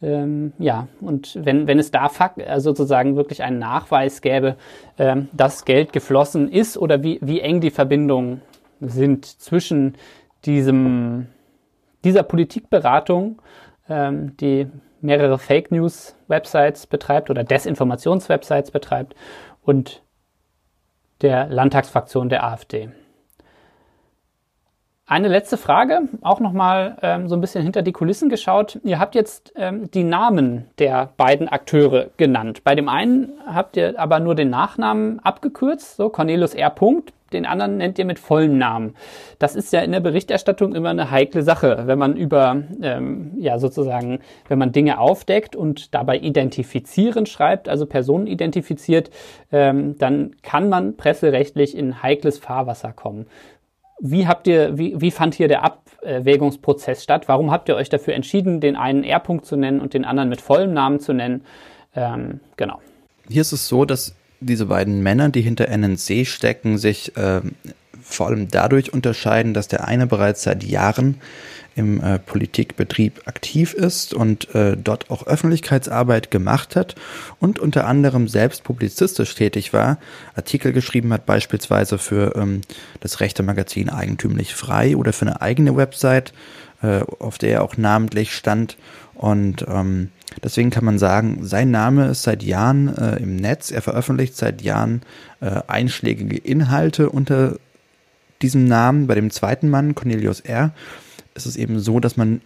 ähm, 0.01 0.53
ja, 0.59 0.87
und 1.01 1.37
wenn, 1.43 1.67
wenn 1.67 1.77
es 1.77 1.91
da 1.91 2.09
äh, 2.37 2.59
sozusagen 2.59 3.15
wirklich 3.15 3.43
einen 3.43 3.59
Nachweis 3.59 4.21
gäbe, 4.21 4.55
ähm, 4.97 5.27
dass 5.33 5.65
Geld 5.65 5.91
geflossen 5.91 6.49
ist 6.49 6.77
oder 6.77 7.03
wie, 7.03 7.19
wie 7.21 7.41
eng 7.41 7.59
die 7.59 7.71
Verbindungen 7.71 8.41
sind 8.79 9.25
zwischen 9.25 9.95
diesem, 10.45 11.27
dieser 12.05 12.23
Politikberatung, 12.23 13.41
ähm, 13.89 14.37
die 14.37 14.67
mehrere 15.01 15.37
Fake 15.37 15.71
News 15.71 16.15
Websites 16.27 16.87
betreibt 16.87 17.29
oder 17.29 17.43
Desinformationswebsites 17.43 18.71
betreibt 18.71 19.15
und 19.63 20.01
der 21.21 21.47
Landtagsfraktion 21.47 22.29
der 22.29 22.45
AfD. 22.45 22.89
Eine 25.09 25.27
letzte 25.27 25.57
Frage, 25.57 26.01
auch 26.21 26.39
nochmal 26.39 26.95
ähm, 27.01 27.27
so 27.27 27.35
ein 27.35 27.41
bisschen 27.41 27.63
hinter 27.63 27.81
die 27.81 27.93
Kulissen 27.93 28.29
geschaut. 28.29 28.79
Ihr 28.83 28.99
habt 28.99 29.15
jetzt 29.15 29.51
ähm, 29.55 29.89
die 29.89 30.03
Namen 30.03 30.67
der 30.77 31.09
beiden 31.17 31.49
Akteure 31.49 32.11
genannt. 32.17 32.63
Bei 32.63 32.75
dem 32.75 32.87
einen 32.87 33.31
habt 33.47 33.75
ihr 33.75 33.99
aber 33.99 34.19
nur 34.19 34.35
den 34.35 34.51
Nachnamen 34.51 35.19
abgekürzt, 35.21 35.95
so 35.95 36.09
Cornelius 36.09 36.53
R. 36.53 36.69
Punkt. 36.69 37.11
Den 37.33 37.47
anderen 37.47 37.77
nennt 37.77 37.97
ihr 37.97 38.05
mit 38.05 38.19
vollem 38.19 38.59
Namen. 38.59 38.95
Das 39.39 39.55
ist 39.55 39.73
ja 39.73 39.81
in 39.81 39.91
der 39.91 39.99
Berichterstattung 39.99 40.75
immer 40.75 40.89
eine 40.89 41.09
heikle 41.09 41.41
Sache, 41.41 41.83
wenn 41.85 41.97
man 41.97 42.15
über, 42.15 42.61
ähm, 42.81 43.33
ja 43.37 43.57
sozusagen, 43.57 44.19
wenn 44.47 44.59
man 44.59 44.71
Dinge 44.71 44.99
aufdeckt 44.99 45.55
und 45.55 45.93
dabei 45.95 46.19
identifizieren 46.19 47.25
schreibt, 47.25 47.67
also 47.67 47.87
Personen 47.87 48.27
identifiziert, 48.27 49.09
ähm, 49.51 49.97
dann 49.97 50.35
kann 50.43 50.69
man 50.69 50.97
presserechtlich 50.97 51.75
in 51.75 52.03
heikles 52.03 52.37
Fahrwasser 52.37 52.93
kommen. 52.93 53.25
Wie 53.99 54.27
habt 54.27 54.47
ihr, 54.47 54.77
wie, 54.77 54.99
wie 54.99 55.11
fand 55.11 55.35
hier 55.35 55.47
der 55.47 55.63
Abwägungsprozess 55.63 57.03
statt? 57.03 57.27
Warum 57.27 57.51
habt 57.51 57.67
ihr 57.69 57.75
euch 57.75 57.89
dafür 57.89 58.13
entschieden, 58.13 58.61
den 58.61 58.75
einen 58.75 59.03
R-Punkt 59.03 59.45
zu 59.45 59.55
nennen 59.55 59.81
und 59.81 59.93
den 59.93 60.05
anderen 60.05 60.29
mit 60.29 60.41
vollem 60.41 60.73
Namen 60.73 60.99
zu 60.99 61.13
nennen? 61.13 61.43
Ähm, 61.95 62.39
genau. 62.55 62.79
Hier 63.27 63.41
ist 63.41 63.51
es 63.51 63.67
so, 63.67 63.85
dass 63.85 64.15
diese 64.39 64.67
beiden 64.67 65.03
Männer, 65.03 65.29
die 65.29 65.41
hinter 65.41 65.67
NNC 65.67 66.25
stecken, 66.25 66.77
sich 66.77 67.15
äh, 67.17 67.41
vor 68.09 68.27
allem 68.27 68.49
dadurch 68.49 68.91
unterscheiden, 68.91 69.53
dass 69.53 69.67
der 69.67 69.87
eine 69.87 70.07
bereits 70.07 70.43
seit 70.43 70.63
Jahren 70.63 71.21
im 71.75 72.01
äh, 72.03 72.19
Politikbetrieb 72.19 73.21
aktiv 73.25 73.73
ist 73.73 74.13
und 74.13 74.53
äh, 74.53 74.75
dort 74.75 75.09
auch 75.09 75.27
Öffentlichkeitsarbeit 75.27 76.29
gemacht 76.29 76.75
hat 76.75 76.95
und 77.39 77.59
unter 77.59 77.87
anderem 77.87 78.27
selbst 78.27 78.63
publizistisch 78.63 79.33
tätig 79.35 79.71
war, 79.71 79.97
Artikel 80.35 80.73
geschrieben 80.73 81.13
hat, 81.13 81.25
beispielsweise 81.25 81.97
für 81.97 82.35
ähm, 82.35 82.61
das 82.99 83.21
rechte 83.21 83.43
Magazin 83.43 83.89
Eigentümlich 83.89 84.55
Frei 84.55 84.97
oder 84.97 85.13
für 85.13 85.25
eine 85.25 85.41
eigene 85.41 85.77
Website, 85.77 86.33
äh, 86.81 87.01
auf 87.19 87.37
der 87.37 87.51
er 87.51 87.63
auch 87.63 87.77
namentlich 87.77 88.35
stand. 88.35 88.77
Und 89.13 89.65
ähm, 89.67 90.09
deswegen 90.43 90.69
kann 90.69 90.85
man 90.85 90.97
sagen, 90.97 91.39
sein 91.45 91.71
Name 91.71 92.07
ist 92.07 92.23
seit 92.23 92.43
Jahren 92.43 92.95
äh, 92.97 93.17
im 93.17 93.35
Netz, 93.35 93.71
er 93.71 93.81
veröffentlicht 93.81 94.35
seit 94.35 94.61
Jahren 94.61 95.01
äh, 95.39 95.61
einschlägige 95.67 96.37
Inhalte 96.37 97.09
unter 97.09 97.57
diesem 98.41 98.65
Namen. 98.65 99.07
Bei 99.07 99.15
dem 99.15 99.31
zweiten 99.31 99.69
Mann, 99.69 99.95
Cornelius 99.95 100.39
R., 100.41 100.71
ist 101.35 101.45
es 101.45 101.55
eben 101.55 101.79
so, 101.79 101.99
dass 101.99 102.17
man 102.17 102.41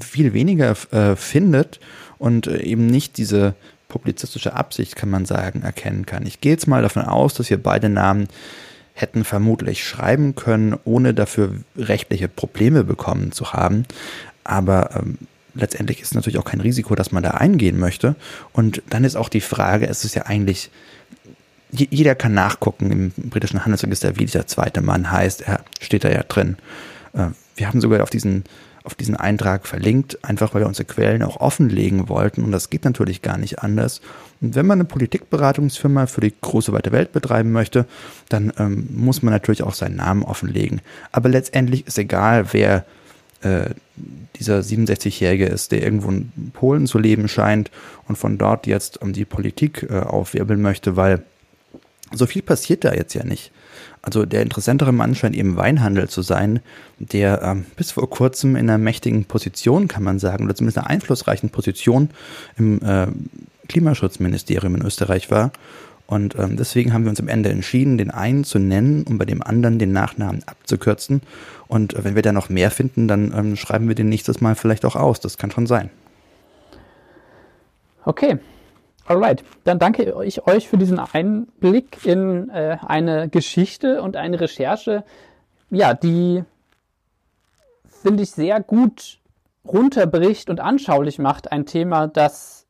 viel 0.00 0.32
weniger 0.32 0.76
äh, 0.92 1.16
findet 1.16 1.80
und 2.18 2.46
äh, 2.46 2.62
eben 2.62 2.86
nicht 2.86 3.16
diese 3.16 3.54
publizistische 3.88 4.54
Absicht, 4.54 4.96
kann 4.96 5.10
man 5.10 5.24
sagen, 5.24 5.62
erkennen 5.62 6.06
kann. 6.06 6.26
Ich 6.26 6.40
gehe 6.40 6.52
jetzt 6.52 6.66
mal 6.66 6.82
davon 6.82 7.04
aus, 7.04 7.34
dass 7.34 7.50
wir 7.50 7.62
beide 7.62 7.88
Namen 7.88 8.28
hätten 8.92 9.24
vermutlich 9.24 9.86
schreiben 9.86 10.34
können, 10.34 10.76
ohne 10.84 11.14
dafür 11.14 11.52
rechtliche 11.76 12.28
Probleme 12.28 12.84
bekommen 12.84 13.32
zu 13.32 13.52
haben. 13.52 13.84
Aber 14.44 14.90
ähm, 14.96 15.18
letztendlich 15.54 16.00
ist 16.00 16.14
natürlich 16.14 16.38
auch 16.38 16.44
kein 16.44 16.60
Risiko, 16.60 16.94
dass 16.94 17.12
man 17.12 17.22
da 17.22 17.32
eingehen 17.32 17.78
möchte. 17.78 18.14
Und 18.52 18.82
dann 18.90 19.04
ist 19.04 19.16
auch 19.16 19.28
die 19.28 19.40
Frage, 19.40 19.88
es 19.88 20.04
ist 20.04 20.14
ja 20.14 20.22
eigentlich, 20.22 20.70
jeder 21.74 22.14
kann 22.14 22.34
nachgucken 22.34 22.90
im 22.90 23.12
britischen 23.30 23.64
Handelsregister, 23.64 24.16
wie 24.16 24.26
dieser 24.26 24.46
zweite 24.46 24.80
Mann 24.80 25.10
heißt. 25.10 25.42
Er 25.42 25.60
steht 25.80 26.04
da 26.04 26.10
ja 26.10 26.22
drin. 26.22 26.56
Äh, 27.12 27.28
wir 27.56 27.68
haben 27.68 27.80
sogar 27.80 28.02
auf 28.02 28.10
diesen, 28.10 28.44
auf 28.84 28.94
diesen 28.94 29.16
Eintrag 29.16 29.66
verlinkt, 29.66 30.24
einfach 30.24 30.54
weil 30.54 30.62
wir 30.62 30.68
unsere 30.68 30.86
Quellen 30.86 31.22
auch 31.22 31.40
offenlegen 31.40 32.08
wollten. 32.08 32.44
Und 32.44 32.52
das 32.52 32.70
geht 32.70 32.84
natürlich 32.84 33.22
gar 33.22 33.38
nicht 33.38 33.60
anders. 33.60 34.00
Und 34.40 34.54
wenn 34.54 34.66
man 34.66 34.80
eine 34.80 34.88
Politikberatungsfirma 34.88 36.06
für 36.06 36.20
die 36.20 36.34
große 36.40 36.72
weite 36.72 36.92
Welt 36.92 37.12
betreiben 37.12 37.52
möchte, 37.52 37.86
dann 38.28 38.52
ähm, 38.58 38.88
muss 38.92 39.22
man 39.22 39.32
natürlich 39.32 39.62
auch 39.62 39.74
seinen 39.74 39.96
Namen 39.96 40.22
offenlegen. 40.22 40.80
Aber 41.12 41.28
letztendlich 41.28 41.86
ist 41.86 41.98
egal, 41.98 42.52
wer 42.52 42.84
äh, 43.42 43.70
dieser 44.36 44.60
67-Jährige 44.60 45.46
ist, 45.46 45.72
der 45.72 45.82
irgendwo 45.82 46.10
in 46.10 46.50
Polen 46.52 46.86
zu 46.86 46.98
leben 46.98 47.28
scheint 47.28 47.70
und 48.08 48.16
von 48.16 48.38
dort 48.38 48.66
jetzt 48.66 49.00
um 49.00 49.12
die 49.12 49.24
Politik 49.24 49.86
äh, 49.88 50.00
aufwirbeln 50.00 50.60
möchte, 50.60 50.96
weil 50.96 51.22
so 52.14 52.26
viel 52.26 52.42
passiert 52.42 52.84
da 52.84 52.92
jetzt 52.92 53.14
ja 53.14 53.24
nicht. 53.24 53.52
Also 54.02 54.26
der 54.26 54.42
interessantere 54.42 54.92
Mann 54.92 55.14
scheint 55.14 55.34
eben 55.34 55.56
Weinhandel 55.56 56.08
zu 56.08 56.20
sein, 56.20 56.60
der 56.98 57.42
ähm, 57.42 57.64
bis 57.76 57.92
vor 57.92 58.08
kurzem 58.10 58.54
in 58.54 58.68
einer 58.68 58.78
mächtigen 58.78 59.24
Position, 59.24 59.88
kann 59.88 60.02
man 60.02 60.18
sagen, 60.18 60.44
oder 60.44 60.54
zumindest 60.54 60.78
einer 60.78 60.90
einflussreichen 60.90 61.48
Position 61.48 62.10
im 62.58 62.82
äh, 62.82 63.06
Klimaschutzministerium 63.68 64.74
in 64.74 64.82
Österreich 64.82 65.30
war. 65.30 65.52
Und 66.06 66.38
ähm, 66.38 66.56
deswegen 66.58 66.92
haben 66.92 67.04
wir 67.04 67.10
uns 67.10 67.20
am 67.20 67.28
Ende 67.28 67.48
entschieden, 67.48 67.96
den 67.96 68.10
einen 68.10 68.44
zu 68.44 68.58
nennen 68.58 69.04
und 69.04 69.16
bei 69.16 69.24
dem 69.24 69.42
anderen 69.42 69.78
den 69.78 69.92
Nachnamen 69.92 70.42
abzukürzen. 70.44 71.22
Und 71.66 71.94
äh, 71.94 72.04
wenn 72.04 72.14
wir 72.14 72.22
da 72.22 72.32
noch 72.32 72.50
mehr 72.50 72.70
finden, 72.70 73.08
dann 73.08 73.32
ähm, 73.34 73.56
schreiben 73.56 73.88
wir 73.88 73.94
den 73.94 74.10
nächstes 74.10 74.42
Mal 74.42 74.54
vielleicht 74.54 74.84
auch 74.84 74.96
aus. 74.96 75.20
Das 75.20 75.38
kann 75.38 75.50
schon 75.50 75.66
sein. 75.66 75.88
Okay, 78.04 78.38
Alright, 79.06 79.44
dann 79.64 79.78
danke 79.78 80.14
ich 80.24 80.46
euch 80.46 80.68
für 80.68 80.78
diesen 80.78 80.98
Einblick 80.98 82.06
in 82.06 82.48
äh, 82.48 82.78
eine 82.86 83.28
Geschichte 83.28 84.00
und 84.00 84.16
eine 84.16 84.40
Recherche, 84.40 85.04
ja, 85.70 85.92
die 85.92 86.42
finde 87.86 88.22
ich 88.22 88.30
sehr 88.30 88.62
gut 88.62 89.18
runterbricht 89.66 90.48
und 90.48 90.60
anschaulich 90.60 91.18
macht 91.18 91.52
ein 91.52 91.66
Thema, 91.66 92.06
das 92.06 92.66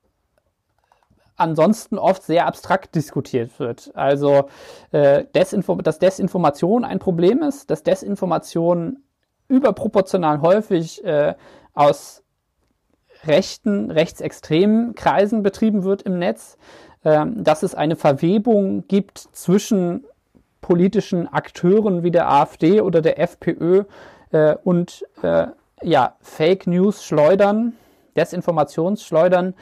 ansonsten 1.36 1.98
oft 1.98 2.24
sehr 2.24 2.46
abstrakt 2.46 2.96
diskutiert 2.96 3.58
wird. 3.60 3.92
Also, 3.94 4.48
äh, 4.90 5.24
Desinfo 5.34 5.76
dass 5.76 6.00
Desinformation 6.00 6.84
ein 6.84 6.98
Problem 6.98 7.42
ist, 7.42 7.70
dass 7.70 7.84
Desinformation 7.84 9.04
überproportional 9.46 10.40
häufig 10.40 11.04
äh, 11.04 11.34
aus 11.74 12.23
rechten, 13.26 13.90
rechtsextremen 13.90 14.94
Kreisen 14.94 15.42
betrieben 15.42 15.84
wird 15.84 16.02
im 16.02 16.18
Netz, 16.18 16.56
ähm, 17.04 17.44
dass 17.44 17.62
es 17.62 17.74
eine 17.74 17.96
Verwebung 17.96 18.86
gibt 18.88 19.18
zwischen 19.18 20.04
politischen 20.60 21.30
Akteuren 21.32 22.02
wie 22.02 22.10
der 22.10 22.30
AfD 22.30 22.80
oder 22.80 23.02
der 23.02 23.20
FPÖ 23.20 23.84
äh, 24.32 24.56
und 24.64 25.04
äh, 25.22 25.46
ja, 25.82 26.16
Fake 26.20 26.66
News 26.66 27.04
schleudern, 27.04 27.74
Desinformationsschleudern 28.16 29.54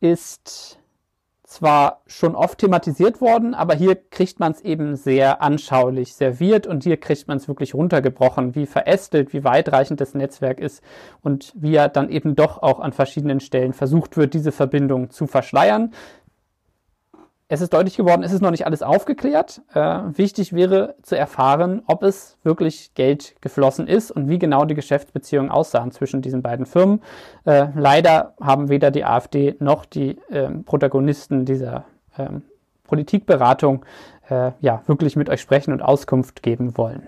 ist 0.00 0.77
zwar 1.48 2.02
schon 2.06 2.34
oft 2.34 2.58
thematisiert 2.58 3.22
worden, 3.22 3.54
aber 3.54 3.74
hier 3.74 3.96
kriegt 3.96 4.38
man 4.38 4.52
es 4.52 4.60
eben 4.60 4.96
sehr 4.96 5.40
anschaulich 5.40 6.14
serviert 6.14 6.66
und 6.66 6.84
hier 6.84 6.98
kriegt 6.98 7.26
man 7.26 7.38
es 7.38 7.48
wirklich 7.48 7.72
runtergebrochen, 7.72 8.54
wie 8.54 8.66
verästelt, 8.66 9.32
wie 9.32 9.44
weitreichend 9.44 9.98
das 9.98 10.12
Netzwerk 10.12 10.60
ist 10.60 10.82
und 11.22 11.54
wie 11.56 11.72
ja 11.72 11.88
dann 11.88 12.10
eben 12.10 12.36
doch 12.36 12.62
auch 12.62 12.80
an 12.80 12.92
verschiedenen 12.92 13.40
Stellen 13.40 13.72
versucht 13.72 14.18
wird, 14.18 14.34
diese 14.34 14.52
Verbindung 14.52 15.08
zu 15.08 15.26
verschleiern 15.26 15.92
es 17.50 17.62
ist 17.62 17.72
deutlich 17.72 17.96
geworden, 17.96 18.22
es 18.22 18.32
ist 18.32 18.42
noch 18.42 18.50
nicht 18.50 18.66
alles 18.66 18.82
aufgeklärt. 18.82 19.62
Äh, 19.72 20.00
wichtig 20.12 20.52
wäre 20.52 20.96
zu 21.02 21.16
erfahren, 21.16 21.82
ob 21.86 22.02
es 22.02 22.36
wirklich 22.42 22.92
Geld 22.94 23.36
geflossen 23.40 23.88
ist 23.88 24.10
und 24.10 24.28
wie 24.28 24.38
genau 24.38 24.66
die 24.66 24.74
Geschäftsbeziehungen 24.74 25.50
aussahen 25.50 25.90
zwischen 25.90 26.20
diesen 26.20 26.42
beiden 26.42 26.66
Firmen. 26.66 27.00
Äh, 27.46 27.68
leider 27.74 28.34
haben 28.40 28.68
weder 28.68 28.90
die 28.90 29.04
AfD 29.04 29.56
noch 29.60 29.86
die 29.86 30.18
äh, 30.28 30.50
Protagonisten 30.66 31.46
dieser 31.46 31.84
ähm, 32.18 32.42
Politikberatung 32.84 33.84
äh, 34.28 34.52
ja 34.60 34.82
wirklich 34.86 35.16
mit 35.16 35.30
euch 35.30 35.40
sprechen 35.40 35.72
und 35.72 35.80
Auskunft 35.80 36.42
geben 36.42 36.76
wollen. 36.76 37.06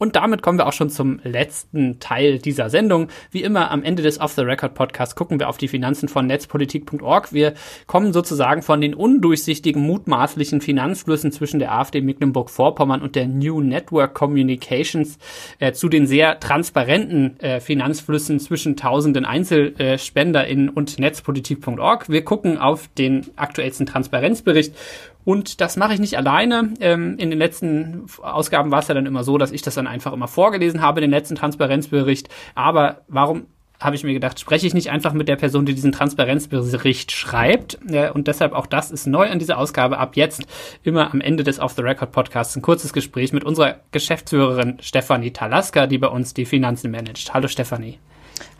Und 0.00 0.16
damit 0.16 0.40
kommen 0.40 0.56
wir 0.58 0.66
auch 0.66 0.72
schon 0.72 0.88
zum 0.88 1.20
letzten 1.24 2.00
Teil 2.00 2.38
dieser 2.38 2.70
Sendung. 2.70 3.08
Wie 3.30 3.42
immer 3.42 3.70
am 3.70 3.82
Ende 3.82 4.02
des 4.02 4.18
Off 4.18 4.32
the 4.32 4.40
Record 4.40 4.72
Podcasts 4.72 5.14
gucken 5.14 5.38
wir 5.38 5.46
auf 5.46 5.58
die 5.58 5.68
Finanzen 5.68 6.08
von 6.08 6.26
netzpolitik.org. 6.26 7.34
Wir 7.34 7.52
kommen 7.86 8.14
sozusagen 8.14 8.62
von 8.62 8.80
den 8.80 8.94
undurchsichtigen, 8.94 9.82
mutmaßlichen 9.82 10.62
Finanzflüssen 10.62 11.32
zwischen 11.32 11.58
der 11.58 11.72
AfD 11.72 12.00
Mecklenburg-Vorpommern 12.00 13.02
und 13.02 13.14
der 13.14 13.26
New 13.26 13.60
Network 13.60 14.14
Communications 14.14 15.18
äh, 15.58 15.72
zu 15.72 15.90
den 15.90 16.06
sehr 16.06 16.40
transparenten 16.40 17.38
äh, 17.40 17.60
Finanzflüssen 17.60 18.40
zwischen 18.40 18.76
tausenden 18.76 19.26
EinzelspenderInnen 19.26 20.70
und 20.70 20.98
netzpolitik.org. 20.98 22.08
Wir 22.08 22.24
gucken 22.24 22.56
auf 22.56 22.88
den 22.96 23.26
aktuellsten 23.36 23.84
Transparenzbericht 23.84 24.74
und 25.24 25.60
das 25.60 25.76
mache 25.76 25.94
ich 25.94 26.00
nicht 26.00 26.16
alleine. 26.16 26.74
Ähm, 26.80 27.16
in 27.18 27.30
den 27.30 27.38
letzten 27.38 28.06
Ausgaben 28.22 28.70
war 28.70 28.80
es 28.80 28.88
ja 28.88 28.94
dann 28.94 29.06
immer 29.06 29.24
so, 29.24 29.38
dass 29.38 29.52
ich 29.52 29.62
das 29.62 29.74
dann 29.74 29.86
einfach 29.86 30.12
immer 30.12 30.28
vorgelesen 30.28 30.80
habe, 30.80 31.00
den 31.00 31.10
letzten 31.10 31.34
Transparenzbericht. 31.34 32.28
Aber 32.54 33.02
warum 33.08 33.46
habe 33.80 33.96
ich 33.96 34.04
mir 34.04 34.12
gedacht, 34.12 34.38
spreche 34.38 34.66
ich 34.66 34.74
nicht 34.74 34.90
einfach 34.90 35.14
mit 35.14 35.26
der 35.26 35.36
Person, 35.36 35.64
die 35.64 35.74
diesen 35.74 35.92
Transparenzbericht 35.92 37.12
schreibt. 37.12 37.78
Und 38.12 38.28
deshalb 38.28 38.52
auch 38.52 38.66
das 38.66 38.90
ist 38.90 39.06
neu 39.06 39.28
an 39.30 39.38
dieser 39.38 39.56
Ausgabe. 39.58 39.98
Ab 39.98 40.16
jetzt 40.16 40.42
immer 40.82 41.12
am 41.12 41.22
Ende 41.22 41.44
des 41.44 41.58
Off 41.58 41.72
the 41.72 41.82
Record 41.82 42.12
Podcasts 42.12 42.54
ein 42.56 42.62
kurzes 42.62 42.92
Gespräch 42.92 43.32
mit 43.32 43.42
unserer 43.42 43.76
Geschäftsführerin 43.90 44.76
Stefanie 44.80 45.32
Talaska, 45.32 45.86
die 45.86 45.98
bei 45.98 46.08
uns 46.08 46.34
die 46.34 46.44
Finanzen 46.44 46.90
managt. 46.90 47.32
Hallo 47.32 47.48
Stefanie. 47.48 47.98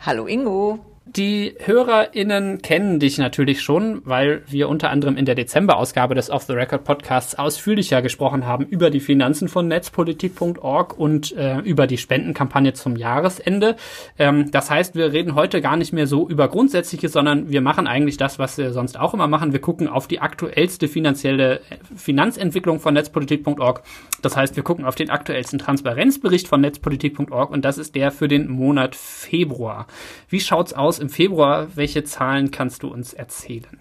Hallo 0.03 0.25
Ingo. 0.25 0.79
Die 1.07 1.55
HörerInnen 1.57 2.61
kennen 2.61 2.99
dich 2.99 3.17
natürlich 3.17 3.63
schon, 3.63 4.03
weil 4.05 4.43
wir 4.47 4.69
unter 4.69 4.91
anderem 4.91 5.17
in 5.17 5.25
der 5.25 5.33
Dezember-Ausgabe 5.33 6.13
des 6.13 6.29
Off 6.29 6.43
the 6.43 6.53
Record 6.53 6.83
Podcasts 6.83 7.33
ausführlicher 7.33 8.03
gesprochen 8.03 8.45
haben 8.45 8.67
über 8.67 8.91
die 8.91 8.99
Finanzen 8.99 9.47
von 9.47 9.67
netzpolitik.org 9.67 10.97
und 10.99 11.35
äh, 11.35 11.57
über 11.61 11.87
die 11.87 11.97
Spendenkampagne 11.97 12.73
zum 12.73 12.95
Jahresende. 12.95 13.77
Ähm, 14.19 14.51
das 14.51 14.69
heißt, 14.69 14.93
wir 14.93 15.11
reden 15.11 15.33
heute 15.33 15.59
gar 15.59 15.75
nicht 15.75 15.91
mehr 15.91 16.05
so 16.05 16.29
über 16.29 16.47
Grundsätzliche, 16.47 17.09
sondern 17.09 17.49
wir 17.49 17.61
machen 17.61 17.87
eigentlich 17.87 18.17
das, 18.17 18.37
was 18.37 18.59
wir 18.59 18.71
sonst 18.71 18.99
auch 18.99 19.15
immer 19.15 19.27
machen. 19.27 19.53
Wir 19.53 19.61
gucken 19.61 19.87
auf 19.87 20.07
die 20.07 20.19
aktuellste 20.19 20.87
finanzielle 20.87 21.61
Finanzentwicklung 21.95 22.79
von 22.79 22.93
netzpolitik.org. 22.93 23.81
Das 24.21 24.37
heißt, 24.37 24.55
wir 24.55 24.61
gucken 24.61 24.85
auf 24.85 24.93
den 24.93 25.09
aktuellsten 25.09 25.57
Transparenzbericht 25.57 26.47
von 26.47 26.61
netzpolitik.org 26.61 27.49
und 27.49 27.65
das 27.65 27.79
ist 27.79 27.95
der 27.95 28.11
für 28.11 28.27
den 28.27 28.51
Monat 28.51 28.95
Februar. 28.95 29.87
Wie 30.29 30.39
schaut's 30.39 30.73
aus? 30.73 30.90
Aus 30.91 30.99
im 30.99 31.09
Februar. 31.09 31.69
Welche 31.75 32.03
Zahlen 32.03 32.51
kannst 32.51 32.83
du 32.83 32.89
uns 32.89 33.13
erzählen? 33.13 33.79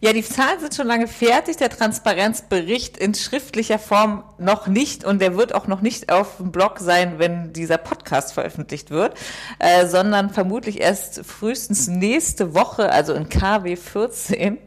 Ja, 0.00 0.12
die 0.12 0.22
Zahlen 0.22 0.60
sind 0.60 0.74
schon 0.74 0.86
lange 0.86 1.08
fertig. 1.08 1.56
Der 1.56 1.70
Transparenzbericht 1.70 2.98
in 2.98 3.14
schriftlicher 3.14 3.78
Form 3.78 4.22
noch 4.38 4.66
nicht 4.66 5.04
und 5.04 5.20
der 5.20 5.36
wird 5.36 5.54
auch 5.54 5.66
noch 5.66 5.80
nicht 5.80 6.12
auf 6.12 6.36
dem 6.36 6.52
Blog 6.52 6.78
sein, 6.78 7.18
wenn 7.18 7.52
dieser 7.52 7.78
Podcast 7.78 8.34
veröffentlicht 8.34 8.90
wird, 8.90 9.16
äh, 9.58 9.86
sondern 9.86 10.30
vermutlich 10.30 10.80
erst 10.80 11.24
frühestens 11.24 11.88
nächste 11.88 12.54
Woche, 12.54 12.92
also 12.92 13.14
in 13.14 13.28
KW 13.28 13.74
14. 13.74 14.58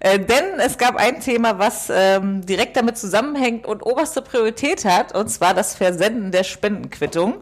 Äh, 0.00 0.18
denn 0.18 0.60
es 0.60 0.76
gab 0.76 0.96
ein 0.96 1.20
Thema, 1.20 1.58
was 1.58 1.90
ähm, 1.90 2.44
direkt 2.44 2.76
damit 2.76 2.98
zusammenhängt 2.98 3.66
und 3.66 3.82
oberste 3.82 4.20
Priorität 4.20 4.84
hat, 4.84 5.14
und 5.16 5.28
zwar 5.28 5.54
das 5.54 5.74
Versenden 5.74 6.30
der 6.30 6.44
Spendenquittung. 6.44 7.36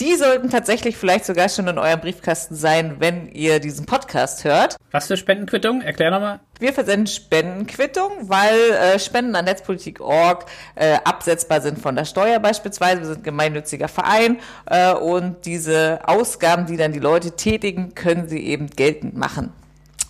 Die 0.00 0.14
sollten 0.14 0.48
tatsächlich 0.48 0.96
vielleicht 0.96 1.26
sogar 1.26 1.50
schon 1.50 1.68
in 1.68 1.78
eurem 1.78 2.00
Briefkasten 2.00 2.54
sein, 2.54 2.96
wenn 3.00 3.28
ihr 3.36 3.60
diesen 3.60 3.86
Podcast 3.86 4.44
hört. 4.44 4.76
Was 4.90 5.06
für 5.06 5.16
Spendenquittung? 5.16 5.82
Erklär 5.82 6.10
nochmal. 6.10 6.40
Wir 6.58 6.72
versenden 6.72 7.06
Spendenquittung, 7.06 8.10
weil 8.22 8.58
äh, 8.72 8.98
Spenden 8.98 9.36
an 9.36 9.44
Netzpolitik.org 9.44 10.46
äh, 10.74 10.96
absetzbar 11.04 11.60
sind 11.60 11.78
von 11.78 11.94
der 11.94 12.06
Steuer 12.06 12.40
beispielsweise. 12.40 13.02
Wir 13.02 13.08
sind 13.08 13.24
gemeinnütziger 13.24 13.88
Verein 13.88 14.38
äh, 14.66 14.92
und 14.94 15.44
diese 15.44 16.00
Ausgaben, 16.06 16.66
die 16.66 16.76
dann 16.76 16.92
die 16.92 16.98
Leute 16.98 17.32
tätigen, 17.32 17.94
können 17.94 18.28
sie 18.28 18.40
eben 18.40 18.68
geltend 18.70 19.16
machen. 19.16 19.52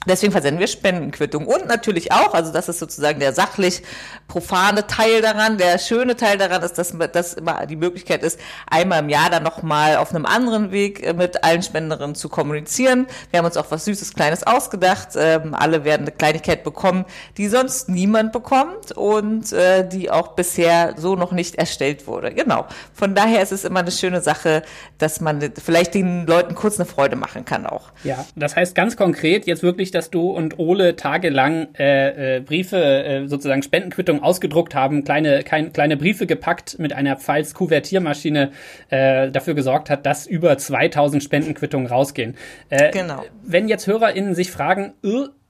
Deswegen 0.07 0.33
versenden 0.33 0.61
wir 0.61 0.67
Spendenquittung. 0.67 1.47
Und 1.47 1.67
natürlich 1.67 2.13
auch, 2.13 2.35
also 2.35 2.53
das 2.53 2.69
ist 2.69 2.79
sozusagen 2.79 3.21
der 3.21 3.33
sachlich 3.33 3.83
profane 4.29 4.87
Teil 4.87 5.23
daran. 5.23 5.59
Der 5.59 5.79
schöne 5.79 6.17
Teil 6.17 6.39
daran 6.39 6.63
ist, 6.63 6.79
dass, 6.79 6.95
dass 7.13 7.35
immer 7.35 7.67
die 7.67 7.77
Möglichkeit 7.77 8.23
ist, 8.23 8.39
einmal 8.67 9.01
im 9.01 9.09
Jahr 9.09 9.31
dann 9.31 9.43
nochmal 9.43 9.97
auf 9.97 10.15
einem 10.15 10.27
anderen 10.27 10.73
Weg 10.73 11.05
äh, 11.05 11.13
mit 11.13 11.45
allen 11.45 11.63
Spenderinnen 11.63 12.15
zu 12.15 12.29
kommunizieren. 12.29 13.07
Wir 13.31 13.39
haben 13.39 13.47
uns 13.47 13.57
auch 13.57 13.71
was 13.71 13.85
Süßes, 13.85 14.15
Kleines 14.15 14.47
ausgedacht. 14.47 15.11
Ähm, 15.17 15.55
alle 15.55 15.85
werden 15.85 16.03
eine 16.03 16.13
Kleinigkeit 16.13 16.65
bekommen, 16.65 17.05
die 17.37 17.49
sonst 17.49 17.89
niemand 17.89 18.33
bekommt 18.33 18.93
und 18.93 19.53
äh, 19.53 19.87
die 19.87 20.11
auch 20.11 20.29
bisher 20.29 20.95
so 20.97 21.17
noch 21.17 21.33
nicht 21.33 21.57
erstellt 21.57 22.07
wurde. 22.07 22.33
Genau. 22.33 22.67
Von 22.95 23.15
daher 23.15 23.43
ist 23.43 23.53
es 23.53 23.65
immer 23.65 23.81
eine 23.81 23.91
schöne 23.91 24.21
Sache, 24.21 24.63
dass 24.99 25.21
man 25.21 25.53
vielleicht 25.63 25.95
den 25.95 26.27
Leuten 26.27 26.55
kurz 26.55 26.79
eine 26.79 26.87
Freude 26.87 27.17
machen 27.17 27.45
kann 27.45 27.67
auch. 27.67 27.91
Ja, 28.05 28.25
das 28.37 28.57
heißt 28.57 28.75
ganz 28.75 28.97
konkret 28.97 29.47
jetzt 29.47 29.63
wirklich 29.63 29.91
dass 29.97 30.11
du 30.11 30.31
und 30.31 30.59
Ole 30.59 30.95
tagelang 30.95 31.69
äh, 31.79 32.37
äh, 32.37 32.41
Briefe, 32.41 32.77
äh, 32.77 33.27
sozusagen 33.27 33.63
Spendenquittungen 33.63 34.23
ausgedruckt 34.23 34.75
haben, 34.75 35.05
kleine, 35.05 35.43
kein, 35.43 35.73
kleine 35.73 35.97
Briefe 35.97 36.27
gepackt 36.27 36.79
mit 36.79 36.93
einer 36.93 37.17
Pfalz-Kuvertiermaschine 37.17 38.53
äh, 38.91 39.31
dafür 39.31 39.55
gesorgt 39.55 39.91
hat, 39.91 40.07
dass 40.07 40.27
über 40.27 40.57
2000 40.59 41.23
Spendenquittungen 41.23 41.87
rausgehen. 41.87 42.37
Äh, 42.69 42.91
genau. 42.91 43.25
Wenn 43.43 43.69
jetzt 43.69 43.87
HörerInnen 43.87 44.35
sich 44.35 44.51
fragen, 44.51 44.93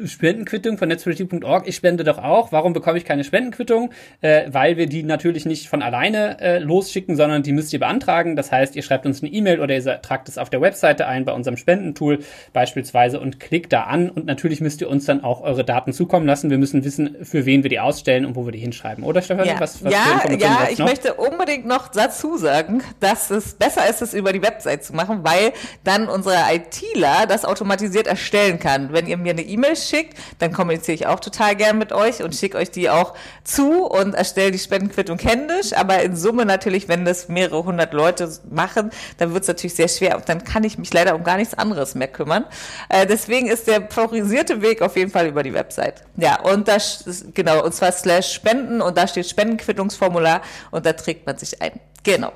Spendenquittung 0.05 0.77
von 0.77 0.89
netzpolitik.org. 0.89 1.67
Ich 1.67 1.77
spende 1.77 2.05
doch 2.05 2.19
auch. 2.19 2.53
Warum 2.53 2.75
bekomme 2.75 2.99
ich 2.99 3.07
keine 3.07 3.25
Spendenquittung? 3.25 3.91
Äh, 4.21 4.45
weil 4.49 4.77
wir 4.77 4.87
die 4.87 5.03
natürlich 5.03 5.47
nicht 5.47 5.69
von 5.69 5.83
alleine 5.83 6.39
äh, 6.41 6.59
losschicken, 6.59 7.17
sondern 7.17 7.43
die 7.43 7.53
müsst 7.53 7.73
ihr 7.73 7.79
beantragen. 7.79 8.37
Das 8.37 8.53
heißt, 8.53 8.77
ihr 8.77 8.83
schreibt 8.83 9.07
uns 9.07 9.23
eine 9.23 9.33
E-Mail 9.33 9.61
oder 9.61 9.75
ihr 9.75 10.03
tragt 10.03 10.29
es 10.29 10.37
auf 10.37 10.51
der 10.51 10.61
Webseite 10.61 11.07
ein 11.07 11.25
bei 11.25 11.33
unserem 11.33 11.57
Spendentool 11.57 12.19
beispielsweise 12.53 13.21
und 13.21 13.41
klickt 13.41 13.73
da 13.73 13.85
an. 13.85 14.11
Und 14.11 14.27
natürlich 14.27 14.61
müsst 14.61 14.83
ihr 14.83 14.91
uns 14.91 15.07
dann 15.07 15.25
auch 15.25 15.41
eure 15.41 15.65
Daten 15.65 15.95
zukommen 15.95 16.27
lassen. 16.27 16.51
Wir 16.51 16.59
müssen 16.59 16.85
wissen, 16.85 17.17
für 17.23 17.47
wen 17.47 17.63
wir 17.63 17.71
die 17.71 17.81
ausstellen 17.81 18.27
und 18.27 18.37
wo 18.37 18.45
wir 18.45 18.53
die 18.53 18.59
hinschreiben. 18.59 19.03
Oder 19.03 19.23
Stefan? 19.23 19.47
Ja, 19.47 19.59
was, 19.61 19.83
was 19.83 19.93
ja, 19.95 20.23
ja 20.29 20.69
ich 20.71 20.79
noch? 20.79 20.87
möchte 20.87 21.15
unbedingt 21.15 21.67
noch 21.67 21.89
dazu 21.89 22.37
sagen, 22.37 22.83
dass 23.01 23.31
es 23.31 23.55
besser 23.55 23.89
ist, 23.89 24.03
es 24.03 24.13
über 24.13 24.35
die 24.35 24.43
Website 24.43 24.85
zu 24.85 24.95
machen, 24.95 25.21
weil 25.23 25.53
dann 25.85 26.09
unsere 26.09 26.37
ITler 26.53 27.27
das 27.27 27.47
automatisiert 27.47 28.07
erstellen 28.07 28.59
kann. 28.59 28.93
Wenn 28.93 29.07
ihr 29.07 29.17
mir 29.17 29.31
eine 29.31 29.43
E-Mail 29.43 29.75
schickt, 29.89 30.19
dann 30.39 30.53
kommuniziere 30.53 30.95
ich 30.95 31.07
auch 31.07 31.21
total 31.21 31.57
gern 31.57 31.79
mit 31.79 31.93
euch 31.93 32.23
und 32.23 32.35
schicke 32.35 32.59
euch 32.59 32.71
die 32.71 32.91
auch 32.91 33.15
zu 33.45 33.85
und 33.85 34.15
erstelle 34.15 34.51
die 34.51 34.59
Spendenquittung 34.59 35.19
händisch. 35.19 35.73
Aber 35.73 36.03
in 36.03 36.17
Summe 36.17 36.45
natürlich, 36.45 36.89
wenn 36.89 37.05
das 37.05 37.29
mehrere 37.29 37.65
hundert 37.65 37.93
Leute 37.93 38.31
machen, 38.51 38.91
dann 39.19 39.33
wird 39.33 39.43
es 39.43 39.49
natürlich 39.49 39.75
sehr 39.75 39.89
schwer 39.89 40.17
und 40.17 40.29
dann 40.29 40.45
kann 40.45 40.65
ich 40.65 40.79
mich 40.79 40.93
leider 40.93 41.15
um 41.15 41.25
gar 41.25 41.37
nichts 41.37 41.55
anderes 41.55 41.95
mehr 41.95 42.09
kümmern. 42.09 42.45
Äh, 42.89 43.07
deswegen 43.07 43.49
ist 43.49 43.67
der 43.67 43.89
favorisierte 43.89 44.63
Weg 44.63 44.83
auf 44.83 44.97
jeden 44.97 45.11
Fall 45.11 45.27
über 45.27 45.43
die 45.43 45.55
Website. 45.55 46.03
Ja, 46.17 46.41
und 46.41 46.69
da, 46.69 46.79
genau, 47.35 47.65
und 47.65 47.75
zwar 47.75 47.93
slash 47.93 48.33
Spenden 48.33 48.81
und 48.81 48.97
da 48.99 49.07
steht 49.07 49.29
Spendenquittungsformular 49.29 50.43
und 50.71 50.87
da 50.87 50.93
trägt 50.93 51.27
man 51.27 51.39
sich 51.39 51.63
ein. 51.63 51.81
Genau. 52.03 52.33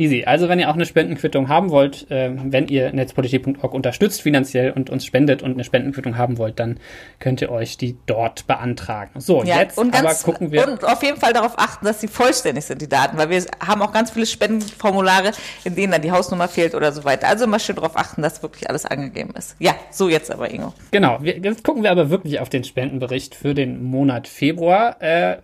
Easy. 0.00 0.22
Also 0.24 0.48
wenn 0.48 0.60
ihr 0.60 0.70
auch 0.70 0.74
eine 0.74 0.86
Spendenquittung 0.86 1.48
haben 1.48 1.70
wollt, 1.70 2.08
äh, 2.08 2.30
wenn 2.32 2.68
ihr 2.68 2.92
netzpolitik.org 2.92 3.74
unterstützt 3.74 4.22
finanziell 4.22 4.70
und 4.70 4.90
uns 4.90 5.04
spendet 5.04 5.42
und 5.42 5.54
eine 5.54 5.64
Spendenquittung 5.64 6.16
haben 6.16 6.38
wollt, 6.38 6.60
dann 6.60 6.78
könnt 7.18 7.42
ihr 7.42 7.50
euch 7.50 7.78
die 7.78 7.96
dort 8.06 8.46
beantragen. 8.46 9.18
So, 9.20 9.42
ja, 9.42 9.58
jetzt 9.58 9.76
und 9.76 9.90
ganz, 9.90 10.24
aber 10.24 10.32
gucken 10.32 10.52
wir. 10.52 10.68
Und 10.68 10.84
auf 10.84 11.02
jeden 11.02 11.18
Fall 11.18 11.32
darauf 11.32 11.58
achten, 11.58 11.84
dass 11.84 12.00
sie 12.00 12.06
vollständig 12.06 12.64
sind, 12.64 12.80
die 12.80 12.88
Daten, 12.88 13.18
weil 13.18 13.28
wir 13.28 13.42
haben 13.58 13.82
auch 13.82 13.92
ganz 13.92 14.12
viele 14.12 14.26
Spendenformulare, 14.26 15.32
in 15.64 15.74
denen 15.74 15.90
dann 15.90 16.02
die 16.02 16.12
Hausnummer 16.12 16.46
fehlt 16.46 16.76
oder 16.76 16.92
so 16.92 17.02
weiter. 17.02 17.26
Also 17.26 17.44
immer 17.44 17.58
schön 17.58 17.74
darauf 17.74 17.96
achten, 17.96 18.22
dass 18.22 18.40
wirklich 18.40 18.70
alles 18.70 18.86
angegeben 18.86 19.34
ist. 19.36 19.56
Ja, 19.58 19.74
so 19.90 20.08
jetzt 20.08 20.30
aber, 20.30 20.48
Ingo. 20.48 20.74
Genau. 20.92 21.18
Wir, 21.22 21.38
jetzt 21.38 21.64
gucken 21.64 21.82
wir 21.82 21.90
aber 21.90 22.08
wirklich 22.08 22.38
auf 22.38 22.48
den 22.48 22.62
Spendenbericht 22.62 23.34
für 23.34 23.52
den 23.52 23.82
Monat 23.82 24.28
Februar. 24.28 25.02
Äh, 25.02 25.38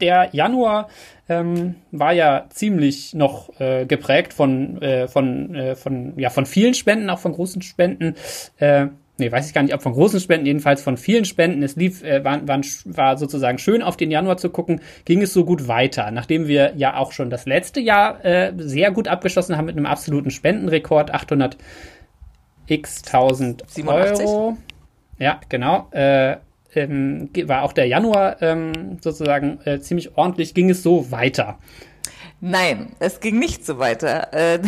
der 0.00 0.28
Januar 0.32 0.88
ähm, 1.28 1.76
war 1.90 2.12
ja 2.12 2.46
ziemlich 2.50 3.14
noch 3.14 3.58
äh, 3.60 3.86
geprägt 3.86 4.32
von, 4.32 4.80
äh, 4.82 5.08
von, 5.08 5.54
äh, 5.54 5.76
von, 5.76 6.14
ja, 6.18 6.30
von 6.30 6.46
vielen 6.46 6.74
Spenden, 6.74 7.10
auch 7.10 7.18
von 7.18 7.32
großen 7.32 7.62
Spenden. 7.62 8.14
Äh, 8.58 8.86
nee, 9.18 9.30
weiß 9.30 9.46
ich 9.46 9.54
gar 9.54 9.62
nicht, 9.62 9.74
ob 9.74 9.82
von 9.82 9.92
großen 9.92 10.20
Spenden, 10.20 10.46
jedenfalls 10.46 10.82
von 10.82 10.96
vielen 10.96 11.24
Spenden. 11.24 11.62
Es 11.62 11.76
lief, 11.76 12.02
äh, 12.02 12.24
war, 12.24 12.46
war, 12.46 12.60
war 12.84 13.16
sozusagen 13.16 13.58
schön 13.58 13.82
auf 13.82 13.96
den 13.96 14.10
Januar 14.10 14.36
zu 14.36 14.50
gucken, 14.50 14.80
ging 15.04 15.22
es 15.22 15.32
so 15.32 15.44
gut 15.44 15.68
weiter, 15.68 16.10
nachdem 16.10 16.46
wir 16.46 16.74
ja 16.76 16.96
auch 16.96 17.12
schon 17.12 17.30
das 17.30 17.46
letzte 17.46 17.80
Jahr 17.80 18.24
äh, 18.24 18.52
sehr 18.56 18.90
gut 18.90 19.08
abgeschlossen 19.08 19.56
haben 19.56 19.66
mit 19.66 19.76
einem 19.76 19.86
absoluten 19.86 20.30
Spendenrekord, 20.30 21.12
800 21.12 21.56
x 22.66 23.02
1000 23.06 23.64
Euro. 23.86 24.56
Ja, 25.18 25.40
genau. 25.48 25.88
Äh, 25.92 26.36
ähm, 26.76 27.30
war 27.44 27.62
auch 27.62 27.72
der 27.72 27.86
Januar 27.86 28.42
ähm, 28.42 28.98
sozusagen 29.00 29.58
äh, 29.64 29.80
ziemlich 29.80 30.16
ordentlich, 30.16 30.54
ging 30.54 30.70
es 30.70 30.82
so 30.82 31.10
weiter. 31.10 31.58
Nein, 32.46 32.94
es 32.98 33.20
ging 33.20 33.38
nicht 33.38 33.64
so 33.64 33.78
weiter. 33.78 34.30
Äh, 34.34 34.58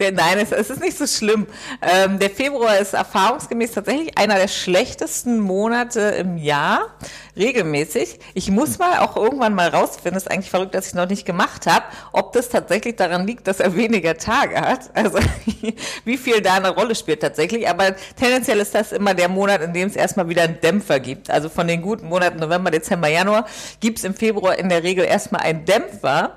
nein, 0.00 0.38
es, 0.38 0.50
es, 0.50 0.68
ist 0.68 0.80
nicht 0.80 0.98
so 0.98 1.06
schlimm. 1.06 1.46
Ähm, 1.80 2.18
der 2.18 2.28
Februar 2.28 2.78
ist 2.78 2.92
erfahrungsgemäß 2.92 3.70
tatsächlich 3.70 4.18
einer 4.18 4.34
der 4.34 4.48
schlechtesten 4.48 5.38
Monate 5.38 6.00
im 6.00 6.36
Jahr 6.36 6.88
regelmäßig. 7.36 8.18
Ich 8.34 8.50
muss 8.50 8.80
mal 8.80 8.98
auch 8.98 9.16
irgendwann 9.16 9.54
mal 9.54 9.68
rausfinden, 9.68 10.16
ist 10.16 10.28
eigentlich 10.28 10.50
verrückt, 10.50 10.74
dass 10.74 10.88
ich 10.88 10.94
noch 10.94 11.08
nicht 11.08 11.24
gemacht 11.24 11.66
habe, 11.66 11.84
ob 12.12 12.32
das 12.32 12.48
tatsächlich 12.48 12.96
daran 12.96 13.28
liegt, 13.28 13.46
dass 13.46 13.60
er 13.60 13.76
weniger 13.76 14.16
Tage 14.16 14.60
hat. 14.60 14.90
Also 14.94 15.18
wie 16.04 16.16
viel 16.16 16.40
da 16.40 16.54
eine 16.54 16.70
Rolle 16.70 16.96
spielt 16.96 17.20
tatsächlich. 17.20 17.68
Aber 17.68 17.94
tendenziell 18.18 18.58
ist 18.58 18.74
das 18.74 18.90
immer 18.90 19.14
der 19.14 19.28
Monat, 19.28 19.62
in 19.62 19.72
dem 19.72 19.86
es 19.86 19.94
erstmal 19.94 20.28
wieder 20.28 20.42
einen 20.42 20.60
Dämpfer 20.60 20.98
gibt. 20.98 21.30
Also 21.30 21.48
von 21.48 21.68
den 21.68 21.80
guten 21.80 22.08
Monaten 22.08 22.40
November, 22.40 22.72
Dezember, 22.72 23.06
Januar 23.06 23.46
gibt 23.78 23.98
es 23.98 24.04
im 24.04 24.14
Februar 24.14 24.58
in 24.58 24.68
der 24.68 24.82
Regel 24.82 25.04
erstmal 25.04 25.42
einen 25.42 25.64
Dämpfer. 25.64 26.34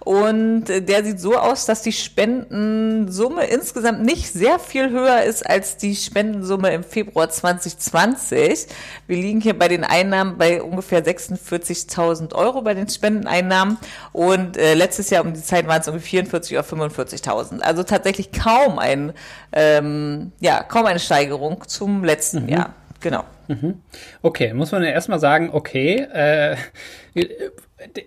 Und 0.00 0.64
der 0.66 1.04
sieht 1.04 1.20
so 1.20 1.36
aus, 1.36 1.66
dass 1.66 1.82
die 1.82 1.92
Spendensumme 1.92 3.44
insgesamt 3.44 4.02
nicht 4.02 4.32
sehr 4.32 4.58
viel 4.58 4.90
höher 4.90 5.22
ist 5.22 5.48
als 5.48 5.76
die 5.76 5.94
Spendensumme 5.94 6.72
im 6.72 6.84
Februar 6.84 7.28
2020. 7.28 8.66
Wir 9.06 9.16
liegen 9.16 9.40
hier 9.40 9.58
bei 9.58 9.68
den 9.68 9.84
Einnahmen 9.84 10.38
bei 10.38 10.62
ungefähr 10.62 11.04
46.000 11.04 12.34
Euro 12.34 12.62
bei 12.62 12.74
den 12.74 12.88
Spendeneinnahmen 12.88 13.78
und 14.12 14.56
äh, 14.56 14.74
letztes 14.74 15.10
Jahr 15.10 15.24
um 15.24 15.34
die 15.34 15.42
Zeit 15.42 15.66
waren 15.66 15.80
es 15.80 15.88
ungefähr 15.88 16.10
44 16.24 16.58
oder 16.58 16.66
45.000. 16.66 17.60
Also 17.60 17.82
tatsächlich 17.82 18.32
kaum 18.32 18.78
ein, 18.78 19.12
ähm, 19.52 20.32
ja, 20.40 20.62
kaum 20.62 20.86
eine 20.86 20.98
Steigerung 20.98 21.62
zum 21.68 22.04
letzten 22.04 22.44
mhm. 22.44 22.48
Jahr. 22.48 22.74
Genau. 23.00 23.24
Mhm. 23.48 23.80
Okay, 24.22 24.52
muss 24.54 24.72
man 24.72 24.82
ja 24.82 24.90
erstmal 24.90 25.18
sagen, 25.18 25.50
okay, 25.52 26.06
äh, 26.12 26.56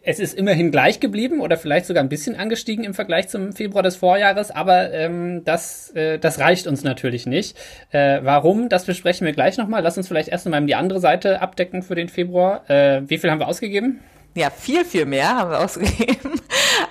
es 0.03 0.19
ist 0.19 0.33
immerhin 0.33 0.71
gleich 0.71 0.99
geblieben 0.99 1.41
oder 1.41 1.57
vielleicht 1.57 1.85
sogar 1.85 2.03
ein 2.03 2.09
bisschen 2.09 2.35
angestiegen 2.35 2.83
im 2.83 2.93
Vergleich 2.93 3.27
zum 3.27 3.53
Februar 3.53 3.83
des 3.83 3.95
Vorjahres, 3.95 4.51
aber 4.51 4.91
ähm, 4.93 5.43
das, 5.45 5.89
äh, 5.95 6.19
das 6.19 6.39
reicht 6.39 6.67
uns 6.67 6.83
natürlich 6.83 7.25
nicht. 7.25 7.57
Äh, 7.91 8.19
warum? 8.23 8.69
Das 8.69 8.85
besprechen 8.85 9.25
wir 9.25 9.33
gleich 9.33 9.57
nochmal. 9.57 9.81
Lass 9.81 9.97
uns 9.97 10.07
vielleicht 10.07 10.29
erst 10.29 10.45
einmal 10.45 10.65
die 10.65 10.75
andere 10.75 10.99
Seite 10.99 11.41
abdecken 11.41 11.81
für 11.81 11.95
den 11.95 12.09
Februar. 12.09 12.69
Äh, 12.69 13.01
wie 13.07 13.17
viel 13.17 13.31
haben 13.31 13.39
wir 13.39 13.47
ausgegeben? 13.47 13.99
Ja, 14.35 14.49
viel, 14.49 14.83
viel 14.83 15.05
mehr 15.05 15.35
haben 15.35 15.51
wir 15.51 15.59
ausgegeben, 15.63 16.41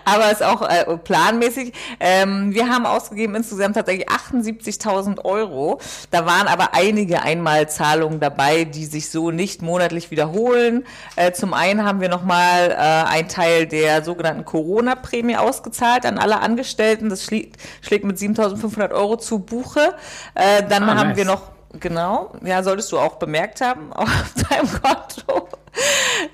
aber 0.05 0.31
ist 0.31 0.45
auch 0.45 0.63
äh, 0.63 0.97
planmäßig. 0.97 1.73
Ähm, 1.99 2.55
wir 2.55 2.69
haben 2.69 2.87
ausgegeben 2.87 3.35
insgesamt 3.35 3.75
tatsächlich 3.75 4.09
78.000 4.09 5.25
Euro. 5.25 5.81
Da 6.13 6.25
waren 6.25 6.47
aber 6.47 6.75
einige 6.75 7.23
Einmalzahlungen 7.23 8.21
dabei, 8.21 8.65
die 8.65 8.85
sich 8.85 9.11
so 9.11 9.33
nicht 9.33 9.61
monatlich 9.61 10.13
wiederholen. 10.13 10.85
Äh, 11.17 11.33
zum 11.33 11.53
einen 11.53 11.85
haben 11.85 12.01
wir 12.01 12.09
nochmal 12.09 12.71
äh, 12.71 12.75
einen 12.77 13.29
Teil 13.29 13.67
der 13.67 14.05
sogenannten 14.05 14.45
Corona-Prämie 14.45 15.37
ausgezahlt 15.37 16.07
an 16.07 16.19
alle 16.19 16.41
Angestellten. 16.41 17.09
Das 17.09 17.25
schlägt, 17.25 17.57
schlägt 17.81 18.05
mit 18.05 18.19
7.500 18.19 18.93
Euro 18.93 19.17
zu 19.17 19.41
Buche. 19.41 19.95
Äh, 20.37 20.63
dann 20.69 20.85
ah, 20.85 20.97
haben 20.97 21.09
nice. 21.09 21.17
wir 21.17 21.25
noch 21.25 21.43
Genau, 21.81 22.33
ja, 22.45 22.63
solltest 22.63 22.93
du 22.93 22.99
auch 22.99 23.17
bemerkt 23.17 23.61
haben 23.61 23.93
auf 23.95 24.35
deinem 24.49 24.69
Konto. 24.69 25.49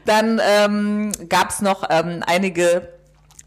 Dann 0.04 0.40
ähm, 0.44 1.12
gab 1.28 1.50
es 1.50 1.60
noch 1.60 1.84
ähm, 1.90 2.22
einige 2.26 2.97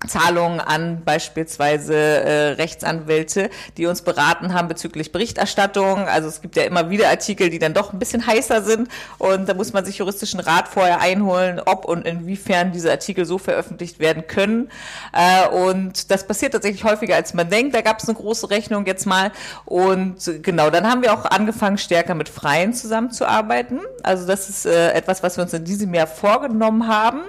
Zahlungen 0.07 0.59
an 0.59 1.03
beispielsweise 1.05 1.95
äh, 1.95 2.47
Rechtsanwälte, 2.53 3.49
die 3.77 3.85
uns 3.85 4.01
beraten 4.01 4.53
haben 4.53 4.67
bezüglich 4.67 5.11
Berichterstattung. 5.11 6.07
Also 6.07 6.27
es 6.27 6.41
gibt 6.41 6.55
ja 6.55 6.63
immer 6.63 6.89
wieder 6.89 7.09
Artikel, 7.09 7.49
die 7.49 7.59
dann 7.59 7.73
doch 7.73 7.93
ein 7.93 7.99
bisschen 7.99 8.25
heißer 8.25 8.63
sind 8.63 8.89
und 9.19 9.47
da 9.47 9.53
muss 9.53 9.73
man 9.73 9.85
sich 9.85 9.97
juristischen 9.99 10.39
Rat 10.39 10.67
vorher 10.67 11.01
einholen, 11.01 11.61
ob 11.63 11.85
und 11.85 12.05
inwiefern 12.05 12.71
diese 12.71 12.89
Artikel 12.89 13.25
so 13.25 13.37
veröffentlicht 13.37 13.99
werden 13.99 14.25
können. 14.27 14.69
Äh, 15.13 15.47
und 15.49 16.09
das 16.09 16.25
passiert 16.25 16.53
tatsächlich 16.53 16.83
häufiger, 16.83 17.15
als 17.15 17.33
man 17.33 17.49
denkt. 17.49 17.75
Da 17.75 17.81
gab 17.81 17.99
es 17.99 18.09
eine 18.09 18.17
große 18.17 18.49
Rechnung 18.49 18.85
jetzt 18.85 19.05
mal 19.05 19.31
und 19.65 20.17
genau, 20.41 20.69
dann 20.69 20.89
haben 20.89 21.03
wir 21.03 21.13
auch 21.13 21.25
angefangen, 21.25 21.77
stärker 21.77 22.15
mit 22.15 22.29
Freien 22.29 22.73
zusammenzuarbeiten. 22.73 23.79
Also 24.03 24.25
das 24.25 24.49
ist 24.49 24.65
äh, 24.65 24.91
etwas, 24.93 25.21
was 25.21 25.37
wir 25.37 25.43
uns 25.43 25.53
in 25.53 25.63
diesem 25.63 25.93
Jahr 25.93 26.07
vorgenommen 26.07 26.87
haben. 26.87 27.21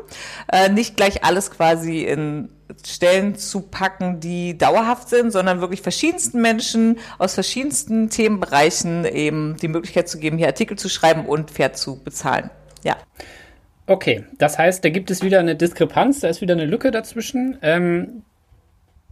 Äh, 0.51 0.70
nicht 0.70 0.97
gleich 0.97 1.25
alles 1.25 1.51
quasi 1.51 2.05
in 2.05 2.49
Stellen 2.87 3.37
zu 3.37 3.62
packen, 3.62 4.20
die 4.20 4.57
dauerhaft 4.57 5.09
sind, 5.09 5.31
sondern 5.31 5.61
wirklich 5.61 5.83
verschiedensten 5.83 6.41
Menschen 6.41 6.99
aus 7.18 7.35
verschiedensten 7.35 8.11
Themenbereichen 8.11 9.05
eben 9.05 9.57
die 9.61 9.68
Möglichkeit 9.68 10.09
zu 10.09 10.18
geben, 10.18 10.39
hier 10.39 10.47
Artikel 10.47 10.79
zu 10.79 10.89
schreiben 10.89 11.27
und 11.27 11.51
fair 11.51 11.73
zu 11.73 12.03
bezahlen. 12.03 12.51
Ja. 12.83 12.97
Okay, 13.87 14.25
das 14.39 14.59
heißt, 14.59 14.85
da 14.85 14.91
gibt 14.91 15.11
es 15.11 15.23
wieder 15.23 15.41
eine 15.41 15.57
Diskrepanz, 15.57 16.20
da 16.20 16.29
ist 16.29 16.41
wieder 16.41 16.55
eine 16.55 16.66
Lücke 16.66 16.91
dazwischen. 16.91 17.59
Ähm, 17.62 18.23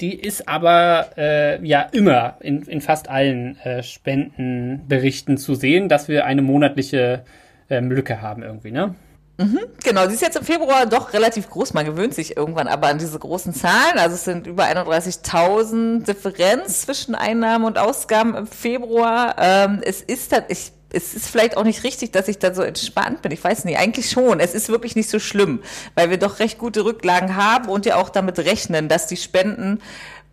die 0.01 0.15
ist 0.15 0.49
aber 0.49 1.11
äh, 1.19 1.65
ja 1.67 1.83
immer 1.83 2.37
in, 2.41 2.63
in 2.63 2.81
fast 2.81 3.09
allen 3.09 3.59
äh, 3.59 3.83
Spendenberichten 3.83 5.37
zu 5.37 5.55
sehen, 5.55 5.89
dass 5.89 6.09
wir 6.09 6.25
eine 6.25 6.43
monatliche 6.43 7.25
ähm, 7.69 7.91
Lücke 7.91 8.23
haben 8.23 8.43
irgendwie, 8.43 8.73
ne? 8.73 8.95
Mhm, 9.41 9.61
genau, 9.83 10.07
die 10.07 10.13
ist 10.13 10.21
jetzt 10.21 10.37
im 10.37 10.45
Februar 10.45 10.85
doch 10.85 11.15
relativ 11.15 11.49
groß. 11.49 11.73
Man 11.73 11.87
gewöhnt 11.87 12.13
sich 12.13 12.37
irgendwann 12.37 12.69
aber 12.69 12.89
an 12.89 12.99
diese 12.99 13.19
großen 13.19 13.55
Zahlen. 13.55 13.97
Also 13.97 14.15
es 14.17 14.25
sind 14.25 14.47
über 14.47 14.65
31.000 14.65 16.05
Differenz 16.05 16.83
zwischen 16.83 17.15
Einnahmen 17.15 17.65
und 17.65 17.79
Ausgaben 17.79 18.35
im 18.35 18.47
Februar. 18.47 19.37
Ähm, 19.39 19.81
es 19.83 20.03
ist 20.03 20.35
ich 20.49 20.73
es 20.93 21.15
ist 21.15 21.29
vielleicht 21.29 21.57
auch 21.57 21.65
nicht 21.65 21.85
richtig, 21.85 22.11
dass 22.13 22.29
ich 22.29 22.39
da 22.39 22.53
so 22.53 22.63
entspannt 22.63 23.23
bin. 23.23 23.33
Ich 23.33 23.43
weiß 23.43 23.65
nicht, 23.65 23.79
eigentlich 23.79 24.11
schon. 24.11 24.41
Es 24.41 24.55
ist 24.55 24.69
wirklich 24.69 24.97
nicht 24.97 25.09
so 25.09 25.21
schlimm, 25.21 25.61
weil 25.95 26.11
wir 26.11 26.19
doch 26.19 26.41
recht 26.41 26.59
gute 26.59 26.85
Rücklagen 26.85 27.37
haben 27.37 27.69
und 27.69 27.87
ja 27.87 27.97
auch 27.97 28.11
damit 28.11 28.39
rechnen, 28.41 28.89
dass 28.89 29.07
die 29.07 29.17
Spenden 29.17 29.81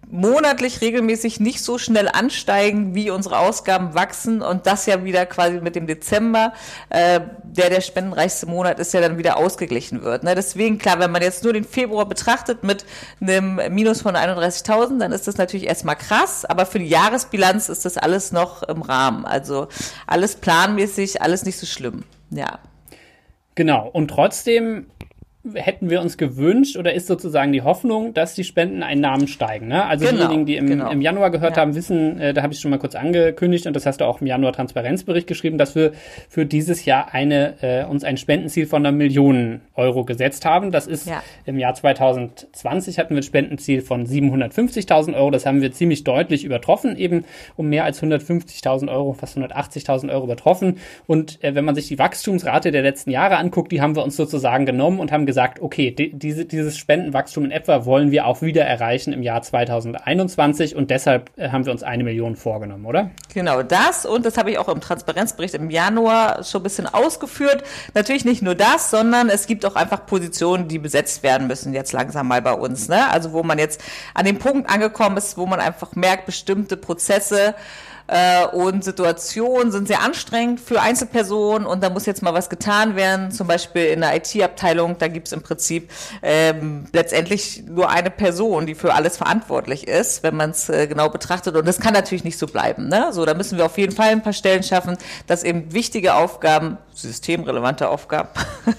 monatlich 0.09 0.81
regelmäßig 0.81 1.39
nicht 1.39 1.61
so 1.61 1.77
schnell 1.77 2.07
ansteigen, 2.07 2.95
wie 2.95 3.09
unsere 3.09 3.39
Ausgaben 3.39 3.93
wachsen 3.93 4.41
und 4.41 4.65
das 4.65 4.85
ja 4.85 5.03
wieder 5.03 5.25
quasi 5.25 5.59
mit 5.59 5.75
dem 5.75 5.85
Dezember, 5.85 6.53
äh, 6.89 7.19
der 7.43 7.69
der 7.69 7.81
spendenreichste 7.81 8.45
Monat 8.45 8.79
ist, 8.79 8.93
ja 8.93 9.01
dann 9.01 9.17
wieder 9.17 9.37
ausgeglichen 9.37 10.03
wird. 10.03 10.23
Ne? 10.23 10.33
Deswegen, 10.35 10.77
klar, 10.77 10.99
wenn 10.99 11.11
man 11.11 11.21
jetzt 11.21 11.43
nur 11.43 11.53
den 11.53 11.65
Februar 11.65 12.05
betrachtet 12.05 12.63
mit 12.63 12.85
einem 13.19 13.59
Minus 13.73 14.01
von 14.01 14.15
31.000, 14.15 14.99
dann 14.99 15.11
ist 15.11 15.27
das 15.27 15.37
natürlich 15.37 15.67
erstmal 15.67 15.97
krass, 15.97 16.45
aber 16.45 16.65
für 16.65 16.79
die 16.79 16.87
Jahresbilanz 16.87 17.67
ist 17.69 17.83
das 17.83 17.97
alles 17.97 18.31
noch 18.31 18.63
im 18.63 18.81
Rahmen. 18.81 19.25
Also 19.25 19.67
alles 20.05 20.35
planmäßig, 20.35 21.21
alles 21.21 21.43
nicht 21.43 21.57
so 21.57 21.65
schlimm. 21.65 22.03
Ja. 22.29 22.59
Genau. 23.55 23.89
Und 23.91 24.09
trotzdem 24.09 24.85
hätten 25.53 25.89
wir 25.89 26.01
uns 26.01 26.17
gewünscht 26.17 26.77
oder 26.77 26.93
ist 26.93 27.07
sozusagen 27.07 27.51
die 27.51 27.61
Hoffnung, 27.61 28.13
dass 28.13 28.35
die 28.35 28.43
Spendeneinnahmen 28.43 29.27
steigen. 29.27 29.67
Ne? 29.67 29.85
Also 29.85 30.05
genau, 30.05 30.17
diejenigen, 30.17 30.45
die 30.45 30.55
im, 30.55 30.67
genau. 30.67 30.91
im 30.91 31.01
Januar 31.01 31.31
gehört 31.31 31.57
ja. 31.57 31.61
haben, 31.61 31.75
wissen, 31.75 32.19
äh, 32.19 32.33
da 32.33 32.43
habe 32.43 32.53
ich 32.53 32.59
schon 32.59 32.71
mal 32.71 32.77
kurz 32.79 32.95
angekündigt 32.95 33.67
und 33.67 33.75
das 33.75 33.85
hast 33.85 34.01
du 34.01 34.05
auch 34.05 34.21
im 34.21 34.27
Januar 34.27 34.53
Transparenzbericht 34.53 35.27
geschrieben, 35.27 35.57
dass 35.57 35.75
wir 35.75 35.91
für 36.29 36.45
dieses 36.45 36.85
Jahr 36.85 37.13
eine 37.13 37.55
äh, 37.61 37.85
uns 37.85 38.03
ein 38.03 38.17
Spendenziel 38.17 38.65
von 38.65 38.85
einer 38.85 38.95
Million 38.95 39.61
Euro 39.75 40.03
gesetzt 40.03 40.45
haben. 40.45 40.71
Das 40.71 40.87
ist 40.87 41.07
ja. 41.07 41.23
im 41.45 41.59
Jahr 41.59 41.73
2020 41.73 42.99
hatten 42.99 43.15
wir 43.15 43.21
ein 43.21 43.23
Spendenziel 43.23 43.81
von 43.81 44.05
750.000 44.05 45.15
Euro. 45.15 45.31
Das 45.31 45.45
haben 45.45 45.61
wir 45.61 45.71
ziemlich 45.71 46.03
deutlich 46.03 46.43
übertroffen, 46.43 46.97
eben 46.97 47.25
um 47.55 47.69
mehr 47.69 47.85
als 47.85 48.01
150.000 48.01 48.91
Euro, 48.91 49.13
fast 49.13 49.37
180.000 49.37 50.11
Euro 50.11 50.25
übertroffen. 50.25 50.77
Und 51.05 51.43
äh, 51.43 51.55
wenn 51.55 51.65
man 51.65 51.75
sich 51.75 51.87
die 51.87 51.99
Wachstumsrate 51.99 52.71
der 52.71 52.81
letzten 52.81 53.11
Jahre 53.11 53.37
anguckt, 53.37 53.71
die 53.71 53.81
haben 53.81 53.95
wir 53.95 54.03
uns 54.03 54.15
sozusagen 54.15 54.65
genommen 54.65 54.99
und 54.99 55.11
haben 55.11 55.25
gesagt, 55.25 55.36
gesagt, 55.37 55.61
okay, 55.61 55.91
die, 55.91 56.17
diese, 56.17 56.45
dieses 56.45 56.79
Spendenwachstum 56.79 57.45
in 57.45 57.51
etwa 57.51 57.85
wollen 57.85 58.09
wir 58.09 58.25
auch 58.25 58.41
wieder 58.41 58.63
erreichen 58.63 59.13
im 59.13 59.21
Jahr 59.21 59.43
2021 59.43 60.75
und 60.75 60.89
deshalb 60.89 61.29
äh, 61.37 61.49
haben 61.49 61.63
wir 61.63 61.71
uns 61.71 61.83
eine 61.83 62.03
Million 62.03 62.35
vorgenommen, 62.35 62.87
oder? 62.87 63.11
Genau 63.35 63.61
das 63.61 64.07
und 64.07 64.25
das 64.25 64.39
habe 64.39 64.49
ich 64.49 64.57
auch 64.57 64.67
im 64.67 64.81
Transparenzbericht 64.81 65.53
im 65.53 65.69
Januar 65.69 66.43
schon 66.43 66.61
ein 66.61 66.63
bisschen 66.63 66.87
ausgeführt. 66.87 67.63
Natürlich 67.93 68.25
nicht 68.25 68.41
nur 68.41 68.55
das, 68.55 68.89
sondern 68.89 69.29
es 69.29 69.45
gibt 69.45 69.63
auch 69.67 69.75
einfach 69.75 70.07
Positionen, 70.07 70.69
die 70.69 70.79
besetzt 70.79 71.21
werden 71.21 71.45
müssen 71.45 71.71
jetzt 71.71 71.93
langsam 71.93 72.27
mal 72.27 72.41
bei 72.41 72.53
uns. 72.53 72.89
Ne? 72.89 73.07
Also 73.07 73.31
wo 73.31 73.43
man 73.43 73.59
jetzt 73.59 73.79
an 74.15 74.25
dem 74.25 74.39
Punkt 74.39 74.67
angekommen 74.67 75.17
ist, 75.17 75.37
wo 75.37 75.45
man 75.45 75.59
einfach 75.59 75.93
merkt, 75.93 76.25
bestimmte 76.25 76.77
Prozesse 76.77 77.53
äh, 78.07 78.45
und 78.47 78.83
Situationen 78.83 79.71
sind 79.71 79.87
sehr 79.87 80.01
anstrengend 80.01 80.59
für 80.59 80.81
Einzelpersonen 80.81 81.67
und 81.67 81.83
da 81.83 81.89
muss 81.89 82.05
jetzt 82.05 82.23
mal 82.23 82.33
was 82.33 82.49
getan 82.49 82.95
werden. 82.95 83.31
Zum 83.31 83.47
Beispiel 83.47 83.85
in 83.85 84.01
der 84.01 84.15
IT-Abteilung, 84.15 84.97
da 84.97 85.07
gibt 85.07 85.27
es 85.27 85.33
im 85.33 85.41
Prinzip 85.41 85.91
ähm, 86.21 86.85
letztendlich 86.93 87.63
nur 87.67 87.89
eine 87.89 88.09
Person, 88.09 88.65
die 88.65 88.75
für 88.75 88.93
alles 88.93 89.17
verantwortlich 89.17 89.87
ist, 89.87 90.23
wenn 90.23 90.35
man 90.35 90.51
es 90.51 90.69
äh, 90.69 90.87
genau 90.87 91.09
betrachtet. 91.09 91.55
Und 91.55 91.67
das 91.67 91.79
kann 91.79 91.93
natürlich 91.93 92.23
nicht 92.23 92.39
so 92.39 92.47
bleiben. 92.47 92.87
Ne? 92.87 93.09
So, 93.11 93.25
da 93.25 93.33
müssen 93.33 93.57
wir 93.57 93.65
auf 93.65 93.77
jeden 93.77 93.93
Fall 93.93 94.09
ein 94.09 94.23
paar 94.23 94.33
Stellen 94.33 94.63
schaffen, 94.63 94.97
dass 95.27 95.43
eben 95.43 95.73
wichtige 95.73 96.15
Aufgaben, 96.15 96.77
systemrelevante 96.93 97.89
Aufgaben, 97.89 98.29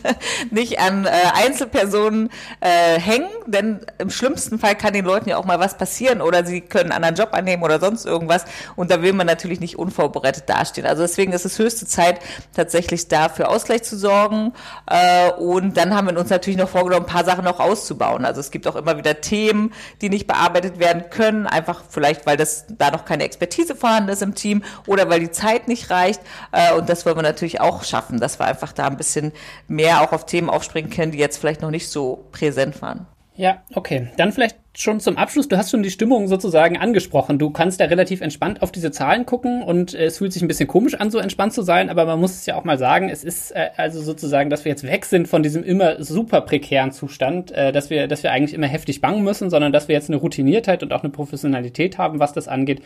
nicht 0.51 0.81
an 0.81 1.05
äh, 1.05 1.11
Einzelpersonen 1.35 2.31
äh, 2.61 2.99
hängen, 2.99 3.29
denn 3.47 3.81
im 3.99 4.11
schlimmsten 4.11 4.59
Fall 4.59 4.74
kann 4.74 4.93
den 4.93 5.05
Leuten 5.05 5.29
ja 5.29 5.37
auch 5.37 5.45
mal 5.45 5.61
was 5.61 5.76
passieren 5.76 6.20
oder 6.20 6.45
sie 6.45 6.61
können 6.61 6.91
einen 6.91 7.05
anderen 7.05 7.26
Job 7.26 7.35
annehmen 7.37 7.62
oder 7.62 7.79
sonst 7.79 8.07
irgendwas. 8.07 8.45
Und 8.74 8.91
da 8.91 9.03
will 9.03 9.12
man 9.19 9.27
natürlich 9.27 9.61
nicht 9.61 9.79
unvorbereitet 9.79 10.45
dastehen. 10.47 10.87
Also 10.87 11.03
deswegen 11.03 11.33
ist 11.33 11.45
es 11.45 11.59
höchste 11.59 11.87
Zeit, 11.87 12.21
tatsächlich 12.55 13.09
da 13.09 13.29
für 13.29 13.49
Ausgleich 13.49 13.83
zu 13.83 13.99
sorgen. 13.99 14.55
Äh, 14.87 15.33
und 15.33 15.77
dann 15.77 15.95
haben 15.95 16.09
wir 16.09 16.19
uns 16.19 16.31
natürlich 16.31 16.59
noch 16.59 16.69
vorgenommen, 16.69 17.05
ein 17.05 17.12
paar 17.12 17.25
Sachen 17.25 17.45
noch 17.45 17.61
auszubauen. 17.61 18.25
Also 18.25 18.41
es 18.41 18.51
gibt 18.51 18.66
auch 18.66 18.77
immer 18.77 18.97
wieder 18.97 19.21
Themen, 19.21 19.73
die 20.01 20.09
nicht 20.09 20.27
bearbeitet 20.27 20.79
werden 20.79 21.11
können, 21.11 21.47
einfach 21.47 21.83
vielleicht, 21.89 22.25
weil 22.27 22.37
das 22.37 22.64
da 22.69 22.91
noch 22.91 23.05
keine 23.05 23.25
Expertise 23.25 23.75
vorhanden 23.75 24.09
ist 24.09 24.23
im 24.23 24.35
Team 24.35 24.62
oder 24.87 25.11
weil 25.11 25.21
die 25.21 25.31
Zeit 25.31 25.69
nicht 25.69 25.91
reicht. 25.91 26.21
Äh, 26.53 26.75
und 26.75 26.89
das 26.89 27.05
wollen 27.05 27.16
wir 27.16 27.23
natürlich 27.23 27.61
auch 27.61 27.85
schaffen, 27.85 28.21
dass 28.21 28.39
wir 28.39 28.47
einfach 28.47 28.73
da 28.73 28.87
ein 28.87 28.97
bisschen 28.97 29.33
mehr 29.66 30.01
auch 30.03 30.12
auf 30.12 30.25
Themen 30.25 30.49
aufspringen 30.49 30.91
können, 30.91 31.12
die 31.12 31.19
jetzt 31.19 31.39
vielleicht 31.39 31.61
noch 31.61 31.71
nicht 31.71 31.89
so 31.91 32.25
präsent 32.33 32.81
waren. 32.81 33.07
Ja, 33.35 33.62
okay. 33.75 34.09
Dann 34.16 34.33
vielleicht 34.33 34.57
schon 34.81 35.01
zum 35.01 35.16
Abschluss, 35.16 35.49
du 35.49 35.57
hast 35.57 35.72
schon 35.72 35.83
die 35.83 35.91
Stimmung 35.91 36.29
sozusagen 36.29 36.79
angesprochen. 36.79 37.39
Du 37.41 37.51
kannst 37.51 37.81
da 37.81 37.87
relativ 37.87 38.20
entspannt 38.20 38.62
auf 38.62 38.70
diese 38.70 38.93
Zahlen 38.93 39.26
gucken 39.26 39.62
und 39.62 39.93
äh, 39.93 40.05
es 40.05 40.18
fühlt 40.18 40.33
sich 40.33 40.41
ein 40.41 40.47
bisschen 40.47 40.68
komisch 40.68 40.95
an, 40.95 41.11
so 41.11 41.18
entspannt 41.18 41.53
zu 41.53 41.62
sein, 41.62 41.91
aber 41.91 42.07
man 42.07 42.20
muss 42.20 42.35
es 42.35 42.47
ja 42.47 42.55
auch 42.55 42.62
mal 42.62 42.79
sagen, 42.79 43.09
es 43.09 43.24
ist 43.24 43.51
äh, 43.51 43.70
also 43.76 44.01
sozusagen, 44.01 44.51
dass 44.51 44.64
wir 44.64 44.70
jetzt 44.70 44.85
weg 44.85 45.05
sind 45.05 45.26
von 45.26 45.43
diesem 45.43 45.64
immer 45.64 46.03
super 46.05 46.43
prekären 46.43 46.93
Zustand, 46.93 47.51
äh, 47.51 47.72
dass 47.72 47.91
wir, 47.91 48.07
dass 48.07 48.22
wir 48.22 48.31
eigentlich 48.31 48.55
immer 48.55 48.68
heftig 48.68 49.01
bangen 49.01 49.24
müssen, 49.24 49.51
sondern 49.51 49.72
dass 49.72 49.89
wir 49.89 49.97
jetzt 49.97 50.11
eine 50.11 50.18
Routiniertheit 50.18 50.85
und 50.85 50.93
auch 50.93 51.03
eine 51.03 51.11
Professionalität 51.11 51.99
haben, 51.99 52.20
was 52.20 52.33
das 52.33 52.47
angeht, 52.47 52.81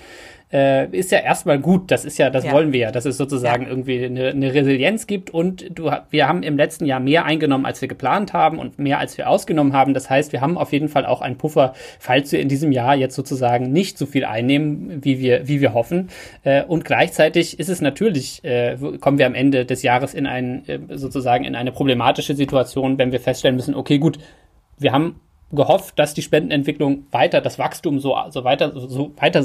äh, 0.51 0.89
ist 0.97 1.11
ja 1.11 1.19
erstmal 1.19 1.59
gut. 1.59 1.91
Das 1.91 2.07
ist 2.07 2.17
ja, 2.17 2.31
das 2.31 2.45
ja. 2.45 2.53
wollen 2.53 2.73
wir 2.73 2.81
ja, 2.81 2.91
dass 2.91 3.05
es 3.05 3.19
sozusagen 3.19 3.65
ja. 3.65 3.69
irgendwie 3.69 4.03
eine, 4.03 4.29
eine 4.29 4.55
Resilienz 4.55 5.07
gibt 5.07 5.29
und 5.29 5.79
du, 5.79 5.91
wir 6.09 6.27
haben 6.27 6.43
im 6.43 6.57
letzten 6.57 6.87
Jahr 6.87 7.01
mehr 7.01 7.27
eingenommen, 7.27 7.67
als 7.67 7.83
wir 7.83 7.89
geplant 7.89 8.33
haben 8.33 8.59
und 8.59 8.79
mehr, 8.79 8.99
als 8.99 9.19
wir 9.19 9.29
ausgenommen 9.29 9.75
haben. 9.75 9.93
Das 9.93 10.09
heißt, 10.09 10.33
wir 10.33 10.41
haben 10.41 10.57
auf 10.57 10.73
jeden 10.73 10.89
Fall 10.89 11.05
auch 11.05 11.21
einen 11.21 11.37
Puffer 11.37 11.75
falls 11.99 12.33
wir 12.33 12.41
in 12.41 12.49
diesem 12.49 12.73
Jahr 12.73 12.95
jetzt 12.95 13.15
sozusagen 13.15 13.73
nicht 13.73 13.99
so 13.99 14.07
viel 14.07 14.25
einnehmen, 14.25 15.05
wie 15.05 15.19
wir, 15.19 15.49
wie 15.49 15.61
wir 15.61 15.75
hoffen. 15.75 16.09
Äh, 16.43 16.65
und 16.65 16.85
gleichzeitig 16.85 17.59
ist 17.59 17.69
es 17.69 17.81
natürlich, 17.81 18.45
äh, 18.45 18.77
kommen 19.01 19.19
wir 19.19 19.27
am 19.27 19.35
Ende 19.35 19.65
des 19.65 19.83
Jahres 19.83 20.15
in 20.15 20.27
ein, 20.27 20.69
äh, 20.69 20.79
sozusagen 20.97 21.45
in 21.45 21.55
eine 21.55 21.73
problematische 21.73 22.35
Situation, 22.35 22.99
wenn 22.99 23.13
wir 23.13 23.21
feststellen 23.21 23.57
müssen, 23.57 23.75
okay, 23.75 23.99
gut, 23.99 24.19
wir 24.79 24.93
haben 24.93 25.21
gehofft, 25.53 25.99
dass 25.99 26.15
die 26.15 26.23
Spendenentwicklung 26.23 27.07
weiter, 27.11 27.41
das 27.41 27.59
Wachstum 27.59 28.01
so, 28.01 28.17
so 28.31 28.45
weiter, 28.45 28.73
so 28.75 29.13
weiter 29.17 29.45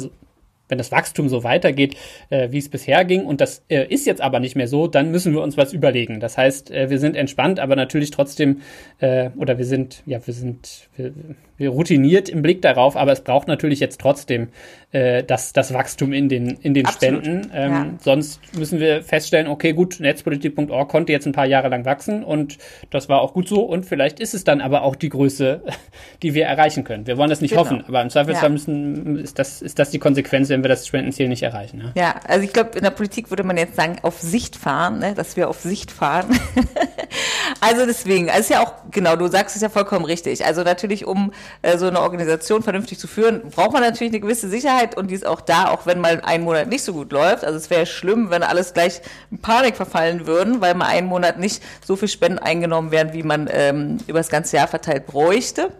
wenn 0.70 0.78
das 0.78 0.92
Wachstum 0.92 1.30
so 1.30 1.44
weitergeht, 1.44 1.96
äh, 2.30 2.50
wie 2.52 2.58
es 2.58 2.70
bisher 2.70 3.06
ging, 3.06 3.26
und 3.26 3.42
das 3.42 3.64
äh, 3.70 3.86
ist 3.88 4.06
jetzt 4.06 4.22
aber 4.22 4.40
nicht 4.40 4.56
mehr 4.56 4.68
so, 4.68 4.88
dann 4.88 5.12
müssen 5.12 5.34
wir 5.34 5.42
uns 5.42 5.58
was 5.58 5.74
überlegen. 5.74 6.20
Das 6.20 6.38
heißt, 6.38 6.72
äh, 6.72 6.90
wir 6.90 7.00
sind 7.00 7.16
entspannt, 7.16 7.60
aber 7.60 7.76
natürlich 7.76 8.12
trotzdem, 8.12 8.62
äh, 9.00 9.30
oder 9.38 9.58
wir 9.58 9.66
sind, 9.66 10.04
ja, 10.06 10.26
wir 10.26 10.34
sind, 10.34 10.90
wir, 10.96 11.14
wir 11.58 11.70
routiniert 11.70 12.30
im 12.30 12.42
Blick 12.42 12.62
darauf, 12.62 12.96
aber 12.96 13.12
es 13.12 13.22
braucht 13.22 13.48
natürlich 13.48 13.80
jetzt 13.80 14.00
trotzdem 14.00 14.50
äh, 14.98 15.24
das, 15.24 15.54
das 15.54 15.74
Wachstum 15.74 16.12
in 16.12 16.28
den, 16.28 16.58
in 16.62 16.74
den 16.74 16.88
Spenden. 16.88 17.52
Ähm, 17.54 17.72
ja. 17.72 17.86
Sonst 18.00 18.42
müssen 18.56 18.80
wir 18.80 19.04
feststellen, 19.04 19.48
okay, 19.48 19.74
gut, 19.74 20.00
netzpolitik.org 20.00 20.90
konnte 20.90 21.12
jetzt 21.12 21.28
ein 21.28 21.34
paar 21.34 21.46
Jahre 21.46 21.70
lang 21.70 21.86
wachsen 21.86 22.24
und 22.24 22.58
das 22.90 23.08
war 23.08 23.22
auch 23.22 23.34
gut 23.34 23.48
so 23.48 23.62
und 23.62 23.86
vielleicht 23.86 24.20
ist 24.20 24.34
es 24.34 24.44
dann 24.44 24.60
aber 24.60 24.82
auch 24.82 24.96
die 24.96 25.10
Größe, 25.10 25.62
die 26.24 26.34
wir 26.34 26.46
erreichen 26.46 26.84
können. 26.84 27.06
Wir 27.06 27.18
wollen 27.18 27.30
das 27.30 27.42
nicht 27.42 27.52
genau. 27.52 27.66
hoffen, 27.66 27.84
aber 27.88 28.02
im 28.02 28.10
Zweifelsfall 28.10 28.50
ja. 28.50 28.54
müssen, 28.54 29.20
ist 29.20 29.38
das, 29.38 29.62
ist 29.62 29.78
das 29.78 29.92
die 29.92 30.00
Konsequenz, 30.00 30.50
wenn 30.50 30.64
wir 30.64 30.70
das 30.70 30.88
Spendenziel 30.88 31.28
nicht 31.28 31.44
erreichen. 31.44 31.78
Ne? 31.78 31.92
Ja, 31.96 32.16
also 32.28 32.44
ich 32.44 32.54
glaube, 32.54 32.78
in 32.78 32.84
der 32.84 32.92
Politik 32.92 33.30
würde 33.30 33.44
man 33.44 33.58
jetzt 33.58 33.76
sagen, 33.76 33.98
auf 34.02 34.20
Sicht 34.20 34.56
fahren, 34.56 35.00
ne? 35.00 35.14
dass 35.14 35.38
wir 35.38 35.50
auf 35.50 35.62
Sicht 35.62 35.92
fahren. 35.92 36.28
also 37.62 37.86
deswegen, 37.86 38.30
also 38.30 38.40
ist 38.40 38.50
ja 38.50 38.64
auch, 38.64 38.74
genau, 38.92 39.16
du 39.16 39.28
sagst 39.28 39.56
es 39.56 39.62
ja 39.62 39.70
vollkommen 39.70 40.06
richtig. 40.06 40.46
Also 40.46 40.64
natürlich, 40.64 41.06
um 41.06 41.34
äh, 41.62 41.78
so 41.78 41.88
eine 41.88 42.02
Organisation 42.02 42.64
vernünftig 42.64 42.98
zu 42.98 43.08
führen, 43.08 43.42
braucht 43.50 43.74
man 43.74 43.82
natürlich 43.82 44.12
eine 44.14 44.22
gewisse 44.22 44.48
Sicherheit 44.48 44.87
und 44.96 45.10
die 45.10 45.16
ist 45.16 45.26
auch 45.26 45.42
da, 45.42 45.70
auch 45.70 45.86
wenn 45.86 46.00
mal 46.00 46.22
ein 46.24 46.44
Monat 46.44 46.68
nicht 46.68 46.84
so 46.84 46.94
gut 46.94 47.12
läuft. 47.12 47.44
Also 47.44 47.58
es 47.58 47.70
wäre 47.70 47.86
schlimm, 47.86 48.30
wenn 48.30 48.44
alles 48.44 48.74
gleich 48.74 49.02
in 49.32 49.40
Panik 49.40 49.76
verfallen 49.76 50.28
würden, 50.28 50.62
weil 50.62 50.76
mal 50.76 50.88
einen 50.88 51.08
Monat 51.08 51.40
nicht 51.40 51.64
so 51.84 51.96
viel 51.96 52.08
Spenden 52.08 52.40
eingenommen 52.40 52.92
werden, 52.92 53.14
wie 53.14 53.24
man 53.24 53.50
ähm, 53.52 53.98
über 54.08 54.20
das 54.20 54.30
ganze 54.30 54.58
Jahr 54.58 54.68
verteilt 54.68 55.08
bräuchte. 55.08 55.72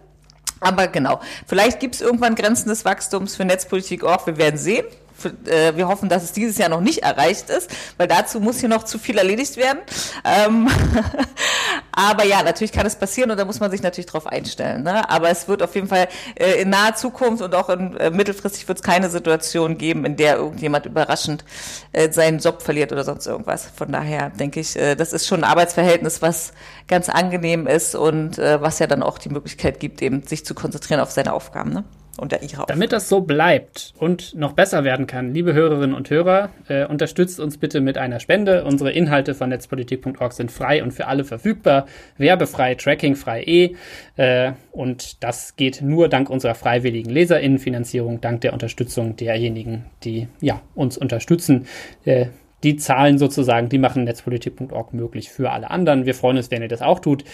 Aber 0.60 0.88
genau, 0.88 1.20
vielleicht 1.46 1.80
gibt 1.80 1.94
es 1.94 2.00
irgendwann 2.00 2.34
Grenzen 2.34 2.68
des 2.68 2.84
Wachstums 2.84 3.36
für 3.36 3.44
Netzpolitik 3.44 4.04
auch. 4.04 4.26
Wir 4.26 4.36
werden 4.36 4.58
sehen. 4.58 4.84
Äh, 5.46 5.76
wir 5.76 5.88
hoffen, 5.88 6.08
dass 6.08 6.22
es 6.22 6.32
dieses 6.32 6.58
Jahr 6.58 6.68
noch 6.68 6.80
nicht 6.80 7.02
erreicht 7.02 7.50
ist, 7.50 7.70
weil 7.96 8.08
dazu 8.08 8.40
muss 8.40 8.60
hier 8.60 8.68
noch 8.68 8.84
zu 8.84 8.98
viel 8.98 9.18
erledigt 9.18 9.56
werden. 9.56 9.78
Ähm 10.24 10.68
Aber 11.98 12.24
ja, 12.24 12.44
natürlich 12.44 12.70
kann 12.70 12.86
es 12.86 12.94
passieren 12.94 13.32
und 13.32 13.38
da 13.38 13.44
muss 13.44 13.58
man 13.58 13.72
sich 13.72 13.82
natürlich 13.82 14.06
drauf 14.06 14.28
einstellen. 14.28 14.84
Ne? 14.84 15.10
Aber 15.10 15.30
es 15.30 15.48
wird 15.48 15.64
auf 15.64 15.74
jeden 15.74 15.88
Fall 15.88 16.06
äh, 16.36 16.62
in 16.62 16.70
naher 16.70 16.94
Zukunft 16.94 17.42
und 17.42 17.56
auch 17.56 17.68
in, 17.70 17.96
äh, 17.96 18.10
mittelfristig 18.10 18.68
wird 18.68 18.78
es 18.78 18.84
keine 18.84 19.10
Situation 19.10 19.78
geben, 19.78 20.04
in 20.04 20.16
der 20.16 20.36
irgendjemand 20.36 20.86
überraschend 20.86 21.44
äh, 21.90 22.12
seinen 22.12 22.38
Job 22.38 22.62
verliert 22.62 22.92
oder 22.92 23.02
sonst 23.02 23.26
irgendwas. 23.26 23.68
Von 23.74 23.90
daher 23.90 24.30
denke 24.30 24.60
ich, 24.60 24.76
äh, 24.76 24.94
das 24.94 25.12
ist 25.12 25.26
schon 25.26 25.42
ein 25.42 25.50
Arbeitsverhältnis, 25.50 26.22
was 26.22 26.52
ganz 26.86 27.08
angenehm 27.08 27.66
ist 27.66 27.96
und 27.96 28.38
äh, 28.38 28.62
was 28.62 28.78
ja 28.78 28.86
dann 28.86 29.02
auch 29.02 29.18
die 29.18 29.30
Möglichkeit 29.30 29.80
gibt, 29.80 30.00
eben 30.00 30.22
sich 30.22 30.46
zu 30.46 30.54
konzentrieren 30.54 31.00
auf 31.00 31.10
seine 31.10 31.32
Aufgaben. 31.32 31.72
Ne? 31.72 31.84
Unter 32.18 32.42
ihrer 32.42 32.66
Damit 32.66 32.92
das 32.92 33.08
so 33.08 33.20
bleibt 33.20 33.94
und 33.98 34.34
noch 34.34 34.52
besser 34.52 34.84
werden 34.84 35.06
kann, 35.06 35.32
liebe 35.32 35.54
Hörerinnen 35.54 35.94
und 35.94 36.10
Hörer, 36.10 36.50
äh, 36.68 36.84
unterstützt 36.84 37.40
uns 37.40 37.58
bitte 37.58 37.80
mit 37.80 37.98
einer 37.98 38.20
Spende. 38.20 38.64
Unsere 38.64 38.90
Inhalte 38.90 39.34
von 39.34 39.48
netzpolitik.org 39.48 40.32
sind 40.32 40.50
frei 40.50 40.82
und 40.82 40.92
für 40.92 41.06
alle 41.06 41.24
verfügbar, 41.24 41.86
werbefrei, 42.16 42.74
trackingfrei 42.74 43.42
eh. 43.44 43.74
Äh, 44.16 44.52
und 44.72 45.22
das 45.22 45.56
geht 45.56 45.80
nur 45.82 46.08
dank 46.08 46.30
unserer 46.30 46.54
freiwilligen 46.54 47.10
Leserinnenfinanzierung, 47.10 48.20
dank 48.20 48.40
der 48.42 48.52
Unterstützung 48.52 49.16
derjenigen, 49.16 49.86
die 50.04 50.28
ja, 50.40 50.60
uns 50.74 50.98
unterstützen. 50.98 51.66
Äh, 52.04 52.26
die 52.62 52.76
Zahlen 52.76 53.18
sozusagen, 53.18 53.68
die 53.68 53.78
machen 53.78 54.04
netzpolitik.org 54.04 54.92
möglich 54.92 55.30
für 55.30 55.50
alle 55.50 55.70
anderen. 55.70 56.06
Wir 56.06 56.14
freuen 56.14 56.36
uns, 56.36 56.50
wenn 56.50 56.62
ihr 56.62 56.68
das 56.68 56.82
auch 56.82 56.98
tut. 56.98 57.24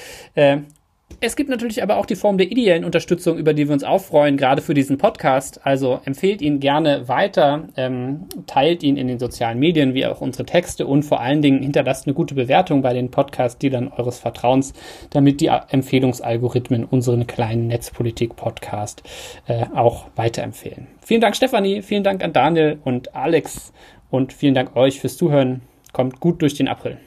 Es 1.20 1.36
gibt 1.36 1.48
natürlich 1.48 1.82
aber 1.82 1.96
auch 1.96 2.06
die 2.06 2.16
Form 2.16 2.38
der 2.38 2.50
ideellen 2.50 2.84
Unterstützung, 2.84 3.38
über 3.38 3.54
die 3.54 3.66
wir 3.66 3.72
uns 3.72 3.84
auch 3.84 4.00
freuen, 4.00 4.36
gerade 4.36 4.60
für 4.60 4.74
diesen 4.74 4.98
Podcast. 4.98 5.60
Also 5.64 6.00
empfehlt 6.04 6.42
ihn 6.42 6.60
gerne 6.60 7.08
weiter, 7.08 7.68
ähm, 7.76 8.26
teilt 8.46 8.82
ihn 8.82 8.96
in 8.96 9.08
den 9.08 9.18
sozialen 9.18 9.58
Medien, 9.58 9.94
wie 9.94 10.04
auch 10.06 10.20
unsere 10.20 10.44
Texte 10.44 10.86
und 10.86 11.02
vor 11.02 11.20
allen 11.20 11.40
Dingen 11.40 11.62
hinterlasst 11.62 12.06
eine 12.06 12.14
gute 12.14 12.34
Bewertung 12.34 12.82
bei 12.82 12.92
den 12.92 13.10
Podcast-Dealern 13.10 13.88
eures 13.88 14.18
Vertrauens, 14.18 14.74
damit 15.10 15.40
die 15.40 15.46
Empfehlungsalgorithmen 15.46 16.84
unseren 16.84 17.26
kleinen 17.26 17.68
Netzpolitik-Podcast 17.68 19.02
äh, 19.46 19.64
auch 19.74 20.06
weiterempfehlen. 20.16 20.88
Vielen 21.00 21.20
Dank, 21.20 21.36
Stefanie, 21.36 21.82
vielen 21.82 22.04
Dank 22.04 22.22
an 22.22 22.32
Daniel 22.32 22.78
und 22.84 23.14
Alex 23.14 23.72
und 24.10 24.32
vielen 24.32 24.54
Dank 24.54 24.76
euch 24.76 25.00
fürs 25.00 25.16
Zuhören. 25.16 25.62
Kommt 25.92 26.20
gut 26.20 26.42
durch 26.42 26.54
den 26.54 26.68
April. 26.68 26.98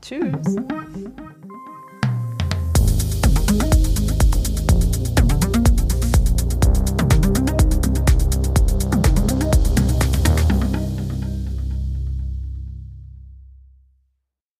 Tschüss. 0.00 0.56